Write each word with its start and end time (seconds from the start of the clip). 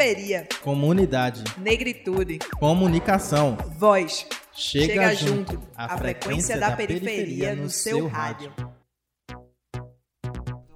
Periferia. 0.00 0.48
Comunidade. 0.62 1.44
Negritude. 1.58 2.38
Comunicação. 2.58 3.58
Voz. 3.76 4.26
Chega, 4.50 4.86
Chega 4.86 5.14
junto. 5.14 5.52
junto. 5.52 5.68
A 5.76 5.98
frequência 5.98 6.58
da 6.58 6.70
periferia 6.72 7.54
no 7.54 7.68
seu 7.68 8.06
rádio. 8.08 8.50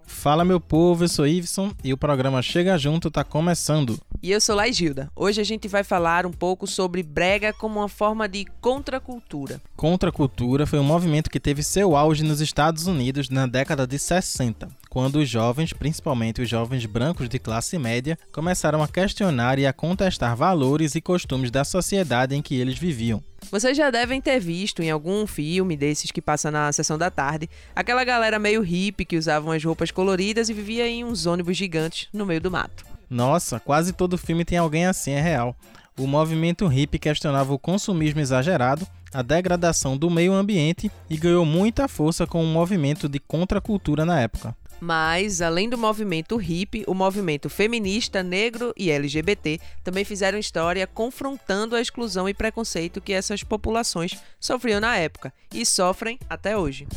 Fala 0.03 0.45
meu 0.45 0.61
povo, 0.61 1.05
eu 1.05 1.09
sou 1.09 1.27
Iveson 1.27 1.73
e 1.83 1.91
o 1.93 1.97
programa 1.97 2.43
Chega 2.43 2.77
Junto 2.77 3.11
tá 3.11 3.25
começando. 3.25 3.99
E 4.25 4.33
eu 4.33 4.41
sou 4.41 4.57
Laigilda. 4.57 5.11
Hoje 5.15 5.39
a 5.43 5.45
gente 5.45 5.69
vai 5.69 5.85
falar 5.85 6.25
um 6.25 6.33
pouco 6.33 6.67
sobre 6.67 7.03
brega 7.03 7.53
como 7.53 7.81
uma 7.81 7.91
forma 7.91 8.27
de 8.27 8.47
contracultura. 8.59 9.61
Contracultura 9.77 10.67
foi 10.67 10.79
um 10.79 10.83
movimento 10.83 11.29
que 11.29 11.39
teve 11.39 11.63
seu 11.63 11.95
auge 11.95 12.25
nos 12.25 12.41
Estados 12.41 12.87
Unidos 12.87 13.29
na 13.29 13.47
década 13.47 13.87
de 13.87 13.99
60, 13.99 14.67
quando 14.89 15.17
os 15.17 15.29
jovens, 15.29 15.75
principalmente 15.75 16.41
os 16.41 16.49
jovens 16.49 16.87
brancos 16.87 17.29
de 17.29 17.39
classe 17.39 17.77
média, 17.77 18.19
começaram 18.33 18.83
a 18.83 18.89
questionar 18.89 19.59
e 19.59 19.67
a 19.67 19.75
contestar 19.75 20.35
valores 20.35 20.95
e 20.95 21.03
costumes 21.03 21.51
da 21.51 21.63
sociedade 21.63 22.35
em 22.35 22.41
que 22.41 22.55
eles 22.55 22.79
viviam. 22.79 23.23
Vocês 23.51 23.77
já 23.77 23.91
devem 23.91 24.23
ter 24.23 24.41
visto 24.41 24.83
em 24.83 24.91
algum 24.91 25.27
filme 25.27 25.77
desses 25.77 26.11
que 26.11 26.23
passa 26.23 26.51
na 26.51 26.73
sessão 26.73 26.97
da 26.97 27.11
tarde, 27.11 27.47
aquela 27.77 28.03
galera 28.05 28.39
meio 28.39 28.63
hippie 28.63 29.05
que 29.05 29.19
usavam 29.19 29.53
as 29.53 29.63
roupas 29.63 29.91
coloridas 29.91 30.49
e 30.49 30.55
vivia 30.55 30.89
em 30.89 31.05
uns 31.05 31.27
ônibus 31.27 31.59
gigantes 31.59 32.09
no 32.11 32.25
meio 32.25 32.41
do 32.41 32.51
mato. 32.51 32.94
Nossa, 33.15 33.61
quase 33.61 33.93
todo 33.93 34.19
filme 34.19 34.45
tem 34.45 34.59
alguém 34.59 34.87
assim, 34.87 35.13
é 35.13 35.21
real. 35.21 35.55
O 35.97 36.05
movimento 36.05 36.67
hippie 36.67 36.99
questionava 36.99 37.55
o 37.55 37.59
consumismo 37.61 38.19
exagerado, 38.19 38.85
a 39.13 39.23
degradação 39.23 39.97
do 39.97 40.11
meio 40.11 40.33
ambiente 40.33 40.91
e 41.09 41.17
ganhou 41.17 41.47
muita 41.47 41.87
força 41.87 42.27
com 42.27 42.43
o 42.43 42.47
movimento 42.49 43.09
de 43.09 43.21
contracultura 43.21 44.05
na 44.05 44.21
época. 44.21 44.57
Mas, 44.81 45.41
além 45.41 45.69
do 45.69 45.79
movimento 45.79 46.37
hippie, 46.37 46.83
o 46.89 46.93
movimento 46.93 47.49
feminista, 47.49 48.21
negro 48.21 48.75
e 48.77 48.91
LGBT 48.91 49.61
também 49.85 50.05
fizeram 50.05 50.37
história 50.37 50.85
confrontando 50.85 51.77
a 51.77 51.81
exclusão 51.81 52.29
e 52.29 52.35
preconceito 52.35 53.01
que 53.01 53.13
essas 53.13 53.45
populações 53.45 54.19
sofriam 54.41 54.81
na 54.81 54.97
época 54.97 55.33
e 55.55 55.65
sofrem 55.65 56.19
até 56.29 56.59
hoje. 56.59 56.89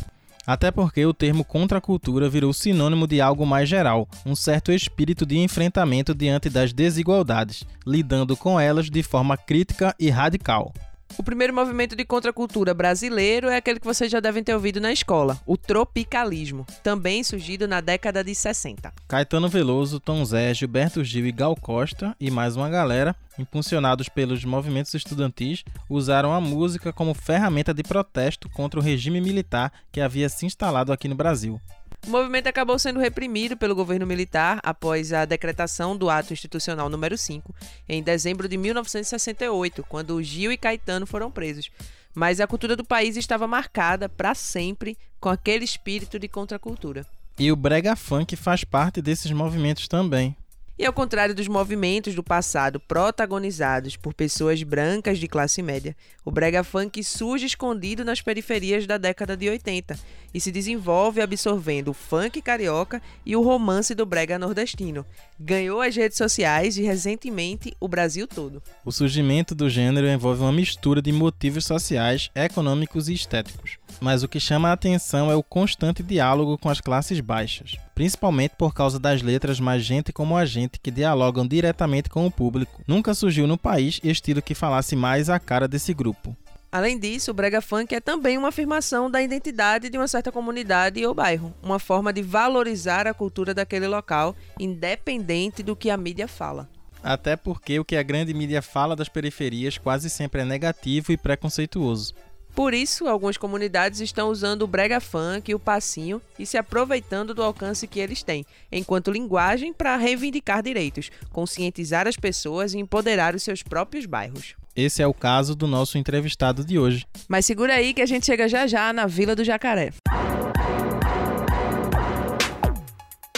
Até 0.48 0.72
porque 0.72 1.06
o 1.06 1.14
termo 1.14 1.44
contracultura 1.44 2.30
virou 2.30 2.54
sinônimo 2.54 3.06
de 3.06 3.20
algo 3.20 3.46
mais 3.46 3.68
geral, 3.68 4.08
um 4.26 4.34
certo 4.34 4.72
espírito 4.72 5.26
de 5.26 5.38
enfrentamento 5.38 6.16
diante 6.16 6.50
das 6.50 6.72
desigualdades, 6.72 7.66
lidando 7.86 8.38
com 8.38 8.58
elas 8.58 8.90
de 8.90 9.04
forma 9.04 9.36
crítica 9.36 9.94
e 10.00 10.10
radical. 10.10 10.74
O 11.16 11.24
primeiro 11.24 11.54
movimento 11.54 11.96
de 11.96 12.04
contracultura 12.04 12.74
brasileiro 12.74 13.50
é 13.50 13.56
aquele 13.56 13.80
que 13.80 13.86
vocês 13.86 14.12
já 14.12 14.20
devem 14.20 14.44
ter 14.44 14.54
ouvido 14.54 14.80
na 14.80 14.92
escola, 14.92 15.40
o 15.46 15.56
tropicalismo, 15.56 16.66
também 16.84 17.24
surgido 17.24 17.68
na 17.68 17.82
década 17.82 18.24
de 18.24 18.36
60. 18.36 18.94
Caetano 19.08 19.48
Veloso, 19.48 20.00
Tom 20.00 20.24
Zé, 20.26 20.54
Gilberto 20.54 21.04
Gil 21.04 21.26
e 21.26 21.32
Gal 21.32 21.56
Costa 21.56 22.16
e 22.20 22.30
mais 22.30 22.56
uma 22.56 22.70
galera, 22.70 23.16
impulsionados 23.40 24.10
pelos 24.10 24.44
movimentos 24.44 24.94
estudantis, 24.94 25.64
usaram 25.90 26.34
a 26.34 26.42
música 26.42 26.92
como 26.92 27.14
ferramenta 27.14 27.74
de 27.74 27.84
protesto 27.84 28.50
contra 28.50 28.80
o 28.80 28.84
regime 28.84 29.22
militar 29.22 29.72
que 29.92 30.02
havia 30.02 30.30
se 30.30 30.46
instalado 30.46 30.92
aqui 30.92 31.08
no 31.08 31.16
Brasil. 31.16 31.60
O 32.08 32.10
movimento 32.10 32.48
acabou 32.48 32.80
sendo 32.80 33.02
reprimido 33.02 33.58
pelo 33.58 33.76
governo 33.76 34.08
militar 34.08 34.62
após 34.64 35.12
a 35.12 35.26
decretação 35.26 35.98
do 35.98 36.10
ato 36.10 36.32
institucional 36.32 36.88
número 36.88 37.18
5, 37.18 37.54
em 37.90 38.02
dezembro 38.02 38.48
de 38.48 38.56
1968, 38.56 39.84
quando 39.90 40.24
Gil 40.24 40.50
e 40.50 40.58
Caetano 40.58 41.06
foram 41.06 41.30
presos. 41.30 41.70
Mas 42.16 42.40
a 42.40 42.48
cultura 42.48 42.78
do 42.78 42.86
país 42.86 43.18
estava 43.18 43.46
marcada 43.46 44.08
para 44.08 44.34
sempre 44.34 44.98
com 45.20 45.28
aquele 45.28 45.66
espírito 45.66 46.18
de 46.18 46.30
contracultura. 46.30 47.06
E 47.38 47.52
o 47.52 47.58
brega 47.58 47.94
funk 47.94 48.38
faz 48.38 48.64
parte 48.64 49.02
desses 49.02 49.30
movimentos 49.34 49.86
também. 49.90 50.34
E 50.80 50.86
ao 50.86 50.94
contrário 50.94 51.34
dos 51.34 51.48
movimentos 51.48 52.14
do 52.14 52.22
passado 52.22 52.80
protagonizados 52.80 53.96
por 53.96 54.14
pessoas 54.14 54.62
brancas 54.62 55.18
de 55.18 55.28
classe 55.28 55.60
média, 55.64 55.96
o 56.24 56.30
brega 56.30 56.64
funk 56.64 57.04
surge 57.04 57.48
escondido 57.48 58.06
nas 58.06 58.22
periferias 58.22 58.86
da 58.86 59.00
década 59.00 59.36
de 59.36 59.50
80 59.50 59.98
e 60.38 60.40
se 60.40 60.52
desenvolve 60.52 61.20
absorvendo 61.20 61.88
o 61.88 61.94
funk 61.94 62.44
carioca 62.44 63.02
e 63.26 63.36
o 63.36 63.42
romance 63.42 63.96
do 63.96 64.06
brega 64.06 64.38
nordestino. 64.38 65.04
Ganhou 65.40 65.82
as 65.82 65.96
redes 65.96 66.16
sociais 66.16 66.78
e 66.78 66.84
recentemente 66.84 67.76
o 67.80 67.88
Brasil 67.88 68.28
todo. 68.28 68.62
O 68.86 68.92
surgimento 68.92 69.56
do 69.56 69.68
gênero 69.68 70.08
envolve 70.08 70.42
uma 70.42 70.52
mistura 70.52 71.02
de 71.02 71.12
motivos 71.12 71.66
sociais, 71.66 72.30
econômicos 72.36 73.10
e 73.10 73.16
estéticos. 73.16 73.80
Mas 74.00 74.22
o 74.22 74.28
que 74.28 74.40
chama 74.40 74.70
a 74.70 74.74
atenção 74.74 75.32
é 75.32 75.36
o 75.36 75.42
constante 75.42 76.04
diálogo 76.04 76.56
com 76.60 76.70
as 76.70 76.80
classes 76.80 77.20
baixas, 77.20 77.76
principalmente 77.96 78.54
por 78.56 78.76
causa 78.76 79.00
das 79.00 79.24
letras 79.24 79.60
mais 79.60 79.84
gente 79.84 80.14
como 80.14 80.38
a 80.38 80.46
gente 80.46 80.80
que 80.80 80.92
dialogam 80.92 81.48
diretamente 81.48 82.12
com 82.12 82.28
o 82.28 82.32
público. 82.32 82.84
Nunca 82.86 83.16
surgiu 83.16 83.48
no 83.48 83.58
país 83.58 84.00
estilo 84.04 84.40
que 84.40 84.54
falasse 84.54 84.96
mais 84.96 85.32
a 85.32 85.40
cara 85.40 85.68
desse 85.68 85.96
grupo. 85.96 86.38
Além 86.78 87.00
disso, 87.00 87.32
o 87.32 87.34
brega 87.34 87.60
funk 87.60 87.96
é 87.96 88.00
também 88.00 88.38
uma 88.38 88.50
afirmação 88.50 89.10
da 89.10 89.20
identidade 89.20 89.90
de 89.90 89.98
uma 89.98 90.08
certa 90.08 90.32
comunidade 90.32 91.04
ou 91.04 91.12
bairro, 91.12 91.52
uma 91.60 91.80
forma 91.80 92.14
de 92.14 92.22
valorizar 92.22 93.08
a 93.08 93.16
cultura 93.16 93.52
daquele 93.52 93.88
local, 93.88 94.36
independente 94.60 95.64
do 95.64 95.76
que 95.76 95.90
a 95.90 95.98
mídia 95.98 96.28
fala. 96.28 96.70
Até 97.02 97.36
porque 97.36 97.80
o 97.80 97.84
que 97.84 97.96
a 97.96 98.04
grande 98.04 98.32
mídia 98.32 98.62
fala 98.62 98.96
das 98.96 99.10
periferias 99.10 99.80
quase 99.80 100.08
sempre 100.08 100.42
é 100.42 100.46
negativo 100.46 101.12
e 101.12 101.18
preconceituoso. 101.18 102.14
Por 102.54 102.76
isso, 102.76 103.08
algumas 103.08 103.38
comunidades 103.38 104.00
estão 104.00 104.30
usando 104.30 104.62
o 104.62 104.68
brega 104.68 105.00
funk 105.02 105.50
e 105.50 105.56
o 105.56 105.60
passinho 105.60 106.22
e 106.38 106.46
se 106.46 106.60
aproveitando 106.60 107.34
do 107.34 107.42
alcance 107.42 107.88
que 107.88 108.00
eles 108.00 108.22
têm, 108.22 108.46
enquanto 108.72 109.10
linguagem 109.10 109.74
para 109.74 109.98
reivindicar 109.98 110.62
direitos, 110.62 111.10
conscientizar 111.32 112.08
as 112.08 112.16
pessoas 112.16 112.76
e 112.76 112.78
empoderar 112.78 113.34
os 113.34 113.42
seus 113.42 113.64
próprios 113.64 114.06
bairros. 114.06 114.56
Esse 114.78 115.02
é 115.02 115.08
o 115.08 115.14
caso 115.14 115.56
do 115.56 115.66
nosso 115.66 115.98
entrevistado 115.98 116.64
de 116.64 116.78
hoje. 116.78 117.04
Mas 117.28 117.48
segura 117.48 117.74
aí 117.74 117.96
que 117.96 118.02
a 118.02 118.06
gente 118.06 118.28
chega 118.28 118.48
já 118.48 118.68
já 118.68 118.94
na 118.94 119.08
Vila 119.08 119.36
do 119.36 119.44
Jacaré. 119.44 119.92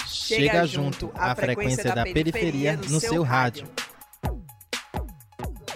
Chega 0.05 0.65
junto, 0.67 1.09
a 1.15 1.33
frequência 1.33 1.95
da 1.95 2.03
periferia 2.03 2.75
no 2.75 2.99
seu 2.99 3.23
rádio. 3.23 3.65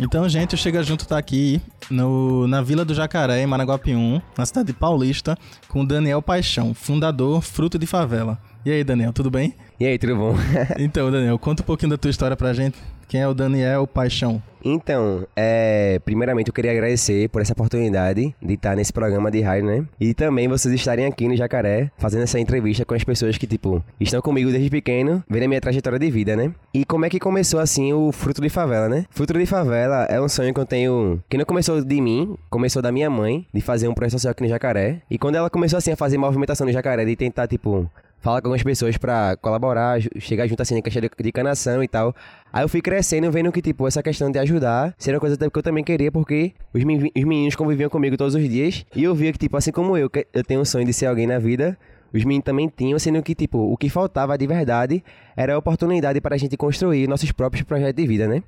Então, 0.01 0.27
gente, 0.27 0.55
o 0.55 0.57
Chega 0.57 0.83
Junto 0.83 1.07
tá 1.07 1.17
aqui 1.17 1.61
no, 1.89 2.47
na 2.47 2.61
Vila 2.61 2.83
do 2.83 2.93
Jacaré, 2.95 3.41
em 3.41 3.45
Managuapium, 3.45 4.19
na 4.35 4.45
cidade 4.45 4.67
de 4.67 4.73
Paulista, 4.73 5.37
com 5.67 5.85
Daniel 5.85 6.21
Paixão, 6.21 6.73
fundador 6.73 7.41
Fruto 7.41 7.77
de 7.77 7.85
Favela. 7.85 8.39
E 8.65 8.71
aí, 8.71 8.83
Daniel, 8.83 9.13
tudo 9.13 9.29
bem? 9.29 9.55
E 9.79 9.85
aí, 9.85 9.97
tudo 9.99 10.15
bom? 10.15 10.35
então, 10.79 11.11
Daniel, 11.11 11.37
conta 11.37 11.61
um 11.61 11.65
pouquinho 11.65 11.91
da 11.91 11.97
tua 11.97 12.09
história 12.09 12.35
pra 12.35 12.53
gente. 12.53 12.75
Quem 13.07 13.21
é 13.21 13.27
o 13.27 13.33
Daniel 13.33 13.85
Paixão? 13.85 14.41
Então, 14.65 15.27
é, 15.35 15.99
primeiramente 16.05 16.47
eu 16.47 16.53
queria 16.53 16.71
agradecer 16.71 17.27
por 17.29 17.41
essa 17.41 17.51
oportunidade 17.51 18.33
de 18.41 18.53
estar 18.53 18.75
nesse 18.75 18.93
programa 18.93 19.29
de 19.29 19.41
rádio, 19.41 19.65
né? 19.65 19.85
E 19.99 20.13
também 20.13 20.47
vocês 20.47 20.73
estarem 20.73 21.05
aqui 21.05 21.27
no 21.27 21.35
Jacaré, 21.35 21.91
fazendo 21.97 22.23
essa 22.23 22.39
entrevista 22.39 22.85
com 22.85 22.93
as 22.93 23.03
pessoas 23.03 23.37
que, 23.37 23.45
tipo, 23.45 23.83
estão 23.99 24.21
comigo 24.21 24.49
desde 24.49 24.69
pequeno, 24.69 25.21
vendo 25.29 25.43
a 25.43 25.47
minha 25.49 25.59
trajetória 25.59 25.99
de 25.99 26.09
vida, 26.09 26.35
né? 26.35 26.53
E 26.73 26.85
como 26.85 27.05
é 27.05 27.09
que 27.09 27.19
começou, 27.19 27.59
assim, 27.59 27.91
o 27.91 28.11
Fruto 28.13 28.41
de 28.41 28.49
Favela, 28.49 28.87
né? 28.87 29.05
Fruto 29.09 29.33
de 29.33 29.45
Favela 29.45 30.05
é 30.05 30.21
um 30.21 30.29
sonho 30.29 30.53
que 30.53 30.59
eu 30.59 30.65
tenho, 30.65 31.21
que 31.29 31.37
não 31.37 31.45
começou 31.45 31.83
de 31.83 32.01
mim, 32.01 32.37
começou 32.49 32.81
da 32.81 32.91
minha 32.91 33.09
mãe, 33.09 33.45
de 33.53 33.59
fazer 33.59 33.89
um 33.89 33.93
projeto 33.93 34.13
social 34.13 34.31
aqui 34.31 34.43
no 34.43 34.49
Jacaré. 34.49 35.01
E 35.09 35.17
quando 35.17 35.35
ela 35.35 35.49
começou, 35.49 35.77
assim, 35.77 35.91
a 35.91 35.97
fazer 35.97 36.17
movimentação 36.17 36.65
no 36.65 36.71
Jacaré, 36.71 37.03
de 37.03 37.15
tentar, 37.17 37.47
tipo, 37.47 37.89
falar 38.23 38.41
com 38.41 38.47
algumas 38.47 38.63
pessoas 38.63 38.95
pra 38.95 39.35
colaborar, 39.35 39.99
chegar 40.17 40.47
junto 40.47 40.61
assim 40.61 40.75
na 40.75 40.81
questão 40.81 41.01
de 41.01 41.31
canação 41.33 41.83
e 41.83 41.87
tal. 41.89 42.15
Aí 42.53 42.63
eu 42.63 42.69
fui 42.69 42.81
crescendo, 42.81 43.29
vendo 43.29 43.51
que, 43.51 43.61
tipo, 43.61 43.85
essa 43.85 44.01
questão 44.01 44.31
de 44.31 44.39
ajudar 44.39 44.95
seria 44.97 45.17
uma 45.17 45.19
coisa 45.19 45.37
que 45.37 45.59
eu 45.59 45.61
também 45.61 45.83
queria, 45.83 46.09
porque 46.09 46.53
os, 46.73 46.81
os 46.81 47.23
meninos 47.25 47.53
conviviam 47.53 47.89
comigo 47.89 48.15
todos 48.15 48.33
os 48.33 48.49
dias. 48.49 48.85
E 48.95 49.03
eu 49.03 49.13
via 49.13 49.33
que, 49.33 49.37
tipo, 49.37 49.57
assim 49.57 49.73
como 49.73 49.97
eu, 49.97 50.09
eu 50.33 50.43
tenho 50.43 50.61
um 50.61 50.65
sonho 50.65 50.85
de 50.85 50.93
ser 50.93 51.07
alguém 51.07 51.27
na 51.27 51.37
vida, 51.37 51.77
os 52.13 52.23
meninos 52.23 52.45
também 52.45 52.71
tinham, 52.73 52.97
sendo 52.97 53.21
que, 53.21 53.35
tipo, 53.35 53.57
o 53.57 53.75
que 53.75 53.89
faltava 53.89 54.37
de 54.37 54.47
verdade 54.47 55.03
era 55.35 55.55
a 55.55 55.57
oportunidade 55.57 56.21
para 56.21 56.35
a 56.35 56.37
gente 56.37 56.55
construir 56.55 57.09
nossos 57.09 57.33
próprios 57.33 57.63
projetos 57.63 58.01
de 58.01 58.07
vida, 58.07 58.25
né? 58.25 58.41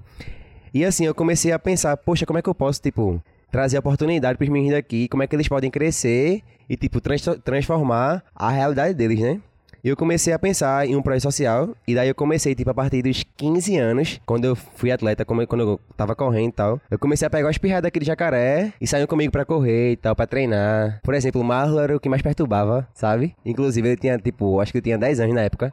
E 0.74 0.86
assim, 0.86 1.06
eu 1.06 1.13
comecei 1.13 1.51
a 1.51 1.60
pensar, 1.60 1.98
poxa, 1.98 2.25
como 2.25 2.39
é 2.39 2.42
que 2.42 2.48
eu 2.48 2.56
posso, 2.56 2.81
tipo, 2.81 3.21
trazer 3.51 3.78
oportunidade 3.78 4.38
para 4.38 4.45
os 4.45 4.50
meninos 4.50 4.75
daqui, 4.75 5.10
como 5.10 5.21
é 5.21 5.28
que 5.28 5.36
eles 5.36 5.50
podem 5.50 5.69
crescer 5.69 6.42
e, 6.69 6.78
tipo, 6.78 7.01
trans 7.01 7.25
transformar 7.44 8.24
a 8.33 8.50
realidade 8.50 8.94
deles, 8.94 9.19
né? 9.19 9.42
Eu 9.86 9.96
comecei 9.96 10.34
a 10.34 10.40
pensar 10.40 10.88
em 10.88 10.96
um 10.96 11.02
projeto 11.04 11.22
social. 11.22 11.70
E 11.88 11.94
daí 11.94 12.10
eu 12.10 12.16
comecei, 12.16 12.56
tipo, 12.56 12.72
a 12.72 12.74
partir 12.74 13.04
dos 13.04 13.24
15 13.38 13.78
anos, 13.78 14.20
quando 14.26 14.46
eu 14.46 14.56
fui 14.56 14.92
atleta, 14.92 15.24
quando 15.24 15.62
eu 15.62 15.80
tava 15.96 16.16
correndo 16.16 16.50
e 16.50 16.54
tal. 16.54 16.82
Eu 16.90 16.98
comecei 16.98 17.28
a 17.28 17.30
pegar 17.30 17.46
umas 17.46 17.60
pirradas 17.60 17.90
aqui 17.90 18.00
de 18.00 18.08
jacaré 18.08 18.74
e 18.82 18.88
saiam 18.88 19.06
comigo 19.06 19.32
pra 19.32 19.46
correr 19.46 19.92
e 19.92 19.96
tal, 19.96 20.16
pra 20.16 20.26
treinar. 20.26 21.00
Por 21.04 21.14
exemplo, 21.14 21.40
o 21.40 21.44
Marlon 21.44 21.80
era 21.80 21.96
o 21.96 22.00
que 22.00 22.10
mais 22.10 22.24
perturbava, 22.24 22.88
sabe? 22.96 23.36
Inclusive, 23.46 23.90
ele 23.90 23.96
tinha, 23.96 24.18
tipo, 24.18 24.60
acho 24.60 24.72
que 24.72 24.80
ele 24.80 24.86
tinha 24.86 24.98
10 24.98 25.20
anos 25.20 25.36
na 25.36 25.42
época. 25.42 25.72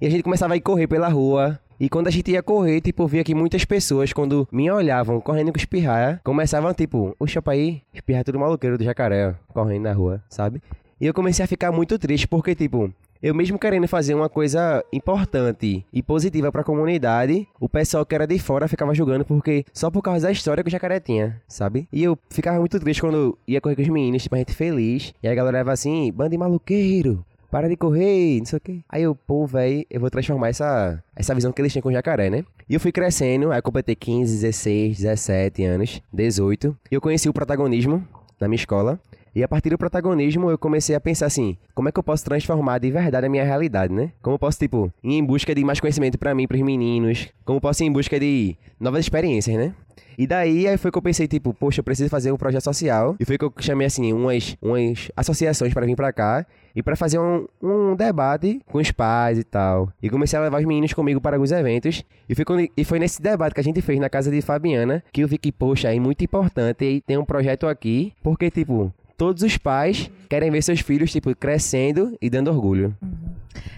E 0.00 0.06
a 0.06 0.10
gente 0.10 0.22
começava 0.22 0.54
a 0.54 0.56
ir 0.56 0.60
correr 0.60 0.86
pela 0.86 1.08
rua. 1.08 1.58
E 1.80 1.88
quando 1.88 2.06
a 2.06 2.12
gente 2.12 2.30
ia 2.30 2.44
correr, 2.44 2.80
tipo, 2.80 3.02
eu 3.02 3.08
via 3.08 3.24
que 3.24 3.34
muitas 3.34 3.64
pessoas, 3.64 4.12
quando 4.12 4.46
me 4.52 4.70
olhavam 4.70 5.20
correndo 5.20 5.50
com 5.50 5.58
espirraia, 5.58 6.20
começavam, 6.22 6.72
tipo, 6.72 7.16
o 7.18 7.26
chopa 7.26 7.50
aí, 7.50 7.82
espirrar 7.92 8.22
tudo 8.22 8.38
maluqueiro 8.38 8.78
do 8.78 8.84
jacaré, 8.84 9.30
ó, 9.30 9.52
correndo 9.52 9.82
na 9.82 9.92
rua, 9.92 10.22
sabe? 10.30 10.62
E 11.00 11.06
eu 11.06 11.12
comecei 11.12 11.44
a 11.44 11.48
ficar 11.48 11.72
muito 11.72 11.98
triste, 11.98 12.28
porque, 12.28 12.54
tipo, 12.54 12.90
eu 13.26 13.34
mesmo 13.34 13.58
querendo 13.58 13.88
fazer 13.88 14.14
uma 14.14 14.28
coisa 14.28 14.84
importante 14.92 15.84
e 15.92 16.00
positiva 16.00 16.52
pra 16.52 16.62
comunidade, 16.62 17.48
o 17.58 17.68
pessoal 17.68 18.06
que 18.06 18.14
era 18.14 18.24
de 18.24 18.38
fora 18.38 18.68
ficava 18.68 18.94
julgando 18.94 19.24
porque 19.24 19.64
só 19.72 19.90
por 19.90 20.00
causa 20.00 20.28
da 20.28 20.32
história 20.32 20.62
que 20.62 20.68
o 20.68 20.70
jacaré 20.70 21.00
tinha, 21.00 21.42
sabe? 21.48 21.88
E 21.92 22.04
eu 22.04 22.16
ficava 22.30 22.60
muito 22.60 22.78
triste 22.78 23.00
quando 23.00 23.36
ia 23.44 23.60
correr 23.60 23.74
com 23.74 23.82
os 23.82 23.88
meninos, 23.88 24.22
tipo, 24.22 24.36
a 24.36 24.38
gente 24.38 24.54
feliz. 24.54 25.12
E 25.20 25.26
a 25.26 25.34
galera 25.34 25.58
leva 25.58 25.72
assim, 25.72 26.12
bando 26.12 26.30
de 26.30 26.38
maluqueiro. 26.38 27.24
Para 27.50 27.68
de 27.68 27.76
correr, 27.76 28.38
não 28.38 28.46
sei 28.46 28.58
o 28.58 28.60
quê. 28.60 28.78
Aí 28.88 29.02
eu, 29.02 29.16
pô, 29.16 29.44
velho, 29.44 29.84
eu 29.90 30.00
vou 30.00 30.08
transformar 30.10 30.50
essa, 30.50 31.02
essa 31.16 31.34
visão 31.34 31.50
que 31.50 31.60
eles 31.60 31.72
tinham 31.72 31.82
com 31.82 31.88
o 31.88 31.92
jacaré, 31.92 32.30
né? 32.30 32.44
E 32.68 32.74
eu 32.74 32.80
fui 32.80 32.92
crescendo, 32.92 33.50
aí 33.50 33.58
eu 33.58 33.62
completei 33.62 33.96
15, 33.96 34.40
16, 34.40 34.98
17 34.98 35.64
anos, 35.64 36.00
18. 36.12 36.76
E 36.92 36.94
eu 36.94 37.00
conheci 37.00 37.28
o 37.28 37.32
protagonismo 37.32 38.06
na 38.38 38.46
minha 38.46 38.56
escola. 38.56 39.00
E 39.36 39.44
a 39.44 39.48
partir 39.48 39.68
do 39.68 39.76
protagonismo, 39.76 40.50
eu 40.50 40.56
comecei 40.56 40.96
a 40.96 41.00
pensar 41.00 41.26
assim: 41.26 41.58
como 41.74 41.90
é 41.90 41.92
que 41.92 41.98
eu 41.98 42.02
posso 42.02 42.24
transformar 42.24 42.78
de 42.78 42.90
verdade 42.90 43.26
a 43.26 43.28
minha 43.28 43.44
realidade, 43.44 43.92
né? 43.92 44.10
Como 44.22 44.36
eu 44.36 44.38
posso, 44.38 44.58
tipo, 44.58 44.90
ir 45.04 45.12
em 45.12 45.22
busca 45.22 45.54
de 45.54 45.62
mais 45.62 45.78
conhecimento 45.78 46.16
para 46.16 46.34
mim, 46.34 46.46
pros 46.48 46.62
meninos? 46.62 47.28
Como 47.44 47.58
eu 47.58 47.60
posso 47.60 47.84
ir 47.84 47.86
em 47.86 47.92
busca 47.92 48.18
de 48.18 48.56
novas 48.80 49.00
experiências, 49.00 49.54
né? 49.54 49.74
E 50.16 50.26
daí 50.26 50.66
aí 50.66 50.78
foi 50.78 50.90
que 50.90 50.96
eu 50.96 51.02
pensei, 51.02 51.28
tipo, 51.28 51.52
poxa, 51.52 51.80
eu 51.80 51.84
preciso 51.84 52.08
fazer 52.08 52.32
um 52.32 52.38
projeto 52.38 52.64
social. 52.64 53.14
E 53.20 53.26
foi 53.26 53.36
que 53.36 53.44
eu 53.44 53.52
chamei, 53.58 53.86
assim, 53.86 54.10
umas, 54.14 54.56
umas 54.62 55.10
associações 55.14 55.74
para 55.74 55.84
vir 55.84 55.96
para 55.96 56.10
cá 56.14 56.46
e 56.74 56.82
para 56.82 56.96
fazer 56.96 57.18
um, 57.18 57.46
um 57.62 57.94
debate 57.94 58.62
com 58.64 58.78
os 58.78 58.90
pais 58.90 59.38
e 59.38 59.44
tal. 59.44 59.92
E 60.02 60.08
comecei 60.08 60.38
a 60.38 60.42
levar 60.42 60.60
os 60.60 60.64
meninos 60.64 60.94
comigo 60.94 61.20
para 61.20 61.36
alguns 61.36 61.52
eventos. 61.52 62.02
E 62.26 62.34
foi, 62.34 62.44
quando, 62.46 62.66
e 62.74 62.84
foi 62.84 62.98
nesse 62.98 63.20
debate 63.20 63.52
que 63.52 63.60
a 63.60 63.64
gente 63.64 63.82
fez 63.82 64.00
na 64.00 64.08
casa 64.08 64.30
de 64.30 64.40
Fabiana 64.40 65.04
que 65.12 65.20
eu 65.20 65.28
vi 65.28 65.36
que, 65.36 65.52
poxa, 65.52 65.94
é 65.94 66.00
muito 66.00 66.24
importante 66.24 66.86
e 66.86 67.02
tem 67.02 67.18
um 67.18 67.24
projeto 67.24 67.66
aqui, 67.66 68.14
porque, 68.22 68.50
tipo, 68.50 68.90
todos 69.16 69.42
os 69.42 69.56
pais 69.56 70.10
querem 70.28 70.50
ver 70.50 70.62
seus 70.62 70.80
filhos, 70.80 71.10
tipo, 71.10 71.34
crescendo 71.34 72.16
e 72.20 72.28
dando 72.28 72.50
orgulho. 72.50 72.94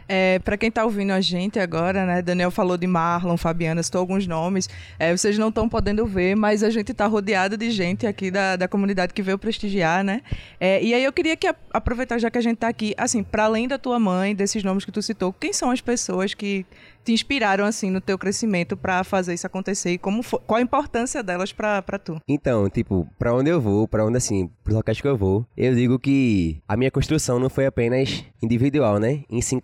É, 0.08 0.38
para 0.38 0.56
quem 0.56 0.70
está 0.70 0.84
ouvindo 0.84 1.10
a 1.10 1.20
gente 1.20 1.58
agora, 1.58 2.06
né? 2.06 2.22
Daniel 2.22 2.50
falou 2.50 2.78
de 2.78 2.86
Marlon, 2.86 3.36
Fabiana, 3.36 3.82
citou 3.82 4.00
alguns 4.00 4.26
nomes. 4.26 4.68
É, 4.98 5.14
vocês 5.14 5.36
não 5.36 5.48
estão 5.50 5.68
podendo 5.68 6.06
ver, 6.06 6.34
mas 6.34 6.62
a 6.62 6.70
gente 6.70 6.92
está 6.92 7.06
rodeado 7.06 7.56
de 7.56 7.70
gente 7.70 8.06
aqui 8.06 8.30
da, 8.30 8.56
da 8.56 8.66
comunidade 8.66 9.12
que 9.12 9.22
veio 9.22 9.38
prestigiar, 9.38 10.02
né? 10.02 10.22
É, 10.58 10.82
e 10.82 10.94
aí 10.94 11.04
eu 11.04 11.12
queria 11.12 11.36
que 11.36 11.46
aproveitar 11.72 12.18
já 12.18 12.30
que 12.30 12.38
a 12.38 12.40
gente 12.40 12.54
está 12.54 12.68
aqui, 12.68 12.94
assim, 12.96 13.22
para 13.22 13.44
além 13.44 13.68
da 13.68 13.78
tua 13.78 13.98
mãe, 13.98 14.34
desses 14.34 14.64
nomes 14.64 14.84
que 14.84 14.92
tu 14.92 15.02
citou, 15.02 15.32
quem 15.32 15.52
são 15.52 15.70
as 15.70 15.80
pessoas 15.80 16.32
que 16.32 16.64
te 17.08 17.12
inspiraram 17.12 17.64
assim 17.64 17.90
no 17.90 18.02
teu 18.02 18.18
crescimento 18.18 18.76
para 18.76 19.02
fazer 19.02 19.32
isso 19.32 19.46
acontecer 19.46 19.92
e 19.92 19.98
como 19.98 20.22
foi, 20.22 20.40
qual 20.46 20.58
a 20.58 20.62
importância 20.62 21.22
delas 21.22 21.52
para 21.52 21.82
tu? 21.98 22.20
Então, 22.28 22.68
tipo, 22.68 23.08
para 23.18 23.34
onde 23.34 23.48
eu 23.48 23.60
vou, 23.60 23.88
para 23.88 24.04
onde 24.04 24.18
assim, 24.18 24.50
pros 24.62 24.76
locais 24.76 25.00
que 25.00 25.08
eu 25.08 25.16
vou, 25.16 25.46
eu 25.56 25.74
digo 25.74 25.98
que 25.98 26.60
a 26.68 26.76
minha 26.76 26.90
construção 26.90 27.38
não 27.38 27.48
foi 27.48 27.64
apenas 27.64 28.24
individual, 28.42 28.98
né? 28.98 29.24
Em 29.30 29.40
sim 29.40 29.58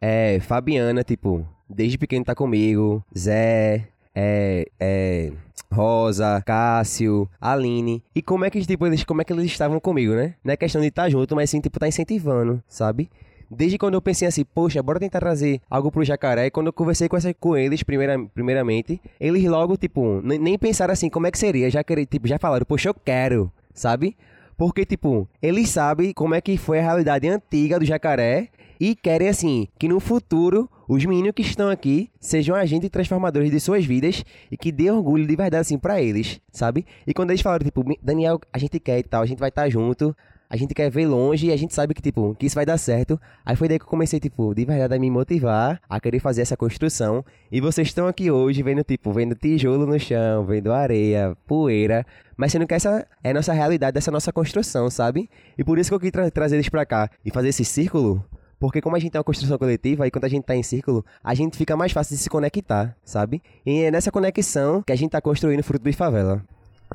É, 0.00 0.38
Fabiana, 0.40 1.02
tipo, 1.02 1.46
desde 1.68 1.96
pequeno 1.96 2.24
tá 2.24 2.34
comigo, 2.34 3.04
Zé, 3.16 3.88
é, 4.14 4.66
é, 4.78 5.32
Rosa, 5.72 6.42
Cássio, 6.44 7.28
Aline. 7.40 8.02
E 8.14 8.22
como 8.22 8.44
é 8.44 8.50
que, 8.50 8.60
tipo, 8.64 8.86
eles, 8.86 9.04
como 9.04 9.22
é 9.22 9.24
que 9.24 9.32
eles 9.32 9.46
estavam 9.46 9.80
comigo, 9.80 10.14
né? 10.14 10.34
Não 10.44 10.52
é 10.52 10.56
questão 10.56 10.80
de 10.80 10.88
estar 10.88 11.04
tá 11.04 11.10
junto, 11.10 11.34
mas 11.34 11.50
sim, 11.50 11.60
tipo, 11.60 11.78
tá 11.78 11.88
incentivando, 11.88 12.62
sabe? 12.68 13.10
Desde 13.50 13.78
quando 13.78 13.94
eu 13.94 14.02
pensei 14.02 14.26
assim, 14.26 14.44
poxa, 14.44 14.82
bora 14.82 14.98
tentar 14.98 15.20
trazer 15.20 15.60
algo 15.70 15.90
pro 15.90 16.04
jacaré. 16.04 16.46
E 16.46 16.50
quando 16.50 16.68
eu 16.68 16.72
conversei 16.72 17.08
com, 17.08 17.16
essa, 17.16 17.32
com 17.34 17.56
eles, 17.56 17.82
primeira, 17.82 18.18
primeiramente, 18.34 19.00
eles 19.20 19.44
logo, 19.44 19.76
tipo, 19.76 20.20
nem 20.22 20.58
pensaram 20.58 20.92
assim, 20.92 21.08
como 21.10 21.26
é 21.26 21.30
que 21.30 21.38
seria. 21.38 21.70
Já, 21.70 21.82
tipo, 21.82 22.26
já 22.26 22.38
falaram, 22.38 22.64
poxa, 22.64 22.88
eu 22.88 22.94
quero, 22.94 23.52
sabe? 23.72 24.16
Porque, 24.56 24.84
tipo, 24.84 25.28
eles 25.42 25.70
sabem 25.70 26.12
como 26.12 26.34
é 26.34 26.40
que 26.40 26.56
foi 26.56 26.78
a 26.78 26.82
realidade 26.82 27.28
antiga 27.28 27.78
do 27.78 27.84
jacaré 27.84 28.48
e 28.80 28.94
querem, 28.94 29.28
assim, 29.28 29.68
que 29.78 29.88
no 29.88 30.00
futuro 30.00 30.68
os 30.88 31.04
meninos 31.04 31.32
que 31.34 31.42
estão 31.42 31.70
aqui 31.70 32.10
sejam 32.20 32.54
agentes 32.54 32.90
transformadores 32.90 33.50
de 33.50 33.58
suas 33.58 33.84
vidas 33.84 34.24
e 34.50 34.56
que 34.56 34.70
dê 34.70 34.90
orgulho 34.90 35.26
de 35.26 35.36
verdade, 35.36 35.62
assim, 35.62 35.78
para 35.78 36.00
eles, 36.02 36.40
sabe? 36.52 36.84
E 37.06 37.14
quando 37.14 37.30
eles 37.30 37.40
falaram, 37.40 37.64
tipo, 37.64 37.82
Daniel, 38.02 38.40
a 38.52 38.58
gente 38.58 38.78
quer 38.78 38.98
e 38.98 39.02
tal, 39.02 39.22
a 39.22 39.26
gente 39.26 39.38
vai 39.38 39.48
estar 39.48 39.62
tá 39.62 39.68
junto, 39.68 40.14
a 40.48 40.56
gente 40.56 40.74
quer 40.74 40.90
ver 40.90 41.06
longe 41.06 41.46
e 41.48 41.52
a 41.52 41.56
gente 41.56 41.74
sabe 41.74 41.94
que, 41.94 42.02
tipo, 42.02 42.34
que 42.38 42.46
isso 42.46 42.54
vai 42.54 42.66
dar 42.66 42.78
certo. 42.78 43.20
Aí 43.44 43.56
foi 43.56 43.66
daí 43.66 43.78
que 43.78 43.84
eu 43.84 43.88
comecei, 43.88 44.20
tipo, 44.20 44.54
de 44.54 44.64
verdade 44.64 44.94
a 44.94 44.98
me 44.98 45.10
motivar 45.10 45.80
a 45.88 45.98
querer 45.98 46.20
fazer 46.20 46.42
essa 46.42 46.56
construção. 46.56 47.24
E 47.50 47.60
vocês 47.60 47.88
estão 47.88 48.06
aqui 48.06 48.30
hoje 48.30 48.62
vendo, 48.62 48.84
tipo, 48.84 49.12
vendo 49.12 49.34
tijolo 49.34 49.86
no 49.86 49.98
chão, 49.98 50.44
vendo 50.44 50.72
areia, 50.72 51.36
poeira. 51.46 52.06
Mas 52.36 52.52
sendo 52.52 52.66
que 52.66 52.74
essa 52.74 53.06
é 53.22 53.30
a 53.30 53.34
nossa 53.34 53.52
realidade, 53.52 53.98
essa 53.98 54.10
nossa 54.10 54.32
construção, 54.32 54.90
sabe? 54.90 55.28
E 55.58 55.64
por 55.64 55.78
isso 55.78 55.90
que 55.90 55.94
eu 55.94 56.00
quis 56.00 56.12
tra 56.12 56.30
trazer 56.30 56.56
eles 56.56 56.68
pra 56.68 56.86
cá 56.86 57.10
e 57.24 57.30
fazer 57.30 57.48
esse 57.48 57.64
círculo. 57.64 58.24
Porque 58.64 58.80
como 58.80 58.96
a 58.96 58.98
gente 58.98 59.12
tem 59.12 59.18
uma 59.18 59.24
construção 59.24 59.58
coletiva, 59.58 60.06
e 60.06 60.10
quando 60.10 60.24
a 60.24 60.28
gente 60.28 60.44
tá 60.44 60.56
em 60.56 60.62
círculo, 60.62 61.04
a 61.22 61.34
gente 61.34 61.54
fica 61.54 61.76
mais 61.76 61.92
fácil 61.92 62.16
de 62.16 62.22
se 62.22 62.30
conectar, 62.30 62.96
sabe? 63.04 63.42
E 63.66 63.82
é 63.82 63.90
nessa 63.90 64.10
conexão 64.10 64.82
que 64.82 64.90
a 64.90 64.96
gente 64.96 65.10
tá 65.10 65.20
construindo 65.20 65.60
o 65.60 65.62
fruto 65.62 65.84
de 65.84 65.92
favela. 65.92 66.42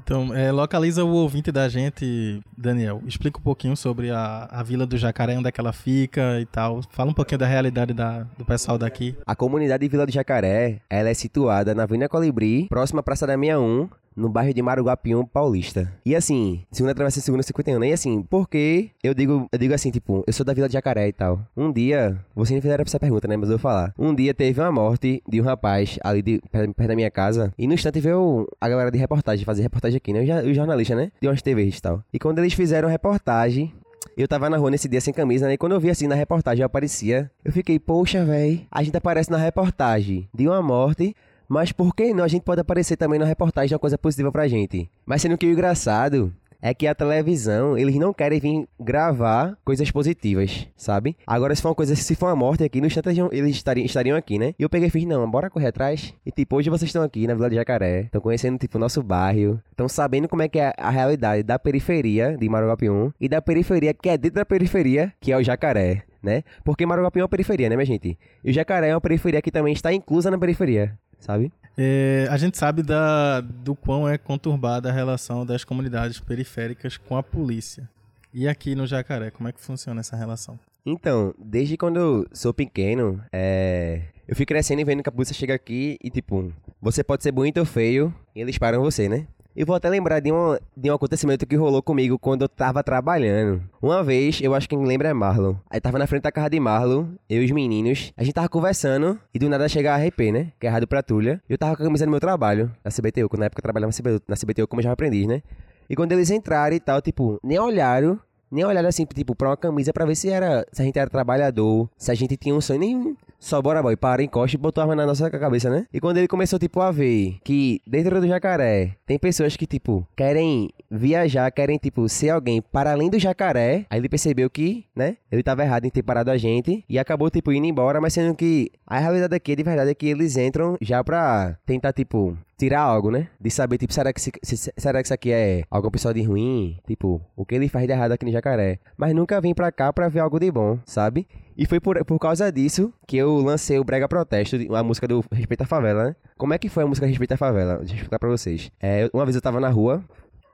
Então, 0.01 0.33
é, 0.33 0.51
localiza 0.51 1.04
o 1.04 1.10
ouvinte 1.10 1.51
da 1.51 1.69
gente, 1.69 2.42
Daniel. 2.57 3.04
Explica 3.06 3.38
um 3.38 3.44
pouquinho 3.44 3.77
sobre 3.77 4.10
a, 4.10 4.48
a 4.50 4.63
Vila 4.63 4.88
do 4.88 4.98
Jacaré, 4.98 5.38
onde 5.38 5.48
é 5.48 5.51
que 5.51 5.62
ela 5.62 5.71
fica 5.71 6.39
e 6.42 6.45
tal. 6.48 6.81
Fala 6.89 7.12
um 7.12 7.13
pouquinho 7.13 7.38
da 7.38 7.45
realidade 7.45 7.94
da, 7.94 8.25
do 8.36 8.44
pessoal 8.44 8.77
daqui. 8.77 9.15
A 9.24 9.36
comunidade 9.36 9.81
de 9.81 9.89
Vila 9.89 10.07
do 10.07 10.12
Jacaré, 10.12 10.80
ela 10.89 11.10
é 11.10 11.13
situada 11.13 11.75
na 11.75 11.83
Avenida 11.83 12.10
Colibri, 12.10 12.65
próxima 12.68 13.01
à 13.01 13.04
Praça 13.04 13.27
da 13.27 13.33
61, 13.33 13.89
no 14.19 14.30
bairro 14.30 14.54
de 14.54 14.62
Maruguapião 14.62 15.25
Paulista. 15.25 15.92
E 16.06 16.16
assim, 16.16 16.63
segunda 16.71 16.94
travessa 16.94 17.21
segunda 17.21 17.42
51. 17.42 17.83
E 17.86 17.94
assim, 17.94 18.21
porque 18.21 18.92
eu 19.04 19.13
digo, 19.13 19.48
eu 19.51 19.57
digo 19.57 19.74
assim, 19.74 19.89
tipo, 19.89 20.24
eu 20.27 20.33
sou 20.33 20.45
da 20.45 20.54
Vila 20.54 20.68
de 20.68 20.74
Jacaré 20.74 21.07
e 21.07 21.13
tal. 21.13 21.39
Um 21.56 21.71
dia, 21.71 22.19
vocês 22.36 22.56
não 22.56 22.62
fizeram 22.62 22.83
essa 22.86 23.00
pergunta, 23.00 23.27
né? 23.27 23.38
Mas 23.38 23.50
eu 23.50 23.57
vou 23.57 23.60
falar. 23.60 23.94
Um 23.98 24.13
dia 24.13 24.33
teve 24.33 24.60
uma 24.60 24.71
morte 24.71 25.24
de 25.27 25.42
um 25.42 25.44
rapaz 25.44 25.98
ali 26.04 26.21
de, 26.21 26.42
perto, 26.51 26.88
da 26.88 26.95
minha 26.95 27.10
casa. 27.10 27.54
E 27.57 27.66
no 27.66 27.74
instante 27.74 28.00
veio 28.00 28.48
a 28.60 28.68
galera 28.69 28.92
de 28.92 28.98
reportagem, 28.98 29.45
fazer 29.45 29.62
reportagem 29.62 29.98
aqui, 29.98 30.13
né? 30.13 30.22
Os 30.44 30.56
jornalistas, 30.56 30.98
né? 30.98 31.12
De 31.22 31.27
umas 31.27 31.42
TVs 31.42 31.77
e 31.77 31.81
tal. 31.81 32.04
E 32.13 32.19
quando 32.19 32.39
eles 32.39 32.54
fizeram 32.54 32.89
reportagem, 32.89 33.74
eu 34.18 34.27
tava 34.27 34.50
na 34.50 34.57
rua 34.57 34.69
nesse 34.69 34.89
dia 34.89 35.00
sem 35.00 35.13
camisa, 35.13 35.48
né? 35.48 35.54
E 35.54 35.57
quando 35.57 35.72
eu 35.72 35.80
vi 35.80 35.89
assim 35.89 36.07
na 36.07 36.15
reportagem, 36.15 36.62
eu 36.62 36.65
aparecia. 36.65 37.31
Eu 37.44 37.54
fiquei, 37.54 37.80
poxa, 37.80 38.25
velho. 38.25 38.62
A 38.69 38.83
gente 38.83 38.98
aparece 38.98 39.31
na 39.31 39.38
reportagem 39.38 40.27
de 40.33 40.48
uma 40.48 40.62
morte 40.62 41.15
mas 41.50 41.72
por 41.72 41.96
que 41.96 42.13
não? 42.13 42.24
A 42.24 42.28
gente 42.28 42.44
pode 42.44 42.62
aparecer 42.62 42.96
também 42.96 43.19
na 43.19 43.25
reportagem 43.25 43.74
uma 43.74 43.80
coisa 43.80 43.98
positiva 43.98 44.31
pra 44.31 44.48
gente. 44.48 44.90
Mas 45.04 45.24
sendo 45.24 45.36
que 45.36 45.48
o 45.48 45.51
engraçado 45.51 46.31
é 46.62 46.74
que 46.74 46.86
a 46.86 46.94
televisão, 46.94 47.78
eles 47.78 47.96
não 47.96 48.13
querem 48.13 48.40
vir 48.40 48.68
gravar 48.80 49.57
coisas 49.63 49.89
positivas, 49.89 50.68
sabe? 50.75 51.15
Agora, 51.25 51.56
se 51.56 51.62
for 51.62 51.70
uma 51.70 51.75
coisa, 51.75 51.96
se 51.96 52.15
for 52.15 52.27
uma 52.27 52.36
morte 52.36 52.63
aqui, 52.63 52.79
no 52.82 52.88
instante 52.88 53.20
eles 53.32 53.56
estariam, 53.56 53.86
estariam 53.86 54.18
aqui, 54.18 54.38
né? 54.38 54.53
E 54.60 54.63
eu 54.63 54.70
peguei 54.70 54.89
e 54.89 54.91
fiz, 54.91 55.06
não, 55.06 55.29
bora 55.29 55.50
correr 55.50 55.68
atrás. 55.68 56.13
E 56.25 56.32
tipo, 56.32 56.58
hoje 56.58 56.70
vocês 56.70 56.89
estão 56.89 57.01
aqui 57.01 57.25
na 57.25 57.34
Vila 57.34 57.50
de 57.50 57.56
Jacaré, 57.56 58.01
estão 58.01 58.22
conhecendo, 58.22 58.60
tipo, 58.60 58.77
o 58.77 58.79
nosso 58.79 59.01
bairro, 59.01 59.60
estão 59.72 59.88
sabendo 59.88 60.27
como 60.27 60.41
é 60.41 60.48
que 60.48 60.60
é 60.60 60.74
a 60.77 60.89
realidade 60.89 61.44
da 61.44 61.58
periferia 61.58 62.38
de 62.38 62.48
Marugapium 62.48 63.12
e 63.20 63.27
da 63.27 63.41
periferia 63.41 63.94
que 63.94 64.10
é 64.10 64.18
dentro 64.18 64.36
da 64.36 64.46
periferia, 64.46 65.13
que 65.20 65.32
é 65.32 65.38
o 65.38 65.44
Jacaré. 65.44 66.03
Né? 66.22 66.44
Porque 66.65 66.86
Marugapium 66.86 67.22
é 67.22 67.24
uma 67.24 67.29
periferia, 67.29 67.70
né, 67.70 67.77
minha 67.77 67.86
gente? 67.86 68.20
E 68.44 68.51
o 68.51 68.53
Jacaré 68.53 68.89
é 68.89 68.94
uma 68.94 69.00
periferia 69.00 69.41
que 69.41 69.50
também 69.50 69.72
está 69.72 69.94
inclusa 69.94 70.29
na 70.29 70.38
periferia 70.38 71.00
sabe? 71.19 71.51
É, 71.77 72.27
a 72.29 72.38
gente 72.38 72.57
sabe 72.57 72.83
da, 72.83 73.41
do 73.41 73.73
quão 73.73 74.07
é 74.07 74.17
conturbada 74.17 74.89
a 74.89 74.91
relação 74.91 75.45
das 75.45 75.63
comunidades 75.63 76.19
periféricas 76.19 76.97
com 76.97 77.15
a 77.15 77.23
polícia. 77.23 77.89
E 78.33 78.47
aqui 78.47 78.75
no 78.75 78.85
Jacaré, 78.85 79.31
como 79.31 79.47
é 79.47 79.51
que 79.51 79.61
funciona 79.61 80.01
essa 80.01 80.15
relação? 80.15 80.59
Então, 80.85 81.33
desde 81.38 81.77
quando 81.77 81.97
eu 81.97 82.27
sou 82.33 82.53
pequeno, 82.53 83.23
é... 83.31 84.03
eu 84.27 84.35
fui 84.35 84.45
crescendo 84.45 84.81
e 84.81 84.83
vendo 84.83 85.03
que 85.03 85.09
a 85.09 85.11
polícia 85.11 85.33
chega 85.33 85.53
aqui 85.53 85.97
e, 86.03 86.09
tipo, 86.09 86.53
você 86.81 87.03
pode 87.03 87.23
ser 87.23 87.31
bonito 87.31 87.59
ou 87.59 87.65
feio 87.65 88.13
e 88.35 88.41
eles 88.41 88.57
param 88.57 88.81
você, 88.81 89.07
né? 89.07 89.27
E 89.56 89.65
vou 89.65 89.75
até 89.75 89.89
lembrar 89.89 90.20
de 90.20 90.32
um, 90.32 90.58
de 90.77 90.91
um 90.91 90.94
acontecimento 90.94 91.46
que 91.46 91.56
rolou 91.56 91.82
comigo 91.82 92.18
quando 92.18 92.44
eu 92.44 92.50
tava 92.50 92.84
trabalhando. 92.84 93.62
Uma 93.82 94.03
vez, 94.03 94.39
eu 94.41 94.53
acho 94.53 94.70
que 94.70 94.75
quem 94.75 94.86
lembra 94.86 95.10
é 95.10 95.13
Marlon. 95.13 95.56
Aí 95.70 95.82
tava 95.82 95.98
na 95.98 96.08
frente 96.08 96.24
da 96.24 96.32
casa 96.32 96.50
de 96.50 96.60
Marlon, 96.60 97.08
eu 97.29 97.41
e 97.41 97.46
os 97.46 97.51
meninos. 97.51 98.13
A 98.15 98.24
gente 98.24 98.34
tava 98.34 98.48
conversando 98.48 99.20
e 99.34 99.39
do 99.39 99.50
nada 99.50 99.68
chega 99.68 99.94
a 99.94 99.98
RP, 99.98 100.32
né? 100.32 100.51
Que 100.60 100.68
é 100.68 100.70
a 100.70 100.74
Rádio 100.74 100.88
Patrulha. 100.88 101.41
E 101.50 101.53
eu 101.53 101.58
tava 101.58 101.75
com 101.75 101.84
a 101.84 101.86
camisa 101.86 102.06
do 102.06 102.12
meu 102.12 102.20
trabalho, 102.20 102.72
na 102.84 102.91
CBTU, 102.91 103.27
quando 103.27 103.39
na 103.39 103.46
época 103.48 103.60
eu 103.60 103.63
trabalhava 103.63 103.91
na 104.27 104.36
CBTU 104.36 104.68
como 104.68 104.82
já 104.82 104.91
aprendiz, 104.91 105.27
né? 105.27 105.41
E 105.89 105.96
quando 105.96 106.12
eles 106.12 106.29
entraram 106.29 106.75
e 106.75 106.79
tal, 106.79 107.01
tipo, 107.01 107.39
nem 107.44 107.58
olharam 107.58 108.20
nem 108.51 108.65
olharam 108.65 108.89
assim, 108.89 109.06
tipo, 109.06 109.36
pra 109.36 109.50
uma 109.50 109.58
camisa 109.58 109.94
pra 109.94 110.06
ver 110.06 110.15
se 110.15 110.29
era. 110.29 110.65
Se 110.72 110.82
a 110.82 110.86
gente 110.86 110.98
era 110.98 111.10
trabalhador, 111.10 111.89
se 111.98 112.12
a 112.12 112.15
gente 112.15 112.36
tinha 112.36 112.56
um 112.56 112.62
sonho, 112.62 112.79
nem. 112.79 113.18
Só 113.39 113.62
bora, 113.62 113.81
boy, 113.81 113.96
para, 113.96 114.22
encosta 114.22 114.58
e 114.58 114.60
botou 114.60 114.81
a 114.81 114.84
arma 114.84 114.96
na 114.96 115.05
nossa 115.05 115.29
cabeça, 115.29 115.69
né? 115.69 115.88
E 115.93 116.00
quando 116.00 116.17
ele 116.17 116.27
começou, 116.27 116.60
tipo, 116.60 116.81
a 116.81 116.91
ver 116.91 117.38
que 117.43 117.81
dentro 117.88 118.19
do 118.19 118.27
jacaré 118.27 118.98
tem 119.05 119.17
pessoas 119.17 119.55
que, 119.55 119.65
tipo, 119.65 120.05
querem 120.15 120.69
viajar, 120.91 121.50
querem, 121.51 121.77
tipo, 121.77 122.08
ser 122.10 122.31
alguém 122.31 122.62
para 122.62 122.91
além 122.91 123.10
do 123.10 123.17
jacaré, 123.17 123.86
aí 123.89 124.00
ele 124.00 124.10
percebeu 124.10 124.50
que, 124.50 124.86
né, 124.93 125.17
ele 125.31 125.41
tava 125.41 125.63
errado 125.63 125.86
em 125.86 125.89
ter 125.89 126.03
parado 126.03 126.29
a 126.29 126.38
gente 126.38 126.84
e 126.89 127.00
acabou, 127.00 127.29
tipo, 127.29 127.51
indo 127.53 127.65
embora, 127.65 128.01
mas 128.01 128.13
sendo 128.13 128.36
que 128.36 128.72
a 128.86 129.00
realidade 129.00 129.34
aqui, 129.34 129.55
de 129.55 129.63
verdade, 129.63 129.91
é 129.91 129.96
que 129.96 130.08
eles 130.08 130.36
entram 130.36 130.75
já 130.81 131.01
pra 131.01 131.58
tentar, 131.65 131.93
tipo, 131.93 132.38
tirar 132.58 132.81
algo, 132.81 133.10
né? 133.10 133.29
De 133.39 133.50
saber, 133.50 133.77
tipo, 133.77 133.93
será 133.93 134.12
que, 134.12 134.19
se, 134.19 134.31
se, 134.43 134.74
será 134.75 135.01
que 135.01 135.08
isso 135.08 135.13
aqui 135.13 135.31
é 135.31 135.63
algum 135.72 135.89
pessoal 135.89 136.13
de 136.13 136.22
ruim? 136.22 136.77
Tipo, 136.86 137.22
o 137.38 137.46
que 137.46 137.55
ele 137.55 137.69
faz 137.69 137.88
de 137.88 137.93
errado 137.93 138.12
aqui 138.12 138.25
no 138.25 138.31
Jacaré? 138.31 138.79
Mas 138.98 139.15
nunca 139.15 139.39
vim 139.39 139.53
pra 139.53 139.72
cá 139.72 139.93
pra 139.93 140.10
ver 140.10 140.19
algo 140.19 140.38
de 140.39 140.51
bom, 140.51 140.77
sabe? 140.86 141.25
E 141.60 141.66
foi 141.66 141.78
por, 141.78 142.06
por 142.06 142.18
causa 142.18 142.50
disso 142.50 142.94
que 143.06 143.18
eu 143.18 143.36
lancei 143.39 143.78
o 143.78 143.84
Brega 143.84 144.08
Protesto, 144.08 144.56
a 144.74 144.82
música 144.82 145.06
do 145.06 145.22
Respeita 145.30 145.66
a 145.66 145.68
Favela, 145.68 146.06
né? 146.06 146.16
Como 146.38 146.54
é 146.54 146.58
que 146.58 146.70
foi 146.70 146.84
a 146.86 146.88
música 146.88 147.06
Respeita 147.06 147.34
a 147.34 147.38
Favela? 147.38 147.80
Deixa 147.80 147.92
eu 147.92 147.96
explicar 147.98 148.18
pra 148.18 148.30
vocês. 148.30 148.72
É, 148.80 149.10
uma 149.13 149.25
vez 149.25 149.36
eu 149.36 149.42
tava 149.42 149.60
na 149.60 149.68
rua, 149.68 150.01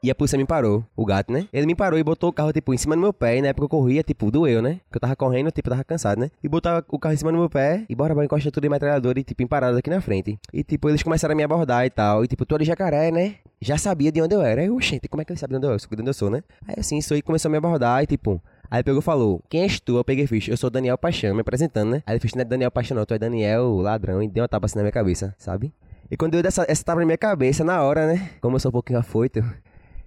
e 0.02 0.10
a 0.10 0.16
polícia 0.16 0.36
me 0.36 0.46
parou, 0.46 0.84
o 0.96 1.06
gato, 1.06 1.32
né? 1.32 1.48
Ele 1.54 1.68
me 1.68 1.76
parou 1.76 2.00
e 2.00 2.04
botou 2.04 2.32
o 2.32 2.34
carro, 2.34 2.52
tipo, 2.52 2.74
em 2.74 2.78
cima 2.78 2.96
do 2.96 3.02
meu 3.02 3.14
pé. 3.14 3.38
E 3.38 3.42
na 3.44 3.50
época 3.50 3.66
eu 3.66 3.70
corria, 3.70 4.02
tipo, 4.02 4.32
doeu, 4.32 4.64
né? 4.64 4.80
Porque 4.86 4.98
eu 4.98 5.02
tava 5.02 5.16
correndo, 5.16 5.52
tipo, 5.52 5.70
tava 5.70 5.84
cansado, 5.84 6.20
né? 6.20 6.32
E 6.44 6.50
botava 6.50 6.84
o 6.90 6.98
carro 6.98 7.14
em 7.14 7.18
cima 7.18 7.32
do 7.32 7.38
meu 7.38 7.50
pé 7.52 7.86
e 7.88 7.94
bora, 7.94 8.16
bora, 8.16 8.26
encosta 8.26 8.52
tudo 8.52 8.66
em 8.66 8.70
metralhadora 8.70 9.20
e, 9.20 9.24
tipo, 9.24 9.44
em 9.44 9.48
parada 9.48 9.78
aqui 9.78 9.92
na 9.92 10.02
frente. 10.02 10.40
E, 10.52 10.64
tipo, 10.64 10.90
eles 10.90 11.04
começaram 11.04 11.34
a 11.34 11.36
me 11.36 11.44
abordar 11.44 11.86
e 11.86 11.90
tal. 11.92 12.24
E, 12.24 12.28
tipo, 12.28 12.48
tu 12.48 12.58
de 12.58 12.66
jacaré, 12.66 13.12
né? 13.12 13.36
Já 13.62 13.78
sabia 13.78 14.12
de 14.12 14.22
onde 14.24 14.34
eu 14.34 14.42
era. 14.42 14.64
Eu, 14.64 14.80
gente, 14.82 15.08
como 15.08 15.22
é 15.22 15.26
que 15.26 15.32
ele 15.32 15.40
sabe 15.40 15.52
de 15.52 15.58
onde 15.58 15.68
eu, 15.68 15.72
eu, 15.72 15.78
de 15.78 16.02
onde 16.02 16.10
eu 16.10 16.14
sou, 16.16 16.32
né? 16.32 16.44
Aí, 16.68 16.76
assim, 16.80 16.98
isso 16.98 17.14
aí 17.14 17.22
começou 17.22 17.50
a 17.50 17.52
me 17.52 17.58
abordar 17.58 18.02
e, 18.02 18.08
tipo... 18.08 18.42
Aí 18.70 18.84
pegou 18.84 19.00
e 19.00 19.04
falou, 19.04 19.44
quem 19.50 19.62
és 19.64 19.80
tu? 19.80 19.98
Eu 19.98 20.04
peguei 20.04 20.26
e 20.26 20.28
fiz, 20.28 20.48
eu 20.48 20.58
sou 20.58 20.70
Daniel 20.70 20.98
Paixão, 20.98 21.34
me 21.34 21.42
apresentando, 21.42 21.92
né? 21.92 22.04
Aí 22.06 22.14
ele 22.14 22.20
fez, 22.20 22.34
não 22.34 22.42
é 22.42 22.46
Daniel 22.46 22.72
Paixão 22.72 22.98
não, 22.98 23.06
tu 23.06 23.14
é 23.14 23.20
Daniel 23.20 23.76
Ladrão. 23.78 24.22
E 24.22 24.28
deu 24.28 24.42
uma 24.42 24.48
tapa 24.48 24.66
assim 24.66 24.78
na 24.78 24.84
minha 24.84 24.92
cabeça, 24.92 25.36
sabe? 25.38 25.74
E 26.10 26.16
quando 26.18 26.36
eu 26.36 26.42
dei 26.42 26.48
essa, 26.48 26.66
essa 26.68 26.84
tapa 26.84 27.00
na 27.00 27.06
minha 27.06 27.18
cabeça, 27.18 27.64
na 27.64 27.82
hora, 27.82 28.06
né? 28.08 28.30
Como 28.42 28.56
eu 28.56 28.60
sou 28.60 28.70
um 28.70 28.74
pouquinho 28.74 29.00
afoito, 29.00 29.44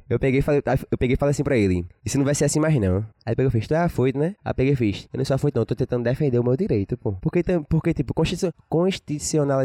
eu 0.09 0.19
peguei 0.19 0.41
e 0.41 0.43
falei, 0.43 0.63
eu 0.91 0.99
peguei 0.99 1.17
falei 1.17 1.31
assim 1.31 1.45
pra 1.45 1.57
ele, 1.57 1.87
isso 2.05 2.17
não 2.19 2.25
vai 2.25 2.35
ser 2.35 2.45
assim 2.45 2.59
mais 2.59 2.75
não. 2.81 3.05
Aí 3.27 3.35
pegou 3.35 3.53
e 3.55 3.61
tu 3.61 3.75
é 3.75 3.79
afoito, 3.79 4.19
né? 4.19 4.35
Aí 4.45 4.55
peguei 4.55 4.73
e 4.73 4.77
eu 5.13 5.19
não 5.19 5.25
sou 5.25 5.35
afoito 5.35 5.59
não, 5.59 5.67
tô 5.67 5.75
tentando 5.75 6.05
defender 6.05 6.39
o 6.39 6.45
meu 6.45 6.57
direito, 6.57 6.97
pô. 6.97 7.13
Porque, 7.13 7.43
porque 7.69 7.93
tipo, 7.93 8.15
constitucional, 8.69 9.61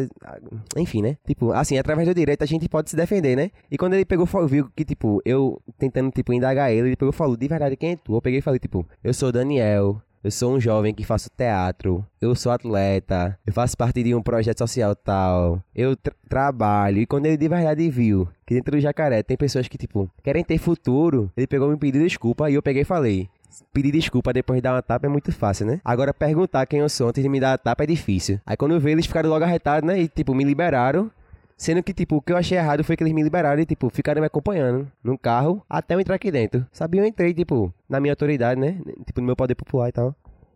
enfim, 0.77 1.01
né? 1.01 1.17
Tipo, 1.25 1.51
assim, 1.51 1.77
através 1.77 2.07
do 2.07 2.13
direito 2.13 2.43
a 2.43 2.47
gente 2.47 2.67
pode 2.67 2.89
se 2.89 2.95
defender, 2.95 3.35
né? 3.35 3.51
E 3.71 3.77
quando 3.77 3.93
ele 3.93 4.05
pegou, 4.05 4.27
viu 4.47 4.69
que, 4.75 4.83
tipo, 4.83 5.21
eu 5.25 5.61
tentando, 5.77 6.11
tipo, 6.11 6.33
indagar 6.33 6.71
ele, 6.71 6.89
ele 6.89 6.95
pegou 6.95 7.13
e 7.13 7.15
falou, 7.15 7.37
de 7.37 7.47
verdade, 7.47 7.77
quem 7.77 7.91
é 7.91 7.95
tu? 7.95 8.15
Eu 8.15 8.21
peguei 8.21 8.39
e 8.39 8.41
falei, 8.41 8.59
tipo, 8.59 8.85
eu 9.03 9.13
sou 9.13 9.31
Daniel, 9.31 10.01
eu 10.23 10.31
sou 10.31 10.55
um 10.55 10.59
jovem 10.59 10.93
que 10.93 11.03
faço 11.03 11.29
teatro. 11.35 12.05
Eu 12.21 12.33
sou 12.33 12.51
atleta. 12.51 13.37
Eu 13.45 13.51
faço 13.51 13.75
parte 13.75 14.01
de 14.01 14.15
um 14.15 14.21
projeto 14.21 14.59
social 14.59 14.95
tal. 14.95 15.61
Eu 15.75 15.97
tra 15.97 16.13
trabalho. 16.29 16.99
E 16.99 17.05
quando 17.05 17.25
ele 17.25 17.35
de 17.35 17.49
verdade 17.49 17.89
viu 17.89 18.29
que 18.45 18.53
dentro 18.53 18.71
do 18.71 18.79
jacaré 18.79 19.21
tem 19.21 19.35
pessoas 19.35 19.67
que, 19.67 19.77
tipo, 19.77 20.09
querem 20.23 20.43
ter 20.43 20.57
futuro, 20.57 21.29
ele 21.35 21.45
pegou 21.45 21.69
me 21.69 21.77
pediu 21.77 22.01
desculpa 22.01 22.49
e 22.49 22.53
eu 22.53 22.63
peguei 22.63 22.83
e 22.83 22.85
falei. 22.85 23.29
Pedir 23.73 23.91
desculpa 23.91 24.31
depois 24.31 24.57
de 24.57 24.61
dar 24.61 24.73
uma 24.73 24.81
tapa 24.81 25.07
é 25.07 25.09
muito 25.09 25.31
fácil, 25.31 25.65
né? 25.65 25.81
Agora 25.83 26.13
perguntar 26.13 26.65
quem 26.65 26.79
eu 26.79 26.89
sou 26.89 27.09
antes 27.09 27.21
de 27.21 27.29
me 27.29 27.39
dar 27.39 27.53
a 27.53 27.57
tapa 27.57 27.83
é 27.83 27.87
difícil. 27.87 28.39
Aí 28.45 28.55
quando 28.55 28.71
eu 28.71 28.79
vi, 28.79 28.91
eles 28.91 29.05
ficaram 29.05 29.29
logo 29.29 29.43
arretados, 29.43 29.85
né? 29.85 29.99
E, 29.99 30.07
tipo, 30.07 30.33
me 30.33 30.45
liberaram. 30.45 31.11
Sendo 31.57 31.83
que, 31.83 31.93
tipo, 31.93 32.17
o 32.17 32.21
que 32.21 32.31
eu 32.31 32.37
achei 32.37 32.57
errado 32.57 32.83
foi 32.83 32.95
que 32.95 33.03
eles 33.03 33.13
me 33.13 33.23
liberaram 33.23 33.61
e, 33.61 33.65
tipo, 33.65 33.89
ficaram 33.89 34.21
me 34.21 34.27
acompanhando 34.27 34.87
num 35.03 35.17
carro 35.17 35.63
até 35.69 35.95
eu 35.95 35.99
entrar 35.99 36.15
aqui 36.15 36.31
dentro. 36.31 36.65
Sabia, 36.71 37.01
eu 37.01 37.05
entrei, 37.05 37.33
tipo, 37.33 37.73
na 37.87 37.99
minha 37.99 38.11
autoridade, 38.11 38.59
né? 38.59 38.77
Tipo, 39.05 39.21
no 39.21 39.27
meu 39.27 39.35
poder 39.35 39.55
popular 39.55 39.89
e 39.89 39.91
tal. 39.91 40.15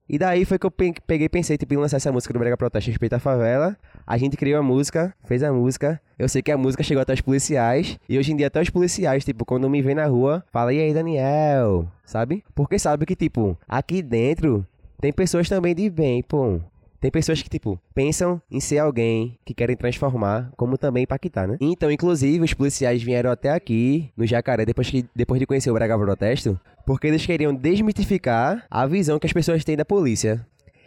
E 0.10 0.18
daí 0.18 0.46
foi 0.46 0.58
que 0.58 0.66
eu 0.66 0.72
peguei 0.72 1.26
e 1.26 1.30
pensei, 1.30 1.58
tipo, 1.58 1.74
em 1.74 1.78
lançar 1.78 1.98
essa 1.98 2.12
música 2.12 2.34
do 2.34 2.40
Brega 2.40 2.56
Protesto 2.56 2.90
Respeito 2.90 3.14
à 3.14 3.20
Favela. 3.20 3.76
A 4.06 4.18
gente 4.18 4.38
criou 4.38 4.58
a 4.58 4.64
música, 4.64 5.14
fez 5.26 5.44
a 5.44 5.52
música. 5.52 6.00
Eu 6.18 6.30
sei 6.30 6.42
que 6.42 6.50
a 6.50 6.58
música 6.58 6.82
chegou 6.82 7.02
até 7.02 7.14
os 7.14 7.20
policiais. 7.20 8.00
E 8.08 8.18
hoje 8.18 8.32
em 8.32 8.38
dia 8.38 8.48
até 8.48 8.62
os 8.62 8.70
policiais, 8.70 9.26
tipo, 9.26 9.44
quando 9.44 9.70
me 9.70 9.82
vê 9.82 9.94
na 9.94 10.06
rua, 10.06 10.46
fala, 10.50 10.74
e 10.74 10.80
aí, 10.80 10.94
Daniel? 10.94 11.88
Sabe? 12.06 12.42
Porque 12.56 12.80
sabe 12.80 13.06
que, 13.06 13.18
tipo, 13.18 13.58
aqui 13.68 14.02
dentro 14.02 14.66
tem 15.02 15.12
pessoas 15.12 15.50
também 15.50 15.76
de 15.76 15.90
bem, 15.90 16.24
pô. 16.24 16.62
Tem 17.00 17.12
pessoas 17.12 17.42
que, 17.42 17.50
tipo, 17.50 17.80
pensam 17.94 18.42
em 18.50 18.60
ser 18.60 18.80
alguém 18.80 19.38
que 19.46 19.54
querem 19.54 19.76
transformar, 19.76 20.52
como 20.58 20.78
também 20.78 21.04
impactar, 21.04 21.48
né? 21.48 21.58
Então, 21.62 21.92
inclusive, 21.92 22.44
os 22.44 22.54
policiais 22.54 23.04
vieram 23.04 23.30
até 23.30 23.52
aqui, 23.52 24.12
no 24.18 24.26
Jacaré, 24.26 24.66
depois, 24.66 24.90
que, 24.90 25.06
depois 25.16 25.40
de 25.40 25.46
conhecer 25.46 25.70
o 25.70 25.74
Braga 25.76 25.98
Protesto, 25.98 26.60
porque 26.86 27.08
eles 27.08 27.26
queriam 27.26 27.54
desmitificar 27.54 28.66
a 28.70 28.88
visão 28.88 29.20
que 29.20 29.28
as 29.28 29.34
pessoas 29.34 29.64
têm 29.64 29.78
da 29.78 29.86
polícia. 29.86 30.46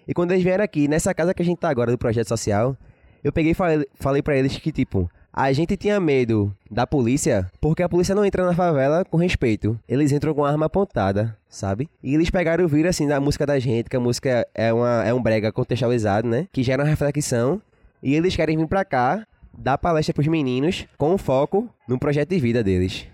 E 0.09 0.13
quando 0.13 0.33
eles 0.33 0.43
vieram 0.43 0.65
aqui, 0.65 0.89
nessa 0.89 1.15
casa 1.15 1.33
que 1.33 1.43
a 1.43 1.45
gente 1.45 1.59
tá 1.59 1.69
agora, 1.69 1.93
do 1.93 1.99
projeto 1.99 2.27
social, 2.27 2.77
eu 3.23 3.33
peguei 3.33 3.53
e 3.53 3.55
falei, 3.55 3.87
falei 3.95 4.23
para 4.23 4.37
eles 4.37 4.57
que, 4.57 4.73
tipo, 4.73 5.09
a 5.33 5.53
gente 5.53 5.77
tinha 5.77 6.01
medo 6.01 6.53
da 6.71 6.87
polícia 6.87 7.51
porque 7.61 7.83
a 7.83 7.89
polícia 7.89 8.15
não 8.15 8.25
entra 8.25 8.45
na 8.45 8.55
favela 8.55 9.05
com 9.05 9.17
respeito. 9.17 9.79
Eles 9.89 10.13
entram 10.13 10.35
com 10.35 10.45
arma 10.45 10.67
apontada, 10.67 11.37
sabe? 11.49 11.89
E 12.03 12.15
eles 12.15 12.31
pegaram 12.31 12.65
o 12.65 12.69
vírus 12.69 12.91
assim 12.91 13.07
da 13.07 13.21
música 13.21 13.47
da 13.47 13.59
gente, 13.59 13.89
que 13.89 13.97
a 13.97 14.01
música 14.01 14.47
é, 14.55 14.73
uma, 14.73 15.05
é 15.05 15.15
um 15.15 15.23
brega 15.23 15.53
contextualizado, 15.53 16.29
né? 16.29 16.47
Que 16.53 16.63
gera 16.63 16.83
uma 16.83 16.89
reflexão. 16.89 17.61
E 18.03 18.15
eles 18.15 18.35
querem 18.35 18.57
vir 18.57 18.67
pra 18.67 18.85
cá 18.85 19.27
dar 19.57 19.79
palestra 19.79 20.15
pros 20.15 20.27
meninos 20.27 20.87
com 20.97 21.17
foco 21.19 21.69
no 21.87 21.99
projeto 21.99 22.31
de 22.31 22.39
vida 22.39 22.63
deles. 22.63 23.07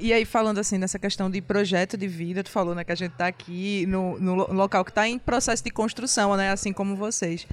E 0.00 0.12
aí, 0.12 0.24
falando 0.24 0.58
assim, 0.58 0.78
nessa 0.78 0.98
questão 0.98 1.30
de 1.30 1.40
projeto 1.40 1.96
de 1.96 2.06
vida, 2.06 2.42
tu 2.42 2.50
falou, 2.50 2.74
né, 2.74 2.84
que 2.84 2.92
a 2.92 2.94
gente 2.94 3.12
está 3.12 3.26
aqui 3.26 3.86
no, 3.86 4.18
no, 4.18 4.52
local 4.52 4.84
que 4.84 4.90
está 4.90 5.08
em 5.08 5.18
processo 5.18 5.62
de 5.62 5.70
construção, 5.70 6.36
né, 6.36 6.50
assim 6.50 6.72
como 6.72 6.96
vocês. 6.96 7.46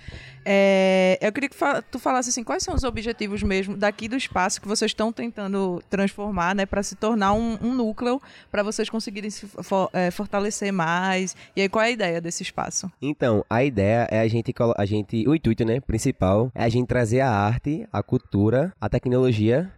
É, 0.43 1.17
eu 1.21 1.31
queria 1.31 1.49
que 1.49 1.57
tu 1.91 1.99
falasse 1.99 2.29
assim, 2.29 2.43
quais 2.43 2.63
são 2.63 2.73
os 2.73 2.83
objetivos 2.83 3.43
mesmo 3.43 3.77
daqui 3.77 4.07
do 4.07 4.15
espaço 4.15 4.59
que 4.59 4.67
vocês 4.67 4.89
estão 4.89 5.11
tentando 5.11 5.81
transformar, 5.89 6.55
né, 6.55 6.65
para 6.65 6.81
se 6.81 6.95
tornar 6.95 7.33
um, 7.33 7.57
um 7.61 7.73
núcleo, 7.73 8.21
para 8.51 8.63
vocês 8.63 8.89
conseguirem 8.89 9.29
se 9.29 9.45
for, 9.45 9.89
é, 9.93 10.09
fortalecer 10.09 10.71
mais. 10.73 11.35
E 11.55 11.61
aí, 11.61 11.69
qual 11.69 11.83
é 11.83 11.87
a 11.87 11.91
ideia 11.91 12.21
desse 12.21 12.43
espaço? 12.43 12.91
Então, 13.01 13.45
a 13.49 13.63
ideia 13.63 14.07
é 14.09 14.19
a 14.19 14.27
gente, 14.27 14.53
a 14.77 14.85
gente, 14.85 15.27
o 15.27 15.35
intuito, 15.35 15.63
né, 15.65 15.79
principal, 15.79 16.51
é 16.55 16.63
a 16.63 16.69
gente 16.69 16.87
trazer 16.87 17.21
a 17.21 17.29
arte, 17.29 17.87
a 17.91 18.01
cultura, 18.01 18.73
a 18.79 18.89
tecnologia 18.89 19.71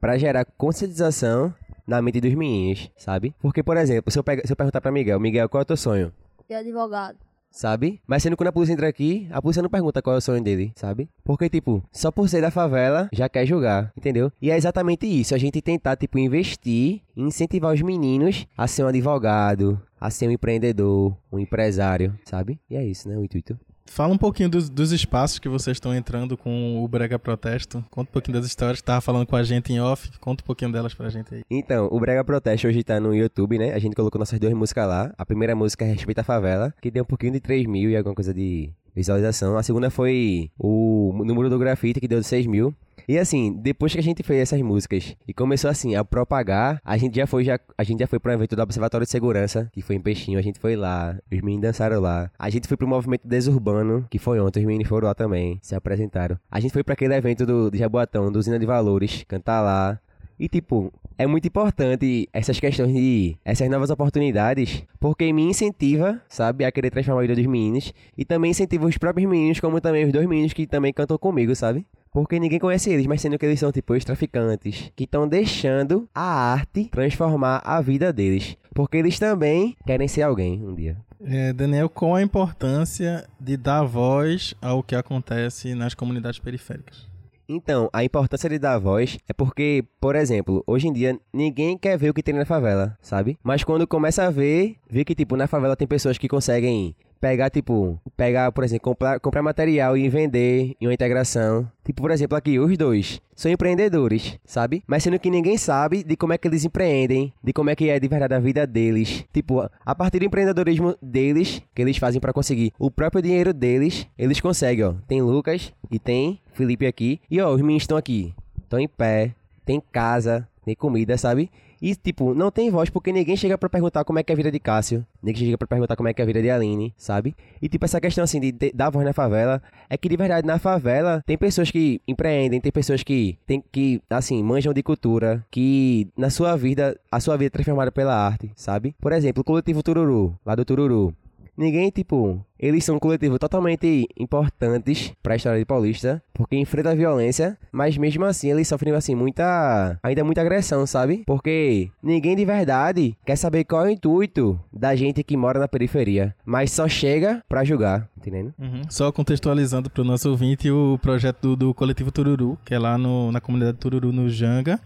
para 0.00 0.16
gerar 0.16 0.44
conscientização 0.44 1.54
na 1.88 2.02
mente 2.02 2.20
dos 2.20 2.34
meninos, 2.34 2.90
sabe? 2.98 3.34
Porque, 3.40 3.62
por 3.62 3.78
exemplo, 3.78 4.12
se 4.12 4.18
eu, 4.18 4.24
se 4.44 4.52
eu 4.52 4.56
perguntar 4.56 4.80
pra 4.82 4.92
Miguel, 4.92 5.18
Miguel, 5.18 5.48
qual 5.48 5.62
é 5.62 5.62
o 5.62 5.64
teu 5.64 5.76
sonho? 5.76 6.12
Ser 6.46 6.54
advogado. 6.54 7.16
Sabe? 7.50 7.98
Mas 8.06 8.22
sendo 8.22 8.34
que 8.34 8.36
quando 8.36 8.48
a 8.48 8.52
polícia 8.52 8.74
entra 8.74 8.86
aqui, 8.86 9.26
a 9.32 9.40
polícia 9.40 9.62
não 9.62 9.70
pergunta 9.70 10.02
qual 10.02 10.14
é 10.14 10.18
o 10.18 10.20
sonho 10.20 10.42
dele, 10.44 10.70
sabe? 10.76 11.08
Porque, 11.24 11.48
tipo, 11.48 11.82
só 11.90 12.10
por 12.10 12.28
ser 12.28 12.42
da 12.42 12.50
favela, 12.50 13.08
já 13.10 13.26
quer 13.26 13.46
julgar, 13.46 13.90
entendeu? 13.96 14.30
E 14.40 14.50
é 14.50 14.56
exatamente 14.56 15.06
isso, 15.06 15.34
a 15.34 15.38
gente 15.38 15.62
tentar, 15.62 15.96
tipo, 15.96 16.18
investir 16.18 17.00
incentivar 17.16 17.72
os 17.72 17.80
meninos 17.80 18.46
a 18.56 18.66
ser 18.66 18.84
um 18.84 18.88
advogado, 18.88 19.80
a 19.98 20.10
ser 20.10 20.28
um 20.28 20.30
empreendedor, 20.30 21.16
um 21.32 21.38
empresário, 21.38 22.14
sabe? 22.22 22.60
E 22.68 22.76
é 22.76 22.84
isso, 22.84 23.08
né, 23.08 23.16
o 23.16 23.24
intuito. 23.24 23.58
Fala 23.90 24.14
um 24.14 24.18
pouquinho 24.18 24.48
dos, 24.48 24.68
dos, 24.68 24.92
espaços 24.92 25.38
que 25.38 25.48
vocês 25.48 25.76
estão 25.76 25.94
entrando 25.94 26.36
com 26.36 26.82
o 26.82 26.86
Brega 26.86 27.18
Protesto. 27.18 27.84
Conta 27.90 28.10
um 28.10 28.12
pouquinho 28.12 28.38
das 28.38 28.46
histórias 28.46 28.80
que 28.80 28.86
tava 28.86 29.00
falando 29.00 29.26
com 29.26 29.34
a 29.34 29.42
gente 29.42 29.72
em 29.72 29.80
off. 29.80 30.10
Conta 30.20 30.42
um 30.42 30.46
pouquinho 30.46 30.70
delas 30.70 30.94
pra 30.94 31.08
gente 31.08 31.34
aí. 31.34 31.42
Então, 31.50 31.88
o 31.90 31.98
Brega 31.98 32.22
Protesto 32.22 32.68
hoje 32.68 32.84
tá 32.84 33.00
no 33.00 33.14
YouTube, 33.14 33.58
né? 33.58 33.72
A 33.72 33.78
gente 33.78 33.96
colocou 33.96 34.18
nossas 34.18 34.38
duas 34.38 34.52
músicas 34.52 34.86
lá. 34.86 35.12
A 35.18 35.26
primeira 35.26 35.54
música 35.56 35.84
é 35.84 35.92
Respeita 35.92 36.20
a 36.20 36.24
Favela, 36.24 36.72
que 36.80 36.90
deu 36.90 37.02
um 37.02 37.06
pouquinho 37.06 37.32
de 37.32 37.40
3 37.40 37.66
mil 37.66 37.90
e 37.90 37.96
alguma 37.96 38.14
coisa 38.14 38.32
de 38.32 38.70
visualização. 38.94 39.56
A 39.56 39.62
segunda 39.62 39.90
foi 39.90 40.50
o 40.58 41.12
número 41.24 41.48
do 41.48 41.58
grafite, 41.58 42.00
que 42.00 42.08
deu 42.08 42.22
6 42.22 42.46
mil. 42.46 42.74
E 43.08 43.18
assim, 43.18 43.54
depois 43.54 43.90
que 43.90 43.98
a 43.98 44.02
gente 44.02 44.22
fez 44.22 44.42
essas 44.42 44.60
músicas 44.60 45.16
e 45.26 45.32
começou 45.32 45.70
assim 45.70 45.96
a 45.96 46.04
propagar, 46.04 46.78
a 46.84 46.98
gente 46.98 47.16
já 47.16 47.26
foi 47.26 47.42
já 47.42 47.58
a 47.78 47.82
gente 47.82 48.00
já 48.00 48.06
foi 48.06 48.18
para 48.18 48.32
um 48.32 48.34
evento 48.34 48.54
do 48.54 48.60
Observatório 48.60 49.06
de 49.06 49.10
Segurança, 49.10 49.70
que 49.72 49.80
foi 49.80 49.96
em 49.96 50.00
Peixinho, 50.00 50.38
a 50.38 50.42
gente 50.42 50.58
foi 50.58 50.76
lá, 50.76 51.18
os 51.32 51.40
meninos 51.40 51.62
dançaram 51.62 52.02
lá. 52.02 52.30
A 52.38 52.50
gente 52.50 52.68
foi 52.68 52.76
pro 52.76 52.86
movimento 52.86 53.26
Desurbano, 53.26 54.06
que 54.10 54.18
foi 54.18 54.38
ontem, 54.38 54.60
os 54.60 54.66
meninos 54.66 54.86
foram 54.86 55.08
lá 55.08 55.14
também, 55.14 55.58
se 55.62 55.74
apresentaram. 55.74 56.38
A 56.50 56.60
gente 56.60 56.70
foi 56.70 56.84
para 56.84 56.92
aquele 56.92 57.14
evento 57.14 57.46
do 57.46 57.70
de 57.70 57.78
Jaboatão, 57.78 58.30
do 58.30 58.38
Usina 58.38 58.58
de 58.58 58.66
Valores, 58.66 59.24
cantar 59.26 59.62
lá. 59.62 59.98
E 60.38 60.46
tipo, 60.46 60.92
é 61.16 61.26
muito 61.26 61.48
importante 61.48 62.28
essas 62.30 62.60
questões 62.60 62.92
de 62.92 63.38
essas 63.42 63.70
novas 63.70 63.88
oportunidades, 63.88 64.84
porque 65.00 65.32
me 65.32 65.42
incentiva, 65.44 66.20
sabe, 66.28 66.64
a 66.64 66.70
querer 66.70 66.90
transformar 66.90 67.20
a 67.20 67.22
vida 67.22 67.34
dos 67.34 67.46
meninos 67.46 67.92
e 68.18 68.24
também 68.24 68.50
incentiva 68.50 68.86
os 68.86 68.98
próprios 68.98 69.28
meninos, 69.28 69.60
como 69.60 69.80
também 69.80 70.04
os 70.04 70.12
dois 70.12 70.28
meninos 70.28 70.52
que 70.52 70.66
também 70.66 70.92
cantam 70.92 71.16
comigo, 71.16 71.56
sabe? 71.56 71.86
Porque 72.18 72.40
ninguém 72.40 72.58
conhece 72.58 72.90
eles, 72.90 73.06
mas 73.06 73.20
sendo 73.20 73.38
que 73.38 73.46
eles 73.46 73.60
são 73.60 73.70
tipo 73.70 73.94
os 73.94 74.04
traficantes 74.04 74.90
que 74.96 75.04
estão 75.04 75.28
deixando 75.28 76.08
a 76.12 76.52
arte 76.52 76.86
transformar 76.86 77.62
a 77.64 77.80
vida 77.80 78.12
deles. 78.12 78.56
Porque 78.74 78.96
eles 78.96 79.20
também 79.20 79.76
querem 79.86 80.08
ser 80.08 80.22
alguém 80.22 80.60
um 80.66 80.74
dia. 80.74 80.96
É, 81.24 81.52
Daniel, 81.52 81.88
qual 81.88 82.16
a 82.16 82.22
importância 82.22 83.24
de 83.38 83.56
dar 83.56 83.84
voz 83.84 84.52
ao 84.60 84.82
que 84.82 84.96
acontece 84.96 85.76
nas 85.76 85.94
comunidades 85.94 86.40
periféricas? 86.40 87.06
Então, 87.48 87.88
a 87.92 88.02
importância 88.02 88.50
de 88.50 88.58
dar 88.58 88.78
voz 88.78 89.16
é 89.28 89.32
porque, 89.32 89.84
por 90.00 90.16
exemplo, 90.16 90.64
hoje 90.66 90.88
em 90.88 90.92
dia 90.92 91.20
ninguém 91.32 91.78
quer 91.78 91.96
ver 91.96 92.10
o 92.10 92.14
que 92.14 92.22
tem 92.22 92.34
na 92.34 92.44
favela, 92.44 92.98
sabe? 93.00 93.38
Mas 93.44 93.62
quando 93.62 93.86
começa 93.86 94.24
a 94.24 94.30
ver, 94.30 94.74
vê 94.90 95.04
que, 95.04 95.14
tipo, 95.14 95.36
na 95.36 95.46
favela 95.46 95.76
tem 95.76 95.86
pessoas 95.86 96.18
que 96.18 96.26
conseguem 96.26 96.96
pegar, 97.20 97.50
tipo, 97.50 98.00
pegar, 98.16 98.50
por 98.52 98.64
exemplo, 98.64 98.84
comprar, 98.84 99.20
comprar 99.20 99.42
material 99.42 99.96
e 99.96 100.08
vender 100.08 100.76
em 100.80 100.86
uma 100.86 100.94
integração. 100.94 101.70
Tipo, 101.84 102.02
por 102.02 102.10
exemplo, 102.10 102.36
aqui, 102.36 102.58
os 102.58 102.76
dois 102.76 103.20
são 103.34 103.50
empreendedores, 103.50 104.38
sabe? 104.44 104.82
Mas 104.86 105.02
sendo 105.02 105.18
que 105.18 105.30
ninguém 105.30 105.56
sabe 105.56 106.02
de 106.02 106.16
como 106.16 106.32
é 106.32 106.38
que 106.38 106.48
eles 106.48 106.64
empreendem, 106.64 107.32
de 107.42 107.52
como 107.52 107.70
é 107.70 107.76
que 107.76 107.88
é 107.88 107.98
de 108.00 108.08
verdade 108.08 108.34
a 108.34 108.40
vida 108.40 108.66
deles. 108.66 109.24
Tipo, 109.32 109.68
a 109.84 109.94
partir 109.94 110.18
do 110.18 110.24
empreendedorismo 110.24 110.96
deles, 111.00 111.62
que 111.74 111.82
eles 111.82 111.96
fazem 111.96 112.20
para 112.20 112.32
conseguir 112.32 112.72
o 112.78 112.90
próprio 112.90 113.22
dinheiro 113.22 113.52
deles, 113.52 114.06
eles 114.18 114.40
conseguem, 114.40 114.84
ó. 114.84 114.94
Tem 115.06 115.22
Lucas 115.22 115.72
e 115.90 115.98
tem 115.98 116.40
Felipe 116.52 116.86
aqui. 116.86 117.20
E, 117.30 117.40
ó, 117.40 117.52
os 117.52 117.60
meninos 117.60 117.84
estão 117.84 117.96
aqui. 117.96 118.34
Estão 118.62 118.80
em 118.80 118.88
pé, 118.88 119.34
tem 119.64 119.80
casa, 119.92 120.48
tem 120.64 120.74
comida, 120.74 121.16
sabe? 121.16 121.50
E, 121.80 121.94
tipo, 121.94 122.34
não 122.34 122.50
tem 122.50 122.70
voz 122.70 122.90
porque 122.90 123.12
ninguém 123.12 123.36
chega 123.36 123.56
pra 123.56 123.68
perguntar 123.68 124.04
como 124.04 124.18
é 124.18 124.22
que 124.22 124.32
é 124.32 124.34
a 124.34 124.36
vida 124.36 124.50
de 124.50 124.58
Cássio. 124.58 125.06
Ninguém 125.22 125.44
chega 125.44 125.58
pra 125.58 125.68
perguntar 125.68 125.96
como 125.96 126.08
é 126.08 126.14
que 126.14 126.20
é 126.20 126.24
a 126.24 126.26
vida 126.26 126.42
de 126.42 126.50
Aline, 126.50 126.92
sabe? 126.96 127.36
E, 127.62 127.68
tipo, 127.68 127.84
essa 127.84 128.00
questão, 128.00 128.24
assim, 128.24 128.40
de, 128.40 128.52
de 128.52 128.72
dar 128.72 128.90
voz 128.90 129.04
na 129.04 129.12
favela, 129.12 129.62
é 129.88 129.96
que, 129.96 130.08
de 130.08 130.16
verdade, 130.16 130.46
na 130.46 130.58
favela, 130.58 131.22
tem 131.26 131.38
pessoas 131.38 131.70
que 131.70 132.00
empreendem, 132.06 132.60
tem 132.60 132.72
pessoas 132.72 133.02
que, 133.02 133.38
tem, 133.46 133.62
que 133.72 134.02
assim, 134.10 134.42
manjam 134.42 134.72
de 134.72 134.82
cultura, 134.82 135.44
que, 135.50 136.08
na 136.16 136.30
sua 136.30 136.56
vida, 136.56 136.98
a 137.10 137.20
sua 137.20 137.36
vida 137.36 137.46
é 137.46 137.50
transformada 137.50 137.92
pela 137.92 138.14
arte, 138.14 138.50
sabe? 138.56 138.94
Por 139.00 139.12
exemplo, 139.12 139.40
o 139.40 139.44
coletivo 139.44 139.82
Tururu, 139.82 140.36
lá 140.44 140.54
do 140.54 140.64
Tururu. 140.64 141.14
Ninguém, 141.56 141.90
tipo, 141.90 142.44
eles 142.58 142.84
são 142.84 142.96
um 142.96 142.98
coletivo 142.98 143.38
totalmente 143.38 144.08
importantes 144.18 145.12
para 145.22 145.34
a 145.34 145.36
história 145.36 145.58
de 145.58 145.64
Paulista, 145.64 146.22
porque 146.34 146.56
enfrenta 146.56 146.90
a 146.90 146.94
violência, 146.94 147.56
mas 147.70 147.96
mesmo 147.96 148.24
assim 148.24 148.50
eles 148.50 148.68
sofrem 148.68 148.94
assim 148.94 149.14
muita, 149.14 149.98
ainda 150.02 150.24
muita 150.24 150.40
agressão, 150.40 150.86
sabe? 150.86 151.22
Porque 151.26 151.90
ninguém 152.02 152.34
de 152.34 152.44
verdade 152.44 153.16
quer 153.24 153.36
saber 153.36 153.64
qual 153.64 153.84
é 153.84 153.88
o 153.88 153.90
intuito 153.90 154.58
da 154.72 154.94
gente 154.96 155.22
que 155.22 155.36
mora 155.36 155.60
na 155.60 155.68
periferia, 155.68 156.34
mas 156.44 156.72
só 156.72 156.88
chega 156.88 157.42
para 157.48 157.64
julgar, 157.64 158.08
entendendo? 158.16 158.52
Uhum. 158.58 158.82
Só 158.88 159.12
contextualizando 159.12 159.90
para 159.90 160.02
o 160.02 160.04
nosso 160.04 160.30
ouvinte 160.30 160.70
o 160.70 160.98
projeto 161.00 161.40
do, 161.40 161.56
do 161.56 161.74
coletivo 161.74 162.10
Tururu, 162.10 162.58
que 162.64 162.74
é 162.74 162.78
lá 162.78 162.98
no, 162.98 163.30
na 163.30 163.40
comunidade 163.40 163.78
Tururu 163.78 164.12
no 164.12 164.28
Janga. 164.28 164.80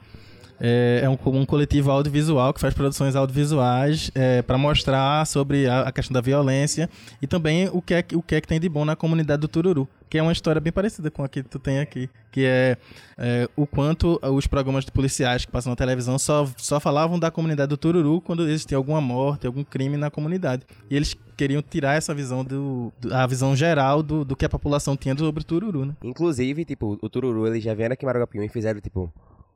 É, 0.64 1.00
é 1.02 1.10
um, 1.10 1.18
um, 1.40 1.44
coletivo 1.44 1.90
audiovisual 1.90 2.54
que 2.54 2.60
faz 2.60 2.72
produções 2.72 3.16
audiovisuais 3.16 4.12
é, 4.14 4.42
para 4.42 4.56
mostrar 4.56 5.26
sobre 5.26 5.66
a, 5.66 5.80
a, 5.80 5.90
questão 5.90 6.14
da 6.14 6.20
violência 6.20 6.88
e 7.20 7.26
também 7.26 7.68
o 7.72 7.82
que, 7.82 7.94
é, 7.94 8.04
o 8.14 8.22
que 8.22 8.36
é 8.36 8.40
que 8.40 8.46
tem 8.46 8.60
de 8.60 8.68
bom 8.68 8.84
na 8.84 8.94
comunidade 8.94 9.40
do 9.40 9.48
Tururu, 9.48 9.88
que 10.08 10.18
é 10.18 10.22
uma 10.22 10.30
história 10.30 10.60
bem 10.60 10.72
parecida 10.72 11.10
com 11.10 11.24
a 11.24 11.28
que 11.28 11.42
tu 11.42 11.58
tem 11.58 11.80
aqui, 11.80 12.08
que 12.30 12.44
é, 12.44 12.76
é 13.18 13.48
o 13.56 13.66
quanto 13.66 14.20
os 14.22 14.46
programas 14.46 14.84
de 14.84 14.92
policiais 14.92 15.44
que 15.44 15.50
passam 15.50 15.70
na 15.70 15.76
televisão 15.76 16.16
só, 16.16 16.48
só 16.56 16.78
falavam 16.78 17.18
da 17.18 17.28
comunidade 17.28 17.70
do 17.70 17.76
Tururu 17.76 18.20
quando 18.20 18.48
existia 18.48 18.76
alguma 18.76 19.00
morte, 19.00 19.48
algum 19.48 19.64
crime 19.64 19.96
na 19.96 20.12
comunidade. 20.12 20.62
E 20.88 20.94
eles 20.94 21.16
queriam 21.36 21.60
tirar 21.60 21.96
essa 21.96 22.14
visão 22.14 22.44
do, 22.44 22.92
a 23.10 23.26
visão 23.26 23.56
geral 23.56 24.00
do, 24.00 24.24
do 24.24 24.36
que 24.36 24.44
a 24.44 24.48
população 24.48 24.96
tinha 24.96 25.18
sobre 25.18 25.40
o 25.42 25.44
Tururu, 25.44 25.84
né? 25.84 25.96
Inclusive, 26.04 26.64
tipo, 26.64 26.96
o 27.02 27.08
Tururu, 27.08 27.48
eles 27.48 27.64
já 27.64 27.74
vieram 27.74 27.94
aqui 27.94 28.04
em 28.04 28.06
Marugapiú 28.06 28.44
e 28.44 28.48
fizeram, 28.48 28.80
tipo, 28.80 29.12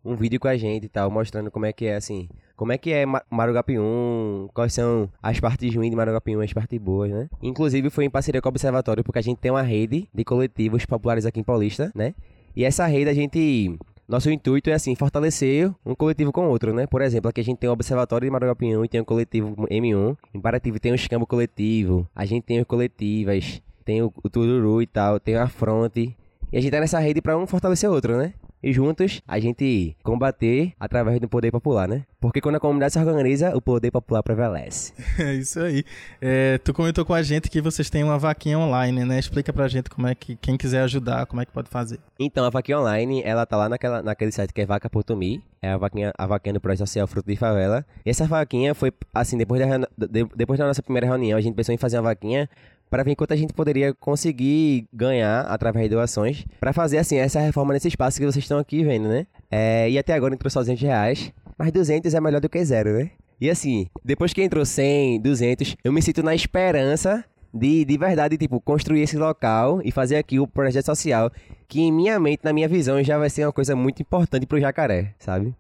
um 0.07 0.15
vídeo 0.15 0.39
com 0.39 0.49
a 0.49 0.57
gente 0.57 0.85
e 0.85 0.89
tal, 0.89 1.11
mostrando 1.11 1.51
como 1.51 1.67
é 1.67 1.73
que 1.73 1.87
é, 1.87 1.97
assim, 1.97 2.29
como 2.57 2.73
é 2.73 2.79
que 2.79 2.93
é 2.93 3.05
Marugapium, 3.31 4.49
quais 4.55 4.73
são 4.73 5.11
as 5.23 5.39
partes 5.41 5.75
ruins 5.75 5.91
de 5.91 5.97
Marugapium, 5.97 6.41
as 6.41 6.53
partes 6.53 6.79
boas, 6.79 7.11
né? 7.11 7.29
Inclusive 7.43 7.91
foi 7.91 8.05
em 8.05 8.11
parceria 8.11 8.41
com 8.41 8.49
o 8.49 8.51
Observatório, 8.51 9.05
porque 9.05 9.19
a 9.19 9.23
gente 9.23 9.39
tem 9.39 9.51
uma 9.51 9.63
rede 9.63 10.09
de 10.15 10.25
coletivos 10.25 10.87
populares 10.87 11.27
aqui 11.27 11.41
em 11.41 11.45
Paulista, 11.45 11.91
né? 11.95 12.15
E 12.55 12.65
essa 12.65 12.87
rede 12.87 13.11
a 13.11 13.15
gente 13.15 13.79
nosso 14.09 14.31
intuito 14.31 14.71
é 14.71 14.73
assim, 14.73 14.95
fortalecer 14.95 15.71
um 15.85 15.95
coletivo 15.95 16.33
com 16.33 16.49
outro, 16.49 16.73
né? 16.73 16.87
Por 16.87 17.03
exemplo, 17.03 17.29
aqui 17.29 17.41
a 17.41 17.45
gente 17.45 17.59
tem 17.59 17.69
o 17.69 17.73
Observatório 17.73 18.27
de 18.27 18.31
Marugapium 18.31 18.85
e 18.85 18.89
tem 18.89 19.01
o 19.01 19.05
coletivo 19.05 19.67
M1. 19.69 20.17
Em 20.33 20.41
Parativo 20.41 20.79
tem 20.79 20.93
o 20.93 20.95
Escambo 20.95 21.27
Coletivo, 21.27 22.09
a 22.15 22.25
gente 22.25 22.45
tem 22.45 22.61
os 22.61 22.67
coletivas, 22.67 23.61
tem 23.85 24.03
o, 24.03 24.13
o 24.23 24.31
Tururu 24.31 24.81
e 24.81 24.87
tal, 24.87 25.19
tem 25.19 25.35
a 25.37 25.49
Fronte. 25.49 26.17
E 26.53 26.57
a 26.57 26.61
gente 26.61 26.71
tá 26.71 26.79
nessa 26.79 27.01
rede 27.01 27.21
para 27.21 27.37
um 27.37 27.47
fortalecer 27.47 27.91
o 27.91 27.93
outro, 27.93 28.17
né? 28.17 28.33
E 28.63 28.73
juntos 28.73 29.21
a 29.27 29.39
gente 29.39 29.97
combater 30.03 30.73
através 30.79 31.21
do 31.21 31.29
poder 31.29 31.51
popular, 31.51 31.89
né? 31.89 32.05
Porque 32.21 32.41
quando 32.41 32.57
a 32.57 32.61
comunidade 32.61 32.93
se 32.93 32.99
organiza, 32.99 33.57
o 33.57 33.61
poder 33.61 33.91
popular 33.91 34.23
prevalece. 34.23 34.93
É 35.19 35.35
isso 35.35 35.61
aí. 35.61 35.85
É, 36.21 36.59
tu 36.59 36.75
comentou 36.75 37.05
com 37.05 37.15
a 37.15 37.23
gente 37.23 37.49
que 37.49 37.61
vocês 37.61 37.89
têm 37.89 38.05
uma 38.05 38.19
vaquinha 38.19 38.59
online, 38.59 39.05
né? 39.05 39.19
Explica 39.19 39.53
pra 39.53 39.67
gente 39.67 39.89
como 39.89 40.07
é 40.07 40.15
que 40.15 40.37
quem 40.37 40.57
quiser 40.57 40.83
ajudar, 40.83 41.27
como 41.27 41.41
é 41.41 41.47
que 41.47 41.53
pode 41.53 41.69
fazer. 41.69 41.99
Então, 42.19 42.45
a 42.45 42.51
vaquinha 42.51 42.79
online, 42.79 43.23
ela 43.25 43.47
tá 43.47 43.57
lá 43.57 43.69
naquela, 43.69 44.03
naquele 44.03 44.31
site 44.31 44.53
que 44.53 44.61
é 44.61 44.67
vaca.me, 44.67 45.43
é 45.63 45.71
a 45.71 45.77
vaquinha, 45.77 46.13
a 46.17 46.27
vaquinha 46.27 46.53
do 46.53 46.61
Projeto 46.61 46.87
Social 46.87 47.07
Fruto 47.07 47.29
de 47.29 47.37
Favela. 47.37 47.85
E 48.05 48.11
essa 48.11 48.27
vaquinha 48.27 48.75
foi, 48.75 48.93
assim, 49.15 49.37
depois 49.39 49.61
da, 49.61 49.79
de, 50.07 50.25
depois 50.37 50.59
da 50.59 50.67
nossa 50.67 50.83
primeira 50.83 51.07
reunião, 51.07 51.39
a 51.39 51.41
gente 51.41 51.55
pensou 51.55 51.75
em 51.75 51.79
fazer 51.79 51.97
uma 51.97 52.05
vaquinha 52.05 52.49
para 52.91 53.03
ver 53.03 53.15
quanto 53.17 53.33
a 53.33 53.37
gente 53.37 53.53
poderia 53.53 53.93
conseguir 53.95 54.87
ganhar 54.93 55.43
através 55.43 55.89
de 55.89 55.95
doações 55.95 56.45
para 56.61 56.73
fazer 56.73 56.99
assim 56.99 57.17
essa 57.17 57.41
reforma 57.41 57.75
nesse 57.75 57.89
espaço 57.89 58.19
que 58.19 58.25
vocês 58.25 58.45
estão 58.45 58.59
aqui 58.59 58.85
vendo, 58.85 59.09
né? 59.09 59.27
É, 59.51 59.91
e 59.91 59.99
até 59.99 60.15
agora 60.15 60.35
entrou 60.35 60.51
só 60.51 60.61
200 60.61 60.83
reais, 60.83 61.33
mas 61.59 61.73
200 61.73 62.13
é 62.15 62.21
melhor 62.21 62.41
do 62.41 62.49
que 62.49 62.65
zero, 62.65 62.93
né? 62.93 63.11
E 63.41 63.51
assim, 63.51 63.87
depois 64.05 64.33
que 64.33 64.43
entrou 64.43 64.65
100, 64.65 65.21
200, 65.21 65.77
eu 65.85 65.93
me 65.93 66.01
sinto 66.01 66.23
na 66.23 66.35
esperança 66.35 67.25
de, 67.53 67.85
de 67.85 67.99
verdade, 67.99 68.37
tipo, 68.37 68.61
construir 68.61 69.03
esse 69.03 69.17
local 69.17 69.81
e 69.85 69.91
fazer 69.91 70.17
aqui 70.17 70.39
o 70.39 70.47
projeto 70.47 70.87
social 70.87 71.31
que 71.69 71.81
em 71.81 71.93
minha 71.93 72.19
mente, 72.21 72.41
na 72.45 72.53
minha 72.53 72.69
visão, 72.69 73.03
já 73.03 73.19
vai 73.19 73.29
ser 73.29 73.45
uma 73.45 73.53
coisa 73.53 73.75
muito 73.75 74.01
importante 74.01 74.47
pro 74.47 74.61
jacaré, 74.61 75.15
sabe? 75.19 75.55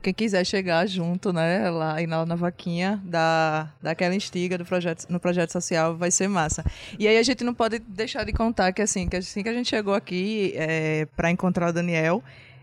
Quem 0.00 0.14
quiser 0.14 0.44
chegar 0.44 0.86
junto, 0.86 1.32
né, 1.32 1.68
lá 1.70 2.00
e 2.00 2.06
na, 2.06 2.24
na 2.24 2.34
vaquinha 2.34 3.00
da, 3.04 3.68
daquela 3.82 4.14
instiga 4.14 4.56
do 4.56 4.64
projeto, 4.64 5.06
no 5.08 5.20
projeto 5.20 5.50
social, 5.50 5.96
vai 5.96 6.10
ser 6.10 6.28
massa. 6.28 6.64
E 6.98 7.06
aí 7.06 7.18
a 7.18 7.22
gente 7.22 7.44
não 7.44 7.52
pode 7.52 7.78
deixar 7.78 8.24
de 8.24 8.32
contar 8.32 8.72
que 8.72 8.80
assim, 8.80 9.08
que 9.08 9.16
assim 9.16 9.42
que 9.42 9.48
a 9.48 9.52
gente 9.52 9.68
chegou 9.68 9.94
aqui 9.94 10.54
é, 10.56 11.06
para 11.16 11.30
encontrar 11.30 11.68
o 11.68 11.72
Daniel, 11.72 12.22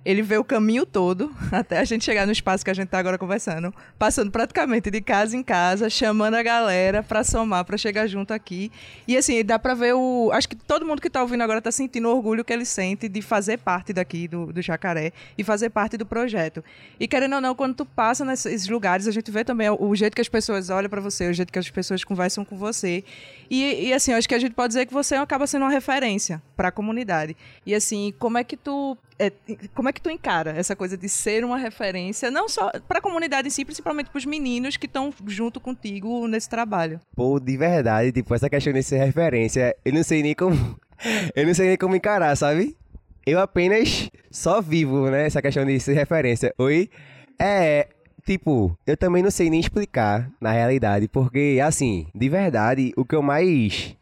ele 0.09 0.23
vê 0.23 0.39
o 0.39 0.43
caminho 0.43 0.87
todo 0.87 1.31
até 1.51 1.77
a 1.77 1.83
gente 1.83 2.03
chegar 2.03 2.25
no 2.25 2.31
espaço 2.31 2.65
que 2.65 2.71
a 2.71 2.73
gente 2.73 2.87
está 2.87 2.97
agora 2.97 3.15
conversando, 3.15 3.71
passando 3.99 4.31
praticamente 4.31 4.89
de 4.89 5.01
casa 5.01 5.37
em 5.37 5.43
casa, 5.43 5.87
chamando 5.87 6.33
a 6.33 6.41
galera 6.41 7.03
para 7.03 7.23
somar, 7.23 7.63
para 7.63 7.77
chegar 7.77 8.07
junto 8.07 8.33
aqui. 8.33 8.71
E 9.07 9.15
assim, 9.15 9.45
dá 9.45 9.59
para 9.59 9.75
ver 9.75 9.93
o. 9.93 10.31
Acho 10.33 10.49
que 10.49 10.55
todo 10.55 10.83
mundo 10.83 10.99
que 10.99 11.07
está 11.07 11.21
ouvindo 11.21 11.43
agora 11.43 11.59
está 11.59 11.71
sentindo 11.71 12.07
o 12.07 12.11
orgulho 12.15 12.43
que 12.43 12.51
ele 12.51 12.65
sente 12.65 13.07
de 13.07 13.21
fazer 13.21 13.59
parte 13.59 13.93
daqui 13.93 14.27
do, 14.27 14.51
do 14.51 14.63
Jacaré 14.63 15.13
e 15.37 15.43
fazer 15.43 15.69
parte 15.69 15.95
do 15.95 16.07
projeto. 16.07 16.63
E 16.99 17.07
querendo 17.07 17.35
ou 17.35 17.41
não, 17.41 17.53
quando 17.53 17.75
tu 17.75 17.85
passa 17.85 18.25
nesses 18.25 18.67
lugares, 18.67 19.07
a 19.07 19.11
gente 19.11 19.29
vê 19.29 19.43
também 19.43 19.69
o, 19.69 19.77
o 19.79 19.95
jeito 19.95 20.15
que 20.15 20.21
as 20.21 20.29
pessoas 20.29 20.71
olham 20.71 20.89
para 20.89 21.01
você, 21.01 21.29
o 21.29 21.33
jeito 21.33 21.53
que 21.53 21.59
as 21.59 21.69
pessoas 21.69 22.03
conversam 22.03 22.43
com 22.43 22.57
você. 22.57 23.03
E, 23.47 23.89
e 23.89 23.93
assim, 23.93 24.11
acho 24.13 24.27
que 24.27 24.33
a 24.33 24.39
gente 24.39 24.53
pode 24.55 24.69
dizer 24.69 24.87
que 24.87 24.93
você 24.93 25.13
acaba 25.13 25.45
sendo 25.45 25.65
uma 25.65 25.71
referência 25.71 26.41
para 26.57 26.69
a 26.69 26.71
comunidade. 26.71 27.37
E 27.63 27.75
assim, 27.75 28.11
como 28.17 28.39
é 28.39 28.43
que 28.43 28.57
tu 28.57 28.97
é, 29.19 29.31
como 29.75 29.89
é 29.89 29.93
que 29.93 30.01
tu 30.01 30.09
encara 30.09 30.51
essa 30.51 30.75
coisa 30.75 30.97
de 30.97 31.09
ser 31.09 31.43
uma 31.43 31.57
referência, 31.57 32.31
não 32.31 32.47
só 32.47 32.71
para 32.87 32.99
a 32.99 33.01
comunidade 33.01 33.49
em 33.49 33.51
si, 33.51 33.65
principalmente 33.65 34.09
para 34.09 34.17
os 34.17 34.25
meninos 34.25 34.77
que 34.77 34.85
estão 34.85 35.13
junto 35.27 35.59
contigo 35.59 36.25
nesse 36.27 36.49
trabalho? 36.49 37.01
Pô, 37.15 37.37
de 37.37 37.57
verdade, 37.57 38.13
tipo, 38.13 38.33
essa 38.33 38.49
questão 38.49 38.71
de 38.71 38.81
ser 38.81 38.97
referência, 38.97 39.75
eu 39.83 39.91
não 39.91 40.03
sei 40.03 40.23
nem 40.23 40.33
como. 40.33 40.79
eu 41.35 41.45
não 41.45 41.53
sei 41.53 41.67
nem 41.67 41.77
como 41.77 41.95
encarar, 41.95 42.35
sabe? 42.37 42.77
Eu 43.25 43.39
apenas 43.39 44.09
só 44.31 44.61
vivo, 44.61 45.09
né? 45.09 45.25
Essa 45.25 45.41
questão 45.41 45.65
de 45.65 45.77
ser 45.79 45.93
referência. 45.93 46.53
Oi? 46.57 46.89
É. 47.37 47.89
Tipo, 48.25 48.77
eu 48.85 48.95
também 48.95 49.23
não 49.23 49.31
sei 49.31 49.49
nem 49.49 49.59
explicar 49.59 50.29
na 50.39 50.51
realidade, 50.51 51.07
porque, 51.07 51.59
assim, 51.63 52.05
de 52.13 52.29
verdade, 52.29 52.93
o 52.95 53.03
que 53.03 53.15
eu 53.15 53.21
mais. 53.21 53.95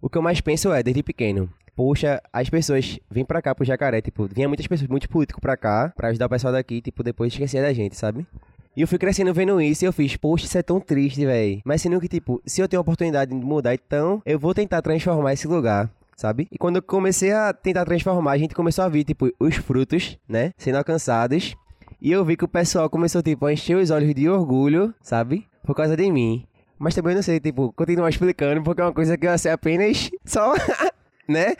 O 0.00 0.08
que 0.08 0.18
eu 0.18 0.22
mais 0.22 0.40
penso 0.40 0.72
é, 0.72 0.82
desde 0.82 1.02
pequeno, 1.02 1.52
poxa, 1.74 2.20
as 2.32 2.48
pessoas 2.48 2.98
vêm 3.10 3.24
pra 3.24 3.42
cá 3.42 3.54
pro 3.54 3.64
Jacaré, 3.64 4.00
tipo, 4.00 4.26
vinha 4.26 4.48
muitas 4.48 4.66
pessoas, 4.66 4.88
muitos 4.88 5.06
políticos 5.08 5.40
pra 5.40 5.56
cá, 5.56 5.92
pra 5.96 6.08
ajudar 6.08 6.26
o 6.26 6.30
pessoal 6.30 6.52
daqui, 6.52 6.80
tipo, 6.80 7.02
depois 7.02 7.32
esquecia 7.32 7.62
da 7.62 7.72
gente, 7.72 7.96
sabe? 7.96 8.26
E 8.74 8.80
eu 8.80 8.88
fui 8.88 8.98
crescendo 8.98 9.34
vendo 9.34 9.60
isso 9.60 9.84
e 9.84 9.86
eu 9.86 9.92
fiz, 9.92 10.16
poxa, 10.16 10.46
isso 10.46 10.56
é 10.56 10.62
tão 10.62 10.80
triste, 10.80 11.26
velho. 11.26 11.60
Mas 11.64 11.82
sendo 11.82 12.00
que, 12.00 12.08
tipo, 12.08 12.40
se 12.46 12.60
eu 12.60 12.68
tenho 12.68 12.80
a 12.80 12.82
oportunidade 12.82 13.30
de 13.30 13.36
mudar, 13.44 13.74
então 13.74 14.22
eu 14.24 14.38
vou 14.38 14.54
tentar 14.54 14.80
transformar 14.80 15.34
esse 15.34 15.46
lugar, 15.46 15.90
sabe? 16.16 16.48
E 16.50 16.56
quando 16.56 16.76
eu 16.76 16.82
comecei 16.82 17.32
a 17.32 17.52
tentar 17.52 17.84
transformar, 17.84 18.32
a 18.32 18.38
gente 18.38 18.54
começou 18.54 18.84
a 18.84 18.88
ver, 18.88 19.04
tipo, 19.04 19.30
os 19.38 19.56
frutos, 19.56 20.18
né, 20.26 20.52
sendo 20.56 20.76
alcançados. 20.76 21.54
E 22.00 22.10
eu 22.10 22.24
vi 22.24 22.36
que 22.36 22.44
o 22.44 22.48
pessoal 22.48 22.88
começou, 22.88 23.22
tipo, 23.22 23.44
a 23.44 23.52
encher 23.52 23.76
os 23.76 23.90
olhos 23.90 24.14
de 24.14 24.28
orgulho, 24.28 24.94
sabe? 25.02 25.46
Por 25.64 25.76
causa 25.76 25.94
de 25.96 26.10
mim. 26.10 26.46
Mas 26.78 26.94
também 26.94 27.14
não 27.14 27.22
sei, 27.22 27.38
tipo, 27.38 27.72
continuar 27.74 28.08
explicando, 28.08 28.62
porque 28.62 28.80
é 28.80 28.84
uma 28.84 28.92
coisa 28.92 29.16
que 29.16 29.26
eu 29.26 29.38
sei 29.38 29.52
apenas 29.52 30.10
só 30.24 30.54
né? 31.32 31.54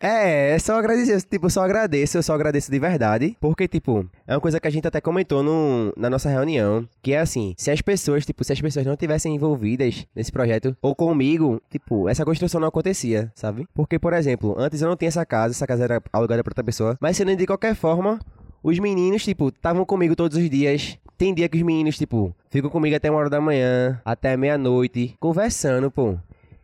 É, 0.00 0.52
é 0.54 0.58
só 0.58 0.78
agradecer. 0.78 1.20
Tipo, 1.22 1.46
eu 1.46 1.50
só 1.50 1.62
agradeço, 1.62 2.16
eu 2.16 2.22
só 2.22 2.34
agradeço 2.34 2.70
de 2.70 2.78
verdade. 2.78 3.36
Porque, 3.40 3.66
tipo, 3.66 4.08
é 4.26 4.34
uma 4.34 4.40
coisa 4.40 4.60
que 4.60 4.68
a 4.68 4.70
gente 4.70 4.86
até 4.86 5.00
comentou 5.00 5.42
no, 5.42 5.92
na 5.96 6.08
nossa 6.08 6.28
reunião. 6.28 6.88
Que 7.02 7.12
é 7.12 7.18
assim, 7.18 7.54
se 7.56 7.70
as 7.70 7.80
pessoas, 7.82 8.24
tipo, 8.24 8.44
se 8.44 8.52
as 8.52 8.60
pessoas 8.60 8.86
não 8.86 8.96
tivessem 8.96 9.34
envolvidas 9.34 10.06
nesse 10.14 10.32
projeto, 10.32 10.76
ou 10.80 10.94
comigo, 10.94 11.60
tipo, 11.70 12.08
essa 12.08 12.24
construção 12.24 12.60
não 12.60 12.68
acontecia, 12.68 13.30
sabe? 13.34 13.66
Porque, 13.74 13.98
por 13.98 14.12
exemplo, 14.12 14.54
antes 14.58 14.80
eu 14.80 14.88
não 14.88 14.96
tinha 14.96 15.08
essa 15.08 15.26
casa, 15.26 15.52
essa 15.52 15.66
casa 15.66 15.84
era 15.84 16.02
alugada 16.12 16.42
pra 16.42 16.52
outra 16.52 16.64
pessoa. 16.64 16.96
Mas 17.00 17.16
sendo 17.16 17.34
de 17.34 17.46
qualquer 17.46 17.74
forma, 17.74 18.18
os 18.62 18.78
meninos, 18.78 19.24
tipo, 19.24 19.48
estavam 19.48 19.84
comigo 19.84 20.14
todos 20.16 20.36
os 20.36 20.48
dias. 20.48 20.98
Tem 21.16 21.34
dia 21.34 21.48
que 21.48 21.56
os 21.56 21.62
meninos, 21.64 21.98
tipo, 21.98 22.34
ficam 22.48 22.70
comigo 22.70 22.94
até 22.94 23.10
uma 23.10 23.18
hora 23.18 23.30
da 23.30 23.40
manhã, 23.40 24.00
até 24.04 24.36
meia-noite, 24.36 25.16
conversando, 25.18 25.90
pô. 25.90 26.16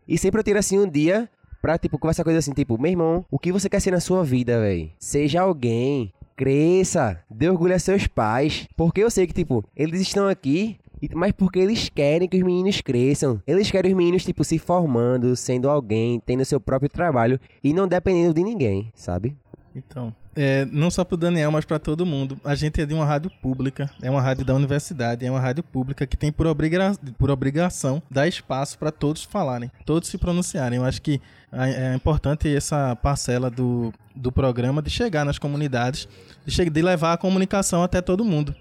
E 0.07 0.17
sempre 0.17 0.39
eu 0.39 0.43
tiro 0.43 0.59
assim 0.59 0.79
um 0.79 0.87
dia 0.87 1.27
pra, 1.65 1.79
tipo, 1.79 1.97
conversar 1.97 2.23
coisa 2.23 2.37
assim, 2.37 2.53
tipo, 2.53 2.79
meu 2.79 2.91
irmão, 2.91 3.25
o 3.31 3.39
que 3.39 3.51
você 3.51 3.67
quer 3.67 3.79
ser 3.79 3.89
na 3.89 3.99
sua 3.99 4.23
vida, 4.23 4.61
velho? 4.61 4.91
Seja 4.99 5.41
alguém, 5.41 6.13
cresça, 6.35 7.19
dê 7.27 7.49
orgulho 7.49 7.73
a 7.73 7.79
seus 7.79 8.05
pais. 8.05 8.67
Porque 8.77 9.01
eu 9.01 9.09
sei 9.09 9.25
que, 9.25 9.33
tipo, 9.33 9.65
eles 9.75 9.99
estão 9.99 10.27
aqui 10.27 10.77
mas 11.13 11.31
porque 11.33 11.59
eles 11.59 11.89
querem 11.89 12.27
que 12.27 12.37
os 12.37 12.43
meninos 12.43 12.81
cresçam. 12.81 13.41
Eles 13.45 13.69
querem 13.69 13.91
os 13.91 13.97
meninos, 13.97 14.23
tipo, 14.23 14.43
se 14.43 14.59
formando, 14.59 15.35
sendo 15.35 15.67
alguém, 15.67 16.19
tendo 16.23 16.45
seu 16.45 16.59
próprio 16.59 16.89
trabalho 16.89 17.39
e 17.63 17.73
não 17.73 17.87
dependendo 17.87 18.33
de 18.33 18.43
ninguém, 18.43 18.91
sabe? 18.95 19.35
Então, 19.75 20.13
é, 20.35 20.65
não 20.65 20.91
só 20.91 21.03
para 21.05 21.15
o 21.15 21.17
Daniel, 21.17 21.51
mas 21.51 21.63
para 21.63 21.79
todo 21.79 22.05
mundo. 22.05 22.37
A 22.43 22.55
gente 22.55 22.81
é 22.81 22.85
de 22.85 22.93
uma 22.93 23.05
rádio 23.05 23.31
pública, 23.41 23.89
é 24.01 24.09
uma 24.11 24.21
rádio 24.21 24.43
da 24.43 24.53
universidade, 24.53 25.25
é 25.25 25.31
uma 25.31 25.39
rádio 25.39 25.63
pública 25.63 26.05
que 26.05 26.17
tem 26.17 26.31
por, 26.31 26.45
obriga 26.45 26.93
por 27.17 27.31
obrigação 27.31 28.03
dar 28.11 28.27
espaço 28.27 28.77
para 28.77 28.91
todos 28.91 29.23
falarem, 29.23 29.71
todos 29.85 30.09
se 30.09 30.17
pronunciarem. 30.17 30.77
Eu 30.77 30.85
acho 30.85 31.01
que 31.01 31.21
é, 31.55 31.91
é 31.91 31.95
importante 31.95 32.53
essa 32.53 32.95
parcela 32.95 33.49
do, 33.49 33.93
do 34.15 34.31
programa 34.31 34.81
de 34.81 34.89
chegar 34.89 35.25
nas 35.25 35.39
comunidades, 35.39 36.07
de, 36.45 36.69
de 36.69 36.81
levar 36.81 37.13
a 37.13 37.17
comunicação 37.17 37.83
até 37.83 38.01
todo 38.01 38.25
mundo. 38.25 38.55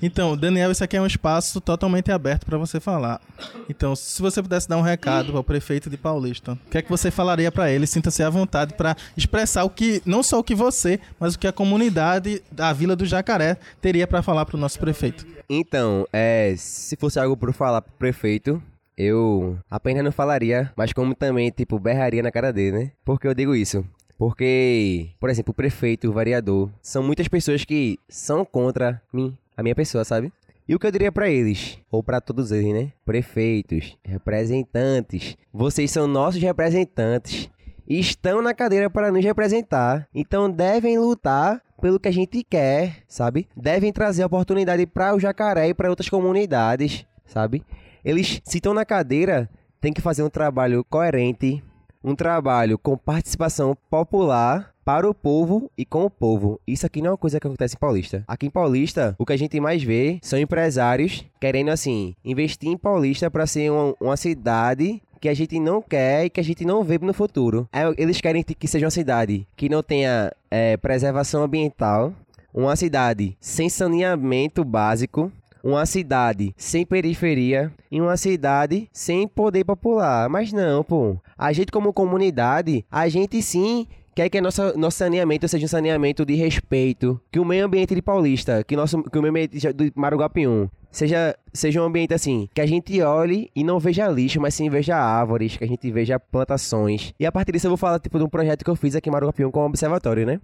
Então, 0.00 0.36
Daniel, 0.36 0.70
isso 0.70 0.82
aqui 0.82 0.96
é 0.96 1.00
um 1.00 1.06
espaço 1.06 1.60
totalmente 1.60 2.10
aberto 2.10 2.46
para 2.46 2.56
você 2.56 2.80
falar. 2.80 3.20
Então, 3.68 3.94
se 3.94 4.22
você 4.22 4.42
pudesse 4.42 4.68
dar 4.68 4.76
um 4.78 4.82
recado 4.82 5.36
ao 5.36 5.44
prefeito 5.44 5.90
de 5.90 5.96
Paulista, 5.96 6.52
o 6.52 6.70
que 6.70 6.78
é 6.78 6.82
que 6.82 6.88
você 6.88 7.10
falaria 7.10 7.50
para 7.50 7.70
ele? 7.70 7.86
Sinta-se 7.86 8.22
à 8.22 8.30
vontade 8.30 8.74
para 8.74 8.96
expressar 9.16 9.64
o 9.64 9.70
que, 9.70 10.00
não 10.06 10.22
só 10.22 10.38
o 10.38 10.44
que 10.44 10.54
você, 10.54 10.98
mas 11.18 11.34
o 11.34 11.38
que 11.38 11.46
a 11.46 11.52
comunidade 11.52 12.42
da 12.50 12.72
Vila 12.72 12.96
do 12.96 13.04
Jacaré 13.04 13.58
teria 13.80 14.06
para 14.06 14.22
falar 14.22 14.46
para 14.46 14.56
o 14.56 14.60
nosso 14.60 14.78
prefeito. 14.78 15.26
Então, 15.48 16.06
é, 16.12 16.54
se 16.56 16.96
fosse 16.96 17.18
algo 17.18 17.36
para 17.36 17.52
falar 17.52 17.82
pro 17.82 17.92
prefeito, 17.98 18.62
eu 18.96 19.58
apenas 19.70 20.04
não 20.04 20.12
falaria, 20.12 20.72
mas 20.76 20.92
como 20.92 21.14
também, 21.14 21.50
tipo, 21.50 21.78
berraria 21.78 22.22
na 22.22 22.30
cara 22.30 22.52
dele, 22.52 22.78
né? 22.78 22.92
Por 23.04 23.20
que 23.20 23.26
eu 23.26 23.34
digo 23.34 23.54
isso? 23.54 23.84
Porque, 24.18 25.10
por 25.18 25.30
exemplo, 25.30 25.50
o 25.50 25.54
prefeito, 25.54 26.08
o 26.08 26.12
vereador, 26.12 26.70
são 26.80 27.02
muitas 27.02 27.26
pessoas 27.28 27.64
que 27.64 27.98
são 28.08 28.44
contra 28.44 29.02
mim, 29.12 29.36
a 29.56 29.62
minha 29.62 29.74
pessoa, 29.74 30.04
sabe? 30.04 30.32
E 30.68 30.74
o 30.74 30.78
que 30.78 30.86
eu 30.86 30.92
diria 30.92 31.10
para 31.10 31.28
eles, 31.28 31.78
ou 31.90 32.02
para 32.02 32.20
todos 32.20 32.52
eles, 32.52 32.72
né? 32.72 32.92
Prefeitos, 33.04 33.98
representantes, 34.04 35.36
vocês 35.52 35.90
são 35.90 36.06
nossos 36.06 36.40
representantes. 36.40 37.50
Estão 37.88 38.40
na 38.40 38.54
cadeira 38.54 38.88
para 38.88 39.10
nos 39.10 39.24
representar, 39.24 40.08
então 40.14 40.48
devem 40.48 40.98
lutar 40.98 41.60
pelo 41.80 41.98
que 41.98 42.08
a 42.08 42.12
gente 42.12 42.44
quer, 42.44 42.98
sabe? 43.08 43.48
Devem 43.56 43.92
trazer 43.92 44.24
oportunidade 44.24 44.86
para 44.86 45.16
o 45.16 45.20
Jacaré 45.20 45.68
e 45.68 45.74
para 45.74 45.90
outras 45.90 46.08
comunidades, 46.08 47.04
sabe? 47.26 47.64
Eles, 48.04 48.40
se 48.44 48.58
estão 48.58 48.74
na 48.74 48.84
cadeira, 48.84 49.48
tem 49.80 49.92
que 49.92 50.00
fazer 50.00 50.22
um 50.22 50.30
trabalho 50.30 50.84
coerente, 50.84 51.62
um 52.02 52.14
trabalho 52.14 52.78
com 52.78 52.96
participação 52.96 53.76
popular 53.88 54.72
para 54.84 55.08
o 55.08 55.14
povo 55.14 55.70
e 55.78 55.84
com 55.84 56.04
o 56.04 56.10
povo. 56.10 56.60
Isso 56.66 56.84
aqui 56.84 57.00
não 57.00 57.08
é 57.08 57.10
uma 57.12 57.18
coisa 57.18 57.38
que 57.38 57.46
acontece 57.46 57.76
em 57.76 57.78
Paulista. 57.78 58.24
Aqui 58.26 58.46
em 58.46 58.50
Paulista, 58.50 59.14
o 59.18 59.24
que 59.24 59.32
a 59.32 59.36
gente 59.36 59.60
mais 59.60 59.82
vê 59.82 60.18
são 60.22 60.38
empresários 60.38 61.24
querendo, 61.40 61.70
assim, 61.70 62.16
investir 62.24 62.70
em 62.70 62.76
Paulista 62.76 63.30
para 63.30 63.46
ser 63.46 63.70
uma, 63.70 63.94
uma 64.00 64.16
cidade 64.16 65.00
que 65.20 65.28
a 65.28 65.34
gente 65.34 65.60
não 65.60 65.80
quer 65.80 66.24
e 66.24 66.30
que 66.30 66.40
a 66.40 66.44
gente 66.44 66.64
não 66.64 66.82
vê 66.82 66.98
no 66.98 67.14
futuro. 67.14 67.68
É, 67.72 67.82
eles 67.96 68.20
querem 68.20 68.42
que 68.42 68.66
seja 68.66 68.86
uma 68.86 68.90
cidade 68.90 69.46
que 69.56 69.68
não 69.68 69.80
tenha 69.80 70.32
é, 70.50 70.76
preservação 70.76 71.44
ambiental, 71.44 72.12
uma 72.52 72.74
cidade 72.74 73.36
sem 73.40 73.68
saneamento 73.68 74.64
básico, 74.64 75.30
uma 75.62 75.86
cidade 75.86 76.54
sem 76.56 76.84
periferia 76.84 77.72
e 77.90 78.00
uma 78.00 78.16
cidade 78.16 78.88
sem 78.92 79.28
poder 79.28 79.64
popular. 79.64 80.28
Mas 80.28 80.52
não, 80.52 80.82
pô. 80.82 81.16
A 81.36 81.52
gente 81.52 81.70
como 81.70 81.92
comunidade, 81.92 82.84
a 82.90 83.08
gente 83.08 83.40
sim 83.42 83.86
quer 84.14 84.28
que 84.28 84.40
nosso, 84.40 84.76
nosso 84.78 84.98
saneamento 84.98 85.48
seja 85.48 85.64
um 85.64 85.68
saneamento 85.68 86.24
de 86.24 86.34
respeito, 86.34 87.20
que 87.30 87.40
o 87.40 87.44
meio 87.44 87.64
ambiente 87.64 87.94
de 87.94 88.02
Paulista, 88.02 88.62
que, 88.62 88.76
nosso, 88.76 89.02
que 89.02 89.18
o 89.18 89.22
meio 89.22 89.30
ambiente 89.30 89.72
do 89.72 89.90
Maruguapium 89.94 90.68
seja, 90.90 91.34
seja 91.52 91.80
um 91.80 91.84
ambiente 91.84 92.12
assim, 92.12 92.48
que 92.54 92.60
a 92.60 92.66
gente 92.66 93.00
olhe 93.00 93.50
e 93.56 93.64
não 93.64 93.78
veja 93.78 94.06
lixo, 94.08 94.40
mas 94.40 94.54
sim 94.54 94.68
veja 94.68 94.96
árvores, 94.96 95.56
que 95.56 95.64
a 95.64 95.66
gente 95.66 95.90
veja 95.90 96.20
plantações. 96.20 97.14
E 97.18 97.26
a 97.26 97.32
partir 97.32 97.52
disso 97.52 97.66
eu 97.66 97.70
vou 97.70 97.78
falar 97.78 97.98
tipo 97.98 98.18
de 98.18 98.24
um 98.24 98.28
projeto 98.28 98.64
que 98.64 98.70
eu 98.70 98.76
fiz 98.76 98.94
aqui 98.94 99.08
em 99.08 99.12
Maruguapium 99.12 99.50
com 99.50 99.60
o 99.60 99.66
observatório, 99.66 100.26
né? 100.26 100.40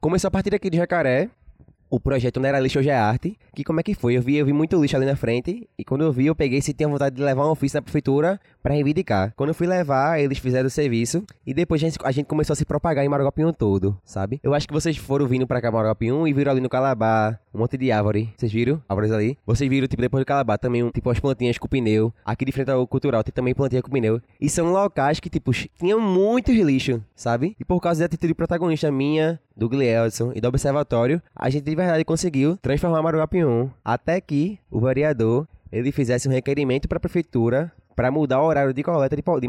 Começou 0.00 0.28
a 0.28 0.30
partir 0.30 0.54
aqui 0.54 0.70
de 0.70 0.76
Jacaré, 0.76 1.28
o 1.88 2.00
projeto 2.00 2.40
não 2.40 2.48
era 2.48 2.58
lixo 2.58 2.78
hoje 2.78 2.88
é 2.88 2.94
arte, 2.96 3.38
que 3.54 3.62
como 3.64 3.80
é 3.80 3.82
que 3.82 3.94
foi? 3.94 4.16
Eu 4.16 4.22
vi, 4.22 4.36
eu 4.36 4.46
vi 4.46 4.52
muito 4.52 4.80
lixo 4.80 4.96
ali 4.96 5.06
na 5.06 5.16
frente, 5.16 5.68
e 5.78 5.84
quando 5.84 6.02
eu 6.02 6.12
vi, 6.12 6.26
eu 6.26 6.34
peguei 6.34 6.60
se 6.60 6.72
tinha 6.72 6.88
vontade 6.88 7.16
de 7.16 7.22
levar 7.22 7.46
um 7.46 7.50
ofício 7.50 7.76
na 7.76 7.82
prefeitura 7.82 8.40
para 8.66 8.74
reivindicar. 8.74 9.32
Quando 9.36 9.50
eu 9.50 9.54
fui 9.54 9.64
levar, 9.64 10.18
eles 10.18 10.38
fizeram 10.38 10.66
o 10.66 10.70
serviço, 10.70 11.22
e 11.46 11.54
depois 11.54 11.80
a 11.80 11.86
gente, 11.86 11.98
a 12.02 12.10
gente 12.10 12.26
começou 12.26 12.52
a 12.52 12.56
se 12.56 12.64
propagar 12.64 13.04
em 13.04 13.08
Marogapium 13.08 13.52
todo, 13.52 13.96
sabe? 14.04 14.40
Eu 14.42 14.52
acho 14.54 14.66
que 14.66 14.74
vocês 14.74 14.96
foram 14.96 15.24
vindo 15.28 15.46
pra 15.46 15.62
cá, 15.62 15.70
Marogapium, 15.70 16.26
e 16.26 16.32
viram 16.32 16.50
ali 16.50 16.60
no 16.60 16.68
Calabar, 16.68 17.40
um 17.54 17.60
monte 17.60 17.76
de 17.76 17.92
árvore. 17.92 18.28
Vocês 18.36 18.52
viram? 18.52 18.82
Árvores 18.88 19.12
ali? 19.12 19.38
Vocês 19.46 19.70
viram, 19.70 19.86
tipo, 19.86 20.02
depois 20.02 20.20
do 20.20 20.26
Calabar, 20.26 20.58
também, 20.58 20.82
um, 20.82 20.90
tipo, 20.90 21.08
as 21.08 21.20
plantinhas 21.20 21.58
com 21.58 21.68
pneu. 21.68 22.12
Aqui 22.24 22.44
de 22.44 22.50
frente 22.50 22.68
ao 22.68 22.84
cultural 22.88 23.22
tem 23.22 23.32
também 23.32 23.54
plantinha 23.54 23.80
com 23.80 23.88
pneu. 23.88 24.20
E 24.40 24.50
são 24.50 24.72
locais 24.72 25.20
que, 25.20 25.30
tipo, 25.30 25.52
tinham 25.78 26.00
muitos 26.00 26.56
lixo, 26.56 27.00
sabe? 27.14 27.54
E 27.60 27.64
por 27.64 27.80
causa 27.80 28.00
da 28.00 28.06
atitude 28.06 28.34
protagonista 28.34 28.90
minha, 28.90 29.38
do 29.56 29.68
Glielson 29.68 30.32
e 30.34 30.40
do 30.40 30.48
Observatório, 30.48 31.22
a 31.36 31.48
gente 31.48 31.62
de 31.62 31.76
verdade 31.76 32.04
conseguiu 32.04 32.56
transformar 32.56 33.00
Marugapium 33.00 33.70
até 33.84 34.20
que 34.20 34.58
o 34.68 34.80
vereador 34.80 35.46
ele 35.70 35.92
fizesse 35.92 36.28
um 36.28 36.32
requerimento 36.32 36.88
para 36.88 36.96
a 36.96 37.00
prefeitura 37.00 37.72
para 37.96 38.10
mudar 38.10 38.42
o 38.42 38.44
horário 38.44 38.74
de 38.74 38.82
coleta 38.82 39.16
de, 39.16 39.22
de 39.22 39.48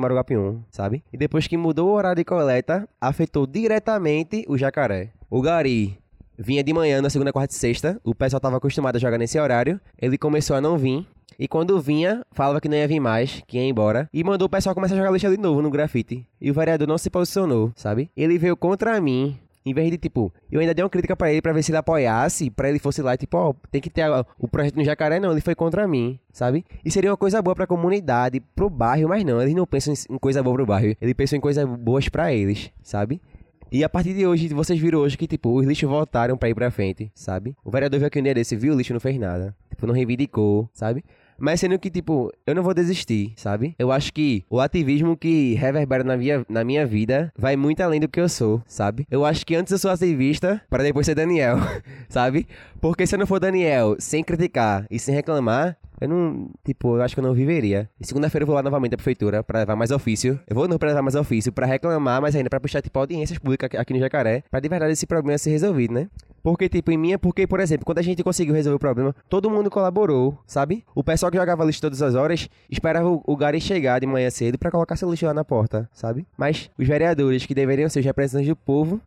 sabe? 0.72 1.04
E 1.12 1.18
depois 1.18 1.46
que 1.48 1.58
mudou 1.58 1.90
o 1.90 1.94
horário 1.94 2.16
de 2.16 2.24
coleta, 2.24 2.88
afetou 3.00 3.46
diretamente 3.46 4.46
o 4.48 4.58
jacaré. 4.58 5.12
O 5.30 5.42
gari 5.42 6.00
vinha 6.38 6.64
de 6.64 6.74
manhã 6.74 7.02
na 7.02 7.10
segunda, 7.10 7.34
quarta 7.34 7.54
e 7.54 7.58
sexta, 7.58 8.00
o 8.04 8.16
pessoal 8.16 8.38
estava 8.38 8.58
acostumado 8.58 8.96
a 8.96 9.00
jogar 9.00 9.18
nesse 9.18 9.38
horário, 9.38 9.82
ele 10.00 10.18
começou 10.18 10.56
a 10.56 10.62
não 10.62 10.78
vir, 10.78 11.06
e 11.38 11.48
quando 11.48 11.80
vinha, 11.80 12.26
falava 12.32 12.62
que 12.62 12.70
não 12.70 12.78
ia 12.78 12.88
vir 12.88 13.00
mais, 13.00 13.44
que 13.46 13.58
ia 13.58 13.68
embora. 13.68 14.10
E 14.12 14.24
mandou 14.24 14.48
o 14.48 14.50
pessoal 14.50 14.74
começar 14.74 14.96
a 14.96 14.98
jogar 14.98 15.12
lixo 15.12 15.30
de 15.30 15.38
novo 15.38 15.62
no 15.62 15.70
grafite. 15.70 16.26
E 16.42 16.50
o 16.50 16.54
vereador 16.54 16.88
não 16.88 16.98
se 16.98 17.12
posicionou, 17.12 17.72
sabe? 17.76 18.10
Ele 18.18 18.40
veio 18.40 18.58
contra 18.58 19.00
mim, 19.00 19.38
em 19.70 19.74
vez 19.74 19.92
de, 19.92 19.98
tipo, 19.98 20.34
eu 20.52 20.60
ainda 20.60 20.74
dei 20.74 20.84
uma 20.84 20.90
crítica 20.90 21.16
para 21.16 21.32
ele 21.32 21.42
para 21.42 21.52
ver 21.52 21.64
se 21.64 21.72
ele 21.72 21.78
apoiasse, 21.78 22.50
para 22.50 22.70
ele 22.70 22.80
fosse 22.80 23.02
lá 23.02 23.14
e, 23.14 23.18
tipo, 23.18 23.38
ó, 23.38 23.54
tem 23.72 23.82
que 23.82 23.90
ter 23.90 24.06
o 24.40 24.48
projeto 24.48 24.76
no 24.76 24.84
Jacaré, 24.84 25.20
não, 25.20 25.32
ele 25.32 25.42
foi 25.42 25.56
contra 25.56 25.88
mim, 25.88 26.20
sabe? 26.32 26.66
E 26.84 26.90
seria 26.90 27.12
uma 27.12 27.18
coisa 27.18 27.42
boa 27.42 27.56
pra 27.56 27.68
comunidade, 27.68 28.40
pro 28.56 28.70
bairro, 28.70 29.10
mas 29.10 29.24
não, 29.24 29.42
eles 29.42 29.54
não 29.54 29.66
pensam 29.66 29.94
em, 30.10 30.18
coisa 30.18 30.42
boa 30.42 30.56
pro 30.56 30.66
bairro, 30.66 30.96
eles 31.02 31.14
pensam 31.14 31.38
em 31.38 31.42
coisas 31.42 31.66
boas 31.66 32.08
para 32.08 32.34
eles, 32.34 32.72
sabe? 32.82 33.22
E 33.70 33.84
a 33.84 33.90
partir 33.90 34.14
de 34.14 34.26
hoje, 34.26 34.48
vocês 34.48 34.80
viram 34.80 35.00
hoje 35.00 35.18
que, 35.18 35.28
tipo, 35.28 35.50
os 35.50 35.66
lixos 35.66 35.90
voltaram 35.90 36.38
pra 36.38 36.48
ir 36.50 36.56
pra 36.56 36.72
frente, 36.72 37.12
sabe? 37.14 37.54
O 37.66 37.70
vereador 37.70 38.00
veio 38.00 38.08
aqui 38.08 38.20
um 38.20 38.24
dia 38.24 38.34
desse, 38.34 38.56
viu 38.56 38.74
o 38.74 38.78
lixo, 38.78 38.94
não 38.94 39.00
fez 39.00 39.20
nada. 39.20 39.54
Tipo, 39.70 39.86
não 39.86 39.94
reivindicou, 39.94 40.70
sabe? 40.74 41.04
Mas 41.40 41.60
sendo 41.60 41.78
que, 41.78 41.90
tipo, 41.90 42.32
eu 42.46 42.56
não 42.56 42.64
vou 42.64 42.74
desistir, 42.74 43.34
sabe? 43.36 43.76
Eu 43.78 43.92
acho 43.92 44.12
que 44.12 44.44
o 44.50 44.60
ativismo 44.60 45.16
que 45.16 45.54
reverbera 45.54 46.04
na 46.04 46.18
minha, 46.18 46.46
na 46.50 46.64
minha 46.64 46.86
vida 46.86 47.32
vai 47.38 47.56
muito 47.56 47.82
além 47.82 48.00
do 48.00 48.08
que 48.08 48.20
eu 48.20 48.28
sou, 48.30 48.62
sabe? 48.68 49.06
Eu 49.10 49.26
acho 49.26 49.46
que 49.46 49.56
antes 49.56 49.72
eu 49.72 49.78
sou 49.78 49.92
ativista 49.92 50.62
para 50.70 50.84
depois 50.84 51.06
ser 51.06 51.16
Daniel, 51.16 51.58
sabe? 52.10 52.48
Porque 52.82 53.06
se 53.06 53.16
eu 53.16 53.20
não 53.20 53.28
for 53.28 53.40
Daniel 53.40 53.96
sem 54.00 54.24
criticar 54.24 54.86
e 54.90 55.00
sem 55.00 55.14
reclamar, 55.14 55.78
eu 56.00 56.08
não, 56.08 56.50
tipo, 56.64 56.96
eu 56.96 57.02
acho 57.02 57.16
que 57.16 57.20
eu 57.20 57.24
não 57.24 57.34
viveria. 57.34 57.90
Segunda-feira 58.02 58.44
eu 58.44 58.48
vou 58.48 58.56
lá 58.56 58.62
novamente 58.62 58.94
à 58.94 58.98
prefeitura 58.98 59.44
pra 59.44 59.60
levar 59.60 59.76
mais 59.76 59.90
ofício. 59.90 60.40
Eu 60.48 60.56
vou 60.56 60.68
não 60.68 60.78
pra 60.78 60.90
levar 60.90 61.02
mais 61.02 61.16
ofício, 61.16 61.52
pra 61.52 61.66
reclamar, 61.66 62.22
mas 62.22 62.36
ainda 62.36 62.50
pra 62.50 62.60
puxar, 62.60 62.82
tipo, 62.82 62.98
audiências 63.00 63.40
públicas 63.40 63.70
aqui 63.80 63.94
no 63.94 64.00
Jacaré, 64.00 64.44
pra 64.50 64.60
de 64.60 64.70
verdade 64.70 64.94
esse 64.94 65.08
problema 65.08 65.38
ser 65.38 65.50
resolvido, 65.50 65.94
né? 65.94 66.08
Porque, 66.48 66.70
tipo, 66.70 66.90
em 66.90 66.98
minha, 66.98 67.20
porque, 67.20 67.46
por 67.46 67.60
exemplo, 67.60 67.86
quando 67.86 67.98
a 67.98 68.02
gente 68.02 68.24
conseguiu 68.24 68.54
resolver 68.54 68.78
o 68.78 68.80
problema, 68.80 69.14
todo 69.28 69.50
mundo 69.50 69.70
colaborou, 69.70 70.40
sabe? 70.48 70.82
O 70.96 71.04
pessoal 71.04 71.30
que 71.30 71.38
jogava 71.38 71.66
lixo 71.66 71.82
todas 71.82 72.02
as 72.02 72.16
horas 72.16 72.48
esperava 72.72 73.06
o, 73.06 73.22
o 73.28 73.36
Gary 73.36 73.60
chegar 73.60 74.00
de 74.00 74.08
manhã 74.08 74.30
cedo 74.30 74.58
pra 74.58 74.72
colocar 74.72 74.96
seu 74.96 75.12
lixo 75.12 75.26
lá 75.26 75.34
na 75.34 75.44
porta, 75.44 75.90
sabe? 75.92 76.26
Mas 76.38 76.72
os 76.78 76.88
vereadores, 76.88 77.46
que 77.46 77.54
deveriam 77.54 77.90
ser 77.90 78.00
os 78.00 78.06
representantes 78.06 78.48
do 78.48 78.56
povo, 78.56 79.02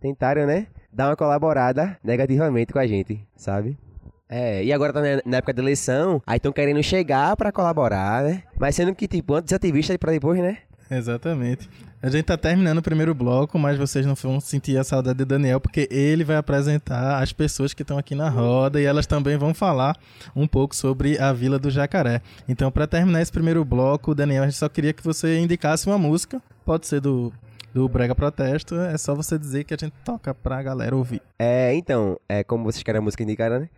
tentaram, 0.00 0.46
né? 0.46 0.68
Dar 0.90 1.10
uma 1.10 1.16
colaborada 1.16 1.98
negativamente 2.02 2.72
com 2.72 2.78
a 2.78 2.86
gente, 2.86 3.20
sabe? 3.36 3.76
É, 4.26 4.64
e 4.64 4.72
agora 4.72 4.94
tá 4.94 5.00
na 5.26 5.36
época 5.36 5.52
da 5.52 5.60
eleição, 5.60 6.22
aí 6.26 6.38
estão 6.38 6.50
querendo 6.50 6.82
chegar 6.82 7.36
para 7.36 7.52
colaborar, 7.52 8.22
né? 8.22 8.42
Mas 8.58 8.74
sendo 8.74 8.94
que, 8.94 9.06
tipo, 9.06 9.34
antes 9.34 9.52
ativista 9.52 9.98
para 9.98 10.12
depois, 10.12 10.40
né? 10.40 10.60
Exatamente. 10.90 11.68
A 12.02 12.08
gente 12.08 12.24
tá 12.24 12.36
terminando 12.36 12.78
o 12.78 12.82
primeiro 12.82 13.14
bloco, 13.14 13.58
mas 13.58 13.76
vocês 13.78 14.06
não 14.06 14.14
vão 14.14 14.38
sentir 14.38 14.78
a 14.78 14.84
saudade 14.84 15.18
de 15.18 15.24
Daniel, 15.24 15.60
porque 15.60 15.88
ele 15.90 16.22
vai 16.22 16.36
apresentar 16.36 17.22
as 17.22 17.32
pessoas 17.32 17.74
que 17.74 17.82
estão 17.82 17.98
aqui 17.98 18.14
na 18.14 18.28
roda 18.28 18.80
e 18.80 18.84
elas 18.84 19.06
também 19.06 19.36
vão 19.36 19.52
falar 19.52 19.96
um 20.34 20.46
pouco 20.46 20.76
sobre 20.76 21.18
a 21.18 21.32
Vila 21.32 21.58
do 21.58 21.70
Jacaré. 21.70 22.20
Então, 22.48 22.70
para 22.70 22.86
terminar 22.86 23.22
esse 23.22 23.32
primeiro 23.32 23.64
bloco, 23.64 24.14
Daniel, 24.14 24.44
a 24.44 24.46
gente 24.46 24.58
só 24.58 24.68
queria 24.68 24.92
que 24.92 25.02
você 25.02 25.38
indicasse 25.38 25.86
uma 25.86 25.98
música, 25.98 26.40
pode 26.64 26.86
ser 26.86 27.00
do 27.00 27.32
do 27.76 27.86
Brega 27.90 28.14
Protesto, 28.14 28.74
é 28.74 28.96
só 28.96 29.14
você 29.14 29.38
dizer 29.38 29.64
que 29.64 29.74
a 29.74 29.76
gente 29.78 29.92
toca 30.02 30.32
pra 30.32 30.62
galera 30.62 30.96
ouvir. 30.96 31.20
É, 31.38 31.74
então, 31.74 32.18
é 32.26 32.42
como 32.42 32.64
vocês 32.64 32.82
querem 32.82 33.00
a 33.00 33.02
música 33.02 33.22
indicada, 33.22 33.58
né? 33.58 33.68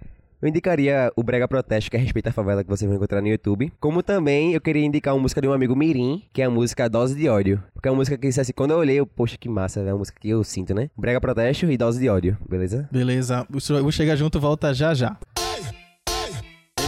Eu 0.40 0.48
indicaria 0.48 1.12
o 1.16 1.22
Brega 1.22 1.48
Protesto, 1.48 1.90
que 1.90 1.96
é 1.96 2.00
Respeita 2.00 2.30
a 2.30 2.32
Favela, 2.32 2.62
que 2.62 2.70
vocês 2.70 2.88
vão 2.88 2.96
encontrar 2.96 3.20
no 3.20 3.26
YouTube. 3.26 3.72
Como 3.80 4.04
também 4.04 4.54
eu 4.54 4.60
queria 4.60 4.84
indicar 4.84 5.12
uma 5.12 5.22
música 5.22 5.40
de 5.40 5.48
um 5.48 5.52
amigo 5.52 5.74
Mirim, 5.74 6.22
que 6.32 6.40
é 6.40 6.44
a 6.44 6.50
música 6.50 6.88
Dose 6.88 7.16
de 7.16 7.28
Ódio. 7.28 7.60
Porque 7.74 7.88
é 7.88 7.90
uma 7.90 7.96
música 7.96 8.16
que, 8.16 8.28
assim, 8.28 8.52
quando 8.54 8.70
eu 8.70 8.78
olhei, 8.78 9.00
eu, 9.00 9.06
poxa, 9.06 9.36
que 9.36 9.48
massa, 9.48 9.80
é 9.80 9.92
uma 9.92 9.98
música 9.98 10.20
que 10.20 10.28
eu 10.28 10.44
sinto, 10.44 10.72
né? 10.72 10.90
Brega 10.96 11.20
Protesto 11.20 11.68
e 11.68 11.76
Dose 11.76 11.98
de 11.98 12.08
Ódio, 12.08 12.38
beleza? 12.48 12.88
Beleza. 12.92 13.46
O 13.52 13.90
Chega 13.90 14.16
Junto 14.16 14.38
volta 14.38 14.72
já 14.72 14.94
já. 14.94 15.18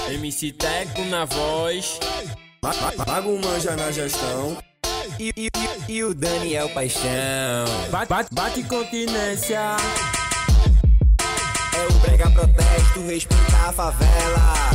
MC 0.08 0.52
Teco 0.52 1.04
na 1.06 1.24
voz. 1.24 1.98
Pago 3.04 3.36
Manja 3.44 3.74
na 3.74 3.90
gestão. 3.90 4.56
E, 5.18 5.32
e, 5.36 5.48
e, 5.88 5.92
e, 5.92 6.04
o 6.04 6.14
Daniel 6.14 6.68
Paixão. 6.68 7.66
Bate, 7.90 8.08
bate, 8.08 8.34
bate 8.34 8.62
continência. 8.62 9.76
Respeitar 13.10 13.68
a 13.68 13.72
favela. 13.72 14.70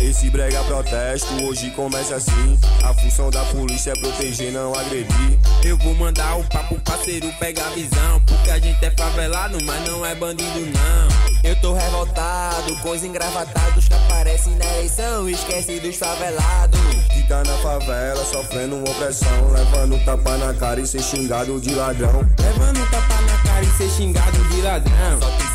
Esse 0.00 0.30
brega 0.30 0.62
protesto 0.64 1.44
hoje 1.44 1.70
começa 1.70 2.16
assim. 2.16 2.58
A 2.84 2.94
função 2.94 3.30
da 3.30 3.42
polícia 3.46 3.90
é 3.90 3.98
proteger, 3.98 4.52
não 4.52 4.72
agredir. 4.74 5.38
Eu 5.64 5.76
vou 5.78 5.94
mandar 5.94 6.36
o 6.36 6.44
papo 6.44 6.78
parceiro 6.80 7.32
pegar 7.40 7.66
a 7.66 7.70
visão. 7.70 8.20
Porque 8.26 8.50
a 8.50 8.58
gente 8.58 8.84
é 8.84 8.90
favelado, 8.90 9.58
mas 9.64 9.88
não 9.88 10.06
é 10.06 10.14
bandido, 10.14 10.60
não. 10.60 11.24
Eu 11.42 11.56
tô 11.60 11.74
revoltado 11.74 12.76
com 12.76 12.90
os 12.90 13.02
engravatados 13.02 13.88
que 13.88 13.94
aparecem 13.94 14.54
na 14.56 14.64
eleição. 14.76 15.28
Esquece 15.28 15.80
dos 15.80 15.96
favelados. 15.96 16.78
Que 17.12 17.26
tá 17.26 17.42
na 17.42 17.56
favela 17.58 18.24
sofrendo 18.24 18.78
opressão. 18.88 19.50
Levando 19.50 20.04
tapa 20.04 20.36
na 20.36 20.54
cara 20.54 20.80
e 20.80 20.86
ser 20.86 21.02
xingado 21.02 21.60
de 21.60 21.74
ladrão. 21.74 22.20
Levando 22.38 22.90
tapa 22.90 23.20
na 23.22 23.38
cara 23.38 23.64
e 23.64 23.70
ser 23.70 23.90
xingado 23.90 24.44
de 24.48 24.60
ladrão. 24.62 25.53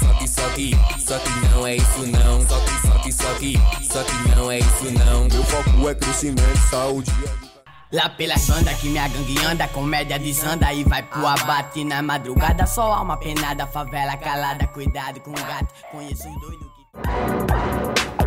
Que, 0.60 0.76
só 1.00 1.18
que, 1.18 1.30
não 1.56 1.66
é 1.66 1.78
isso 1.78 2.06
não. 2.08 2.46
Só 2.46 2.60
que, 2.60 2.82
só 2.86 3.00
que, 3.00 3.14
só 3.14 3.34
que, 3.36 3.54
só 3.82 4.04
que 4.04 4.36
não 4.36 4.52
é 4.52 4.60
isso 4.60 4.92
não. 4.92 5.24
Meu 5.30 5.42
foco 5.46 5.88
é 5.88 5.96
crescimento, 5.96 6.58
saúde. 6.70 7.10
Lá 7.94 8.10
pelas 8.10 8.46
bandas 8.46 8.78
que 8.78 8.90
minha 8.90 9.08
gangue 9.08 9.40
anda, 9.46 9.70
comédia 9.70 10.20
desanda 10.20 10.74
e 10.74 10.84
vai 10.84 11.02
pro 11.02 11.26
abate 11.26 11.86
na 11.86 12.02
madrugada. 12.02 12.66
Só 12.66 12.92
alma 12.92 13.16
penada, 13.16 13.66
favela 13.68 14.18
calada, 14.18 14.68
cuidado 14.68 15.22
com 15.22 15.32
o 15.32 15.34
gato. 15.34 15.74
Conheço 15.94 16.28
os 16.28 16.42
doidos 16.42 16.68
que. 16.76 18.19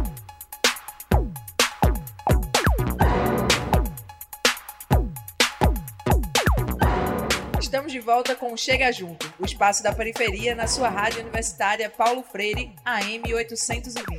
De 7.93 8.01
volta 8.01 8.35
com 8.35 8.57
Chega 8.57 8.91
Junto, 8.91 9.31
o 9.39 9.45
espaço 9.45 9.83
da 9.83 9.93
periferia 9.93 10.55
na 10.55 10.67
sua 10.67 10.89
rádio 10.89 11.21
universitária 11.21 11.91
Paulo 11.91 12.23
Freire, 12.23 12.75
AM 12.87 13.35
820. 13.35 14.17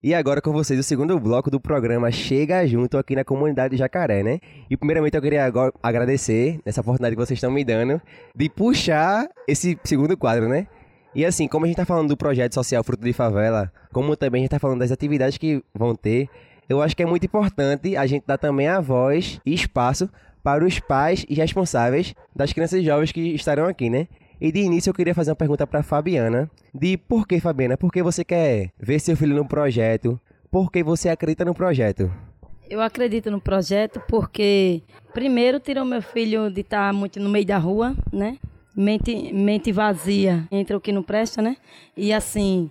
E 0.00 0.14
agora 0.14 0.40
com 0.40 0.52
vocês 0.52 0.78
o 0.78 0.82
segundo 0.84 1.18
bloco 1.18 1.50
do 1.50 1.60
programa 1.60 2.12
Chega 2.12 2.64
Junto 2.68 2.96
aqui 2.96 3.16
na 3.16 3.24
comunidade 3.24 3.72
de 3.72 3.78
Jacaré, 3.78 4.22
né? 4.22 4.38
E 4.70 4.76
primeiramente 4.76 5.16
eu 5.16 5.22
queria 5.22 5.52
agradecer 5.82 6.60
nessa 6.64 6.80
oportunidade 6.80 7.16
que 7.16 7.20
vocês 7.20 7.36
estão 7.36 7.50
me 7.50 7.64
dando 7.64 8.00
de 8.32 8.48
puxar 8.48 9.28
esse 9.48 9.76
segundo 9.82 10.16
quadro, 10.16 10.48
né? 10.48 10.68
E 11.12 11.24
assim, 11.26 11.48
como 11.48 11.64
a 11.64 11.68
gente 11.68 11.76
tá 11.76 11.84
falando 11.84 12.10
do 12.10 12.16
projeto 12.16 12.54
social 12.54 12.84
Fruto 12.84 13.02
de 13.02 13.12
Favela, 13.12 13.72
como 13.92 14.16
também 14.16 14.42
a 14.42 14.44
gente 14.44 14.52
tá 14.52 14.60
falando 14.60 14.78
das 14.78 14.92
atividades 14.92 15.36
que 15.36 15.60
vão 15.74 15.96
ter, 15.96 16.30
eu 16.70 16.80
acho 16.80 16.96
que 16.96 17.02
é 17.02 17.06
muito 17.06 17.26
importante 17.26 17.96
a 17.96 18.06
gente 18.06 18.22
dar 18.24 18.38
também 18.38 18.68
a 18.68 18.80
voz 18.80 19.40
e 19.44 19.52
espaço 19.52 20.08
para 20.40 20.64
os 20.64 20.78
pais 20.78 21.26
e 21.28 21.34
responsáveis 21.34 22.14
das 22.34 22.52
crianças 22.52 22.80
e 22.80 22.84
jovens 22.84 23.10
que 23.10 23.34
estarão 23.34 23.66
aqui, 23.66 23.90
né? 23.90 24.06
E 24.40 24.52
de 24.52 24.60
início 24.60 24.88
eu 24.88 24.94
queria 24.94 25.12
fazer 25.12 25.32
uma 25.32 25.36
pergunta 25.36 25.66
para 25.66 25.82
Fabiana, 25.82 26.48
de 26.72 26.96
por 26.96 27.26
que, 27.26 27.40
Fabiana? 27.40 27.76
Por 27.76 27.90
que 27.90 28.00
você 28.04 28.24
quer 28.24 28.70
ver 28.78 29.00
seu 29.00 29.16
filho 29.16 29.34
no 29.34 29.44
projeto? 29.44 30.18
Por 30.48 30.70
que 30.70 30.84
você 30.84 31.08
acredita 31.08 31.44
no 31.44 31.54
projeto? 31.54 32.08
Eu 32.70 32.80
acredito 32.80 33.32
no 33.32 33.40
projeto 33.40 34.00
porque, 34.08 34.80
primeiro, 35.12 35.58
tirou 35.58 35.84
meu 35.84 36.00
filho 36.00 36.48
de 36.52 36.60
estar 36.60 36.92
muito 36.92 37.18
no 37.18 37.28
meio 37.28 37.44
da 37.44 37.58
rua, 37.58 37.96
né? 38.12 38.38
Mente, 38.76 39.32
mente 39.32 39.72
vazia 39.72 40.46
entre 40.52 40.76
o 40.76 40.80
que 40.80 40.92
não 40.92 41.02
presta, 41.02 41.42
né? 41.42 41.56
E 41.96 42.12
assim, 42.12 42.70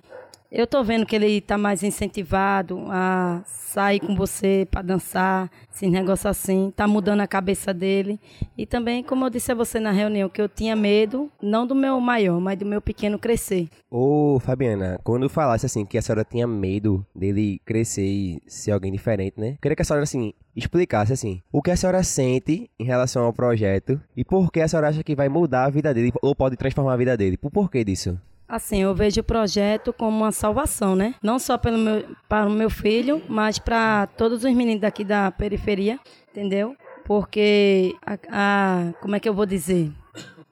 eu 0.52 0.66
tô 0.66 0.84
vendo 0.84 1.06
que 1.06 1.16
ele 1.16 1.42
tá 1.42 1.58
mais 1.58 1.84
incentivado 1.84 2.86
a 2.90 3.42
sair 3.46 4.00
com 4.00 4.16
você 4.16 4.68
para 4.70 4.82
dançar, 4.82 5.50
esse 5.72 5.88
negócio 5.88 6.28
assim, 6.28 6.74
tá 6.76 6.88
mudando 6.88 7.22
a 7.22 7.28
cabeça 7.28 7.72
dele. 7.72 8.20
E 8.58 8.66
também, 8.66 9.04
como 9.04 9.26
eu 9.26 9.30
disse 9.30 9.52
a 9.52 9.56
você 9.56 9.80
na 9.80 9.92
reunião, 9.92 10.28
que 10.28 10.42
eu 10.42 10.50
tinha 10.50 10.76
medo, 10.76 11.32
não 11.42 11.68
do 11.68 11.76
meu 11.76 12.00
maior, 12.00 12.40
mas 12.40 12.58
do 12.58 12.66
meu 12.66 12.82
pequeno 12.82 13.20
crescer. 13.20 13.70
Ô, 13.92 14.40
Fabiana, 14.40 15.00
quando 15.04 15.30
falasse 15.30 15.68
assim 15.68 15.86
que 15.86 15.98
a 15.98 16.02
senhora 16.02 16.26
tinha 16.26 16.48
medo 16.48 17.06
dele 17.16 17.62
crescer 17.64 18.06
e 18.06 18.42
ser 18.48 18.72
alguém 18.72 18.92
diferente, 18.92 19.40
né? 19.40 19.56
Queria 19.62 19.76
que 19.76 19.82
a 19.84 19.86
senhora 19.86 20.04
assim 20.04 20.34
explicasse 20.56 21.14
assim, 21.14 21.42
o 21.52 21.62
que 21.62 21.72
a 21.72 21.78
senhora 21.78 22.04
sente 22.04 22.70
em 22.78 22.84
relação 22.84 23.24
ao 23.24 23.32
projeto 23.32 24.02
e 24.18 24.26
por 24.26 24.52
que 24.52 24.60
a 24.60 24.68
senhora 24.68 24.90
acha 24.90 25.04
que 25.04 25.16
vai 25.16 25.30
mudar 25.30 25.66
a 25.66 25.70
vida 25.70 25.94
dele 25.94 26.12
ou 26.22 26.36
pode 26.36 26.58
transformar 26.58 26.94
a 26.94 26.98
vida 26.98 27.16
dele. 27.16 27.38
Por 27.38 27.52
porquê 27.52 27.84
disso? 27.84 28.20
Assim, 28.50 28.82
eu 28.82 28.96
vejo 28.96 29.22
o 29.22 29.24
projeto 29.24 29.94
como 29.94 30.18
uma 30.18 30.32
salvação, 30.32 30.96
né? 30.96 31.14
Não 31.22 31.38
só 31.38 31.56
pelo 31.56 31.78
meu, 31.78 32.04
para 32.28 32.48
o 32.48 32.52
meu 32.52 32.68
filho, 32.68 33.22
mas 33.30 33.60
para 33.60 34.08
todos 34.18 34.44
os 34.44 34.54
meninos 34.56 34.82
daqui 34.82 35.04
da 35.04 35.30
periferia, 35.30 36.00
entendeu? 36.32 36.76
Porque 37.06 37.96
a, 38.04 38.18
a 38.32 38.94
como 39.02 39.16
é 39.16 39.20
que 39.20 39.30
eu 39.30 39.36
vou 39.36 39.46
dizer? 39.46 39.92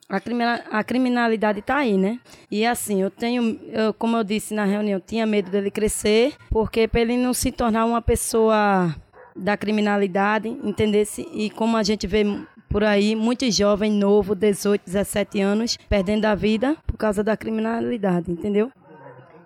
A, 0.07 0.19
crimina, 0.19 0.63
a 0.69 0.83
criminalidade 0.83 1.59
está 1.59 1.77
aí, 1.77 1.97
né? 1.97 2.19
E 2.51 2.63
assim, 2.67 3.01
eu 3.01 3.09
tenho, 3.09 3.59
eu, 3.63 3.91
como 3.95 4.15
eu 4.15 4.23
disse 4.23 4.53
na 4.53 4.63
reunião, 4.63 4.99
tinha 4.99 5.25
medo 5.25 5.49
dele 5.49 5.71
crescer, 5.71 6.35
porque 6.51 6.87
para 6.87 7.01
ele 7.01 7.17
não 7.17 7.33
se 7.33 7.51
tornar 7.51 7.83
uma 7.85 8.01
pessoa 8.01 8.95
da 9.35 9.57
criminalidade, 9.57 10.47
entendesse? 10.47 11.27
E 11.33 11.49
como 11.49 11.75
a 11.75 11.81
gente 11.83 12.05
vê 12.05 12.23
por 12.69 12.83
aí, 12.83 13.15
muitos 13.15 13.55
jovens 13.55 13.93
novos, 13.93 14.37
18, 14.37 14.81
17 14.85 15.39
anos, 15.39 15.77
perdendo 15.89 16.25
a 16.25 16.35
vida 16.35 16.75
por 16.85 16.97
causa 16.97 17.23
da 17.23 17.37
criminalidade, 17.37 18.31
entendeu? 18.31 18.71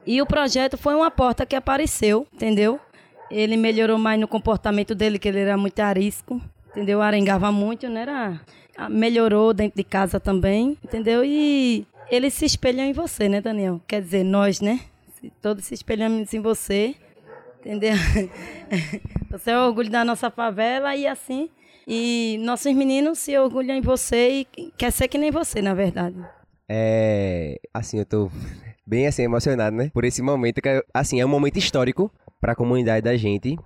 E 0.06 0.22
o 0.22 0.26
projeto 0.26 0.78
foi 0.78 0.96
uma 0.96 1.12
porta 1.12 1.46
que 1.46 1.56
apareceu, 1.56 2.26
entendeu? 2.34 2.80
Ele 3.30 3.56
melhorou 3.56 3.98
mais 3.98 4.20
no 4.20 4.28
comportamento 4.28 4.96
dele, 4.96 5.20
que 5.20 5.28
ele 5.28 5.40
era 5.40 5.56
muito 5.56 5.80
arisco, 5.80 6.42
entendeu? 6.72 7.02
Arengava 7.02 7.52
muito, 7.52 7.88
né? 7.88 8.02
Era... 8.02 8.42
Melhorou 8.90 9.54
dentro 9.54 9.78
de 9.78 9.84
casa 9.84 10.20
também, 10.20 10.78
entendeu? 10.84 11.24
E 11.24 11.86
ele 12.10 12.32
se 12.32 12.46
espelhou 12.46 12.84
em 12.84 12.94
você, 12.94 13.30
né, 13.30 13.40
Daniel? 13.40 13.80
Quer 13.88 14.02
dizer, 14.02 14.24
nós, 14.24 14.60
né? 14.60 14.80
Todos 15.40 15.66
se 15.66 15.76
espelhamos 15.76 16.34
em 16.34 16.42
você, 16.42 16.96
entendeu? 17.60 17.94
Você 19.30 19.52
é 19.52 19.58
o 19.58 19.68
orgulho 19.68 19.90
da 19.90 20.04
nossa 20.04 20.32
favela 20.32 20.96
e 20.96 21.06
assim 21.06 21.48
e 21.88 22.38
nossos 22.42 22.74
meninos 22.74 23.20
se 23.20 23.38
orgulham 23.38 23.76
em 23.76 23.82
você 23.82 24.46
e 24.58 24.72
quer 24.78 24.92
ser 24.92 25.08
que 25.08 25.18
nem 25.18 25.32
você, 25.32 25.62
na 25.62 25.74
verdade. 25.74 26.16
É. 26.70 27.60
Assim, 27.74 28.00
eu 28.00 28.06
tô 28.06 28.32
bem 28.86 29.08
assim, 29.08 29.24
emocionado, 29.24 29.76
né? 29.76 29.90
Por 29.94 30.06
esse 30.06 30.22
momento, 30.22 30.62
que, 30.62 30.84
assim, 30.94 31.20
é 31.20 31.26
um 31.26 31.30
momento 31.30 31.58
histórico 31.58 32.12
para 32.40 32.54
a 32.54 32.56
comunidade 32.56 33.04
da 33.04 33.16
gente. 33.18 33.58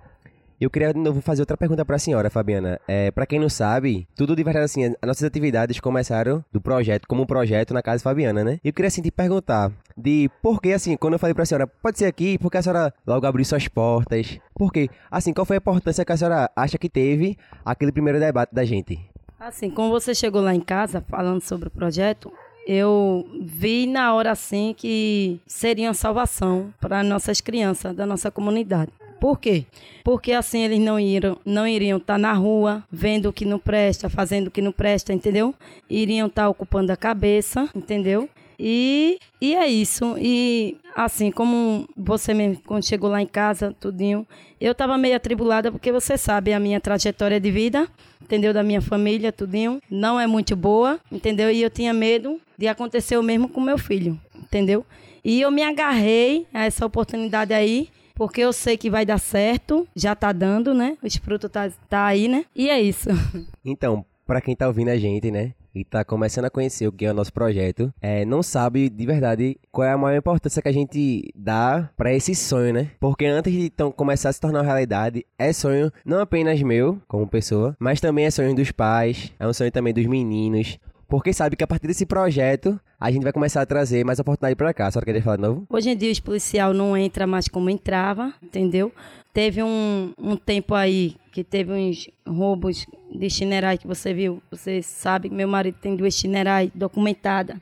Eu 0.58 0.70
queria 0.70 0.90
de 0.90 0.98
novo 0.98 1.20
fazer 1.20 1.42
outra 1.42 1.54
pergunta 1.54 1.84
para 1.84 1.96
a 1.96 1.98
senhora, 1.98 2.30
Fabiana. 2.30 2.80
É, 2.88 3.10
para 3.10 3.26
quem 3.26 3.38
não 3.38 3.48
sabe, 3.48 4.08
tudo 4.16 4.34
de 4.34 4.42
verdade 4.42 4.64
assim, 4.64 4.84
as 4.86 5.06
nossas 5.06 5.24
atividades 5.24 5.78
começaram 5.80 6.42
do 6.50 6.62
projeto, 6.62 7.06
como 7.06 7.22
um 7.22 7.26
projeto 7.26 7.74
na 7.74 7.82
Casa 7.82 8.02
Fabiana, 8.02 8.42
né? 8.42 8.58
Eu 8.64 8.72
queria 8.72 8.88
assim 8.88 9.02
te 9.02 9.10
perguntar 9.10 9.70
de 9.94 10.30
por 10.40 10.62
que 10.62 10.72
assim, 10.72 10.96
quando 10.96 11.12
eu 11.12 11.18
falei 11.18 11.34
para 11.34 11.42
a 11.42 11.46
senhora, 11.46 11.66
pode 11.66 11.98
ser 11.98 12.06
aqui, 12.06 12.38
porque 12.38 12.56
a 12.56 12.62
senhora 12.62 12.94
logo 13.06 13.26
abriu 13.26 13.44
suas 13.44 13.68
portas? 13.68 14.38
Por 14.54 14.72
quê? 14.72 14.88
Assim, 15.10 15.34
qual 15.34 15.44
foi 15.44 15.56
a 15.56 15.58
importância 15.58 16.06
que 16.06 16.12
a 16.12 16.16
senhora 16.16 16.50
acha 16.56 16.78
que 16.78 16.88
teve 16.88 17.36
aquele 17.62 17.92
primeiro 17.92 18.18
debate 18.18 18.54
da 18.54 18.64
gente? 18.64 18.98
Assim, 19.38 19.70
como 19.70 19.90
você 19.90 20.14
chegou 20.14 20.40
lá 20.40 20.54
em 20.54 20.60
casa 20.60 21.04
falando 21.06 21.42
sobre 21.42 21.68
o 21.68 21.70
projeto, 21.70 22.32
eu 22.66 23.24
vi 23.40 23.86
na 23.86 24.12
hora 24.12 24.32
assim 24.32 24.74
que 24.76 25.40
seria 25.46 25.88
uma 25.88 25.94
salvação 25.94 26.74
para 26.80 27.02
nossas 27.02 27.40
crianças 27.40 27.94
da 27.94 28.04
nossa 28.04 28.30
comunidade. 28.30 28.90
Por 29.20 29.38
quê? 29.38 29.64
Porque 30.04 30.32
assim 30.32 30.62
eles 30.62 30.78
não 30.78 31.00
iriam 31.00 31.38
não 31.44 31.66
iriam 31.66 31.98
estar 31.98 32.14
tá 32.14 32.18
na 32.18 32.32
rua 32.32 32.84
vendo 32.90 33.28
o 33.28 33.32
que 33.32 33.44
não 33.44 33.58
presta, 33.58 34.10
fazendo 34.10 34.48
o 34.48 34.50
que 34.50 34.60
não 34.60 34.72
presta, 34.72 35.12
entendeu? 35.12 35.54
Iriam 35.88 36.26
estar 36.26 36.42
tá 36.42 36.48
ocupando 36.48 36.92
a 36.92 36.96
cabeça, 36.96 37.68
entendeu? 37.74 38.28
E, 38.58 39.18
e 39.40 39.54
é 39.54 39.66
isso. 39.66 40.16
E 40.18 40.76
assim, 40.94 41.30
como 41.30 41.88
você 41.96 42.32
mesmo, 42.32 42.62
quando 42.66 42.84
chegou 42.84 43.10
lá 43.10 43.20
em 43.20 43.26
casa, 43.26 43.74
tudinho, 43.78 44.26
eu 44.60 44.72
estava 44.72 44.96
meio 44.96 45.16
atribulada, 45.16 45.70
porque 45.70 45.92
você 45.92 46.16
sabe 46.16 46.52
a 46.52 46.60
minha 46.60 46.80
trajetória 46.80 47.38
de 47.38 47.50
vida, 47.50 47.88
entendeu? 48.26 48.52
Da 48.52 48.62
minha 48.62 48.82
família, 48.82 49.32
tudinho, 49.32 49.80
não 49.88 50.20
é 50.20 50.26
muito 50.26 50.54
boa, 50.56 50.98
entendeu? 51.10 51.50
E 51.50 51.62
eu 51.62 51.70
tinha 51.70 51.92
medo 51.94 52.40
de 52.58 52.66
acontecer 52.66 53.16
o 53.16 53.22
mesmo 53.22 53.48
com 53.48 53.60
meu 53.60 53.78
filho, 53.78 54.20
entendeu? 54.36 54.84
E 55.24 55.40
eu 55.40 55.50
me 55.50 55.62
agarrei 55.62 56.46
a 56.52 56.64
essa 56.64 56.84
oportunidade 56.84 57.54
aí, 57.54 57.88
porque 58.14 58.40
eu 58.40 58.52
sei 58.52 58.76
que 58.76 58.90
vai 58.90 59.06
dar 59.06 59.18
certo, 59.18 59.86
já 59.94 60.14
tá 60.14 60.32
dando, 60.32 60.74
né? 60.74 60.96
Os 61.02 61.16
frutos 61.16 61.50
tá, 61.50 61.70
tá 61.88 62.04
aí, 62.06 62.28
né? 62.28 62.44
E 62.54 62.68
é 62.68 62.80
isso. 62.80 63.08
Então, 63.64 64.04
para 64.24 64.40
quem 64.40 64.54
tá 64.54 64.68
ouvindo 64.68 64.90
a 64.90 64.96
gente, 64.96 65.28
né? 65.28 65.52
E 65.76 65.84
tá 65.84 66.02
começando 66.02 66.46
a 66.46 66.50
conhecer 66.50 66.88
o 66.88 66.92
que 66.92 67.04
é 67.04 67.10
o 67.10 67.14
nosso 67.14 67.30
projeto, 67.30 67.92
é, 68.00 68.24
não 68.24 68.42
sabe 68.42 68.88
de 68.88 69.04
verdade 69.04 69.58
qual 69.70 69.86
é 69.86 69.92
a 69.92 69.98
maior 69.98 70.16
importância 70.16 70.62
que 70.62 70.68
a 70.68 70.72
gente 70.72 71.30
dá 71.34 71.90
para 71.94 72.14
esse 72.14 72.34
sonho, 72.34 72.72
né? 72.72 72.92
Porque 72.98 73.26
antes 73.26 73.52
de 73.52 73.66
então, 73.66 73.92
começar 73.92 74.30
a 74.30 74.32
se 74.32 74.40
tornar 74.40 74.62
realidade, 74.62 75.26
é 75.38 75.52
sonho 75.52 75.92
não 76.02 76.18
apenas 76.18 76.62
meu, 76.62 76.98
como 77.06 77.28
pessoa, 77.28 77.76
mas 77.78 78.00
também 78.00 78.24
é 78.24 78.30
sonho 78.30 78.54
dos 78.54 78.72
pais, 78.72 79.34
é 79.38 79.46
um 79.46 79.52
sonho 79.52 79.70
também 79.70 79.92
dos 79.92 80.06
meninos, 80.06 80.78
porque 81.08 81.32
sabe 81.32 81.56
que 81.56 81.64
a 81.64 81.66
partir 81.66 81.86
desse 81.86 82.06
projeto 82.06 82.80
a 82.98 83.10
gente 83.10 83.22
vai 83.22 83.32
começar 83.32 83.62
a 83.62 83.66
trazer 83.66 84.04
mais 84.04 84.18
oportunidade 84.18 84.56
para 84.56 84.72
cá. 84.74 84.90
Só 84.90 85.00
quer 85.00 85.20
falar 85.22 85.36
de 85.36 85.42
novo? 85.42 85.66
Hoje 85.68 85.90
em 85.90 85.96
dia 85.96 86.10
os 86.10 86.20
policial 86.20 86.72
não 86.72 86.96
entra 86.96 87.26
mais 87.26 87.48
como 87.48 87.70
entrava, 87.70 88.32
entendeu? 88.42 88.92
Teve 89.32 89.62
um, 89.62 90.12
um 90.18 90.36
tempo 90.36 90.74
aí 90.74 91.16
que 91.30 91.44
teve 91.44 91.72
uns 91.72 92.08
roubos 92.26 92.86
de 93.14 93.28
chinerais 93.28 93.78
que 93.78 93.86
você 93.86 94.14
viu. 94.14 94.42
Você 94.50 94.82
sabe 94.82 95.28
que 95.28 95.34
meu 95.34 95.46
marido 95.46 95.76
tem 95.80 95.94
duas 95.94 96.14
chinerais 96.14 96.70
documentadas 96.74 97.58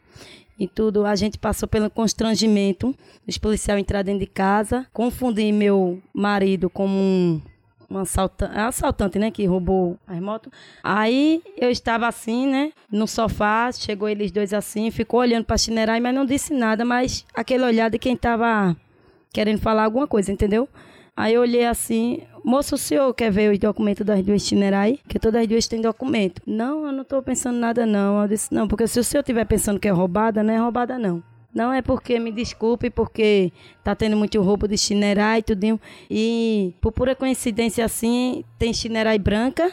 e 0.59 0.69
tudo. 0.69 1.05
A 1.05 1.17
gente 1.17 1.39
passou 1.39 1.69
pelo 1.69 1.91
constrangimento 1.91 2.95
dos 3.27 3.39
policiais 3.39 3.81
entrar 3.81 4.03
dentro 4.03 4.21
de 4.21 4.27
casa, 4.27 4.87
confundir 4.93 5.53
meu 5.53 6.01
marido 6.13 6.71
como 6.71 6.95
um 6.95 7.43
um 7.99 8.03
assaltante, 8.03 8.59
assaltante, 8.59 9.19
né, 9.19 9.31
que 9.31 9.45
roubou 9.47 9.99
as 10.07 10.21
motos. 10.21 10.53
Aí 10.83 11.43
eu 11.57 11.71
estava 11.71 12.07
assim, 12.07 12.47
né, 12.47 12.73
no 12.91 13.07
sofá, 13.07 13.71
chegou 13.73 14.09
eles 14.09 14.31
dois 14.31 14.53
assim, 14.53 14.91
ficou 14.91 15.21
olhando 15.21 15.45
para 15.45 15.59
Chinerai, 15.59 16.01
mas 16.01 16.15
não 16.15 16.25
disse 16.25 16.53
nada, 16.53 16.85
mas 16.85 17.25
aquele 17.35 17.65
olhar 17.65 17.91
de 17.91 17.99
quem 17.99 18.15
estava 18.15 18.77
querendo 19.33 19.61
falar 19.61 19.85
alguma 19.85 20.07
coisa, 20.07 20.33
entendeu? 20.33 20.69
Aí 21.17 21.35
eu 21.35 21.43
olhei 21.43 21.65
assim, 21.65 22.23
moço, 22.45 22.75
o 22.75 22.79
senhor 22.79 23.13
quer 23.15 23.31
ver 23.31 23.53
os 23.53 23.59
documentos 23.59 24.05
das 24.05 24.21
duas 24.23 24.43
Chinerai? 24.43 24.99
Que 25.09 25.19
todas 25.19 25.43
as 25.43 25.47
duas 25.47 25.69
têm 25.69 25.81
documento. 25.81 26.43
Não, 26.45 26.87
eu 26.87 26.93
não 26.93 27.03
estou 27.03 27.23
pensando 27.23 27.57
nada 27.57 27.87
não. 27.87 28.21
Eu 28.21 28.27
disse, 28.27 28.53
não, 28.53 28.67
porque 28.67 28.89
se 28.89 28.99
o 28.99 29.05
senhor 29.05 29.21
estiver 29.21 29.45
pensando 29.45 29.79
que 29.79 29.87
é 29.87 29.93
roubada, 29.93 30.43
não 30.43 30.53
é 30.53 30.59
roubada 30.59 30.99
não. 30.99 31.23
Não 31.55 31.73
é 31.73 31.81
porque, 31.81 32.19
me 32.19 32.33
desculpe, 32.33 32.91
porque 32.91 33.53
tá 33.85 33.95
tendo 33.95 34.17
muito 34.17 34.43
roubo 34.43 34.67
de 34.67 34.77
chinerai 34.77 35.39
e 35.39 35.43
tudinho. 35.43 35.81
E 36.11 36.75
por 36.81 36.91
pura 36.91 37.15
coincidência 37.15 37.85
assim, 37.85 38.45
tem 38.59 38.75
chinerai 38.75 39.19
branca 39.19 39.71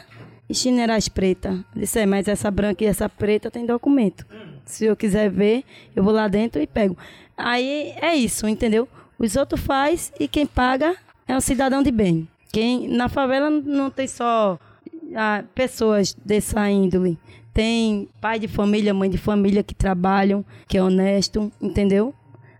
e 0.48 0.54
chinerais 0.54 1.08
preta. 1.08 1.64
Eu 1.74 1.80
disse, 1.80 1.98
é, 1.98 2.06
mas 2.06 2.28
essa 2.28 2.50
branca 2.50 2.84
e 2.84 2.86
essa 2.86 3.08
preta 3.08 3.50
tem 3.50 3.66
documento. 3.66 4.24
Se 4.64 4.84
eu 4.84 4.94
quiser 4.94 5.28
ver, 5.28 5.64
eu 5.96 6.04
vou 6.04 6.12
lá 6.12 6.28
dentro 6.28 6.62
e 6.62 6.66
pego. 6.68 6.96
Aí 7.36 7.92
é 8.00 8.14
isso, 8.14 8.46
entendeu? 8.46 8.88
Os 9.18 9.34
outros 9.34 9.60
faz 9.60 10.12
e 10.20 10.28
quem 10.28 10.46
paga 10.46 10.94
é 11.26 11.36
um 11.36 11.40
cidadão 11.40 11.82
de 11.82 11.90
bem. 11.90 12.28
Quem 12.52 12.86
na 12.86 13.08
favela 13.08 13.50
não 13.50 13.90
tem 13.90 14.06
só 14.06 14.58
ah, 15.16 15.42
pessoas 15.54 16.14
dessa 16.24 16.70
índole 16.70 17.18
tem 17.52 18.08
pai 18.20 18.38
de 18.38 18.48
família, 18.48 18.94
mãe 18.94 19.10
de 19.10 19.18
família 19.18 19.62
que 19.62 19.74
trabalham, 19.74 20.44
que 20.66 20.78
é 20.78 20.82
honesto, 20.82 21.52
entendeu? 21.60 22.14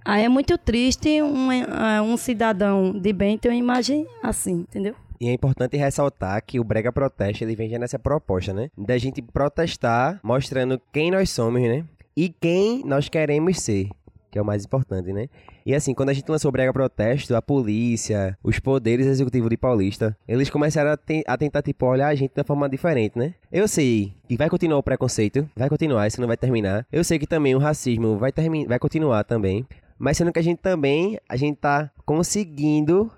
Aí 0.05 0.25
é 0.25 0.29
muito 0.29 0.59
triste 0.59 1.23
um, 1.23 1.51
é, 1.53 2.03
um 2.03 2.17
cidadão 2.17 2.93
de 2.93 3.13
bem 3.13 3.39
ter 3.39 3.49
uma 3.49 3.57
imagem 3.57 4.07
assim, 4.23 4.53
entendeu? 4.53 4.95
E 5.21 5.29
é 5.29 5.33
importante 5.33 5.77
ressaltar 5.77 6.43
que 6.45 6.59
o 6.59 6.65
Brega 6.65 6.91
Protesta, 6.91 7.45
ele 7.45 7.55
vem 7.55 7.71
já 7.71 7.79
nessa 7.79 7.99
proposta, 7.99 8.53
né? 8.53 8.71
Da 8.77 8.99
gente 8.99 9.23
protestar 9.23 10.19
mostrando 10.23 10.81
quem 10.93 11.13
nós 11.13 11.31
somos, 11.31 11.63
né? 11.63 11.85
E 12.17 12.29
quem 12.29 12.85
nós 12.85 13.09
queremos 13.09 13.61
ser 13.61 13.89
que 14.33 14.38
é 14.38 14.42
o 14.42 14.45
mais 14.45 14.64
importante, 14.64 15.12
né? 15.12 15.29
E 15.64 15.75
assim, 15.75 15.92
quando 15.92 16.09
a 16.09 16.12
gente 16.14 16.29
lançou 16.29 16.49
o 16.49 16.53
Brega 16.53 16.73
Protesto, 16.73 17.37
a 17.37 17.42
polícia, 17.42 18.37
os 18.42 18.59
poderes 18.59 19.07
executivos 19.07 19.51
de 19.51 19.59
Paulista, 19.59 20.16
eles 20.27 20.49
começaram 20.49 20.90
a, 20.90 20.99
a, 21.27 21.37
tentar, 21.37 21.61
tipo, 21.61 21.85
olhar 21.85 22.09
a 22.09 22.14
gente 22.14 22.33
de 22.35 22.40
uma 22.40 22.45
forma 22.45 22.68
diferente, 22.68 23.18
né? 23.18 23.35
Eu 23.53 23.68
sei 23.68 24.14
que 24.27 24.37
vai 24.38 24.49
continuar 24.49 24.79
o 24.79 24.83
preconceito, 24.83 25.49
vai 25.55 25.68
continuar, 25.68 26.07
isso 26.07 26.18
não 26.18 26.27
vai 26.27 26.38
terminar. 26.38 26.87
Eu 26.90 27.05
sei 27.05 27.18
que 27.18 27.27
também 27.27 27.55
o 27.55 27.59
racismo 27.59 28.16
vai, 28.16 28.33
vai 28.66 28.79
continuar 28.79 29.23
também. 29.25 29.66
Mas 29.99 30.16
sendo 30.16 30.33
que 30.33 30.38
a 30.38 30.42
gente 30.42 30.59
também, 30.59 31.18
a 31.29 31.37
gente 31.37 31.59
tá 31.59 31.90
conseguindo 32.07 33.12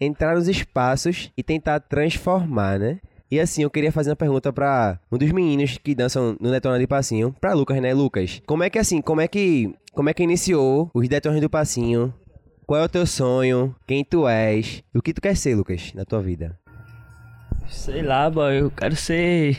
entrar 0.00 0.34
nos 0.34 0.48
espaços 0.48 1.30
e 1.36 1.42
tentar 1.42 1.78
transformar, 1.78 2.78
né? 2.78 3.00
E 3.30 3.40
assim, 3.40 3.62
eu 3.62 3.70
queria 3.70 3.90
fazer 3.90 4.10
uma 4.10 4.16
pergunta 4.16 4.52
para 4.52 4.98
um 5.10 5.18
dos 5.18 5.30
meninos 5.32 5.76
que 5.76 5.94
dançam 5.94 6.36
no 6.40 6.50
Detona 6.50 6.78
de 6.78 6.86
Passinho, 6.86 7.34
para 7.40 7.52
Lucas, 7.52 7.80
né, 7.80 7.92
Lucas? 7.92 8.40
Como 8.46 8.62
é 8.62 8.70
que 8.70 8.78
assim, 8.78 9.00
como 9.00 9.20
é 9.20 9.28
que 9.28 9.74
como 9.94 10.08
é 10.08 10.14
que 10.14 10.22
iniciou 10.22 10.90
os 10.92 11.08
Detonas 11.08 11.40
do 11.40 11.48
Passinho? 11.48 12.12
Qual 12.66 12.80
é 12.80 12.84
o 12.84 12.88
teu 12.88 13.06
sonho? 13.06 13.74
Quem 13.86 14.04
tu 14.04 14.26
és? 14.26 14.82
E 14.94 14.98
o 14.98 15.02
que 15.02 15.12
tu 15.12 15.20
quer 15.20 15.36
ser, 15.36 15.54
Lucas, 15.54 15.92
na 15.94 16.04
tua 16.04 16.20
vida? 16.20 16.58
Sei 17.68 18.02
lá, 18.02 18.28
boy, 18.28 18.60
eu 18.60 18.70
quero 18.70 18.96
ser 18.96 19.56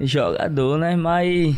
jogador, 0.00 0.78
né? 0.78 0.96
Mas 0.96 1.56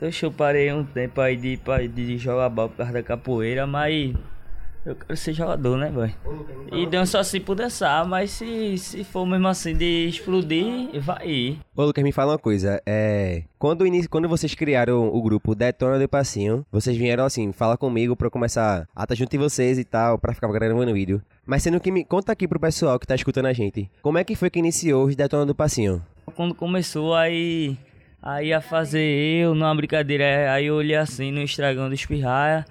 Deixa 0.00 0.26
eu 0.26 0.32
parei 0.32 0.72
um 0.72 0.84
tempo 0.84 1.20
aí 1.20 1.36
de, 1.36 1.58
de 1.88 2.18
jogar 2.18 2.48
bola 2.48 2.68
por 2.68 2.76
causa 2.76 2.92
da 2.92 3.02
capoeira, 3.02 3.66
mas 3.66 4.14
eu 4.84 4.96
quero 4.96 5.16
ser 5.16 5.32
jogador, 5.32 5.76
né, 5.78 5.90
boy? 5.90 6.12
E 6.72 6.86
danço 6.86 7.16
assim 7.16 7.40
por 7.40 7.54
dançar, 7.54 8.04
mas 8.06 8.32
se, 8.32 8.76
se 8.78 9.04
for 9.04 9.24
mesmo 9.24 9.46
assim 9.46 9.76
de 9.76 10.08
explodir, 10.08 11.00
vai 11.00 11.28
ir. 11.28 11.58
Ô, 11.76 11.84
Lucas, 11.84 12.02
me 12.02 12.10
fala 12.10 12.32
uma 12.32 12.38
coisa. 12.38 12.82
É. 12.84 13.44
Quando, 13.58 13.86
inicio, 13.86 14.10
quando 14.10 14.28
vocês 14.28 14.54
criaram 14.54 15.08
o 15.08 15.22
grupo 15.22 15.54
Detona 15.54 15.98
do 15.98 16.08
Passinho, 16.08 16.66
vocês 16.70 16.96
vieram 16.96 17.24
assim, 17.24 17.52
fala 17.52 17.76
comigo 17.76 18.16
pra 18.16 18.26
eu 18.26 18.30
começar 18.30 18.88
a 18.94 19.02
estar 19.04 19.14
junto 19.14 19.30
de 19.30 19.38
vocês 19.38 19.78
e 19.78 19.84
tal, 19.84 20.18
pra 20.18 20.34
ficar 20.34 20.48
gravando 20.48 20.92
vídeo. 20.92 21.22
Mas 21.46 21.62
sendo 21.62 21.78
que 21.78 21.92
me 21.92 22.04
conta 22.04 22.32
aqui 22.32 22.48
pro 22.48 22.58
pessoal 22.58 22.98
que 22.98 23.06
tá 23.06 23.14
escutando 23.14 23.46
a 23.46 23.52
gente. 23.52 23.88
Como 24.02 24.18
é 24.18 24.24
que 24.24 24.34
foi 24.34 24.50
que 24.50 24.58
iniciou 24.58 25.06
os 25.06 25.14
Detona 25.14 25.46
do 25.46 25.54
Passinho? 25.54 26.04
Quando 26.34 26.54
começou 26.54 27.14
aí. 27.14 27.76
Aí 28.20 28.52
a 28.52 28.60
fazer 28.60 29.02
eu 29.02 29.52
numa 29.52 29.74
brincadeira, 29.74 30.52
aí 30.52 30.66
eu 30.66 30.76
olhei 30.76 30.94
assim 30.94 31.32
no 31.32 31.40
Instagram 31.40 31.88
do 31.88 31.94
Espirraia 31.94 32.64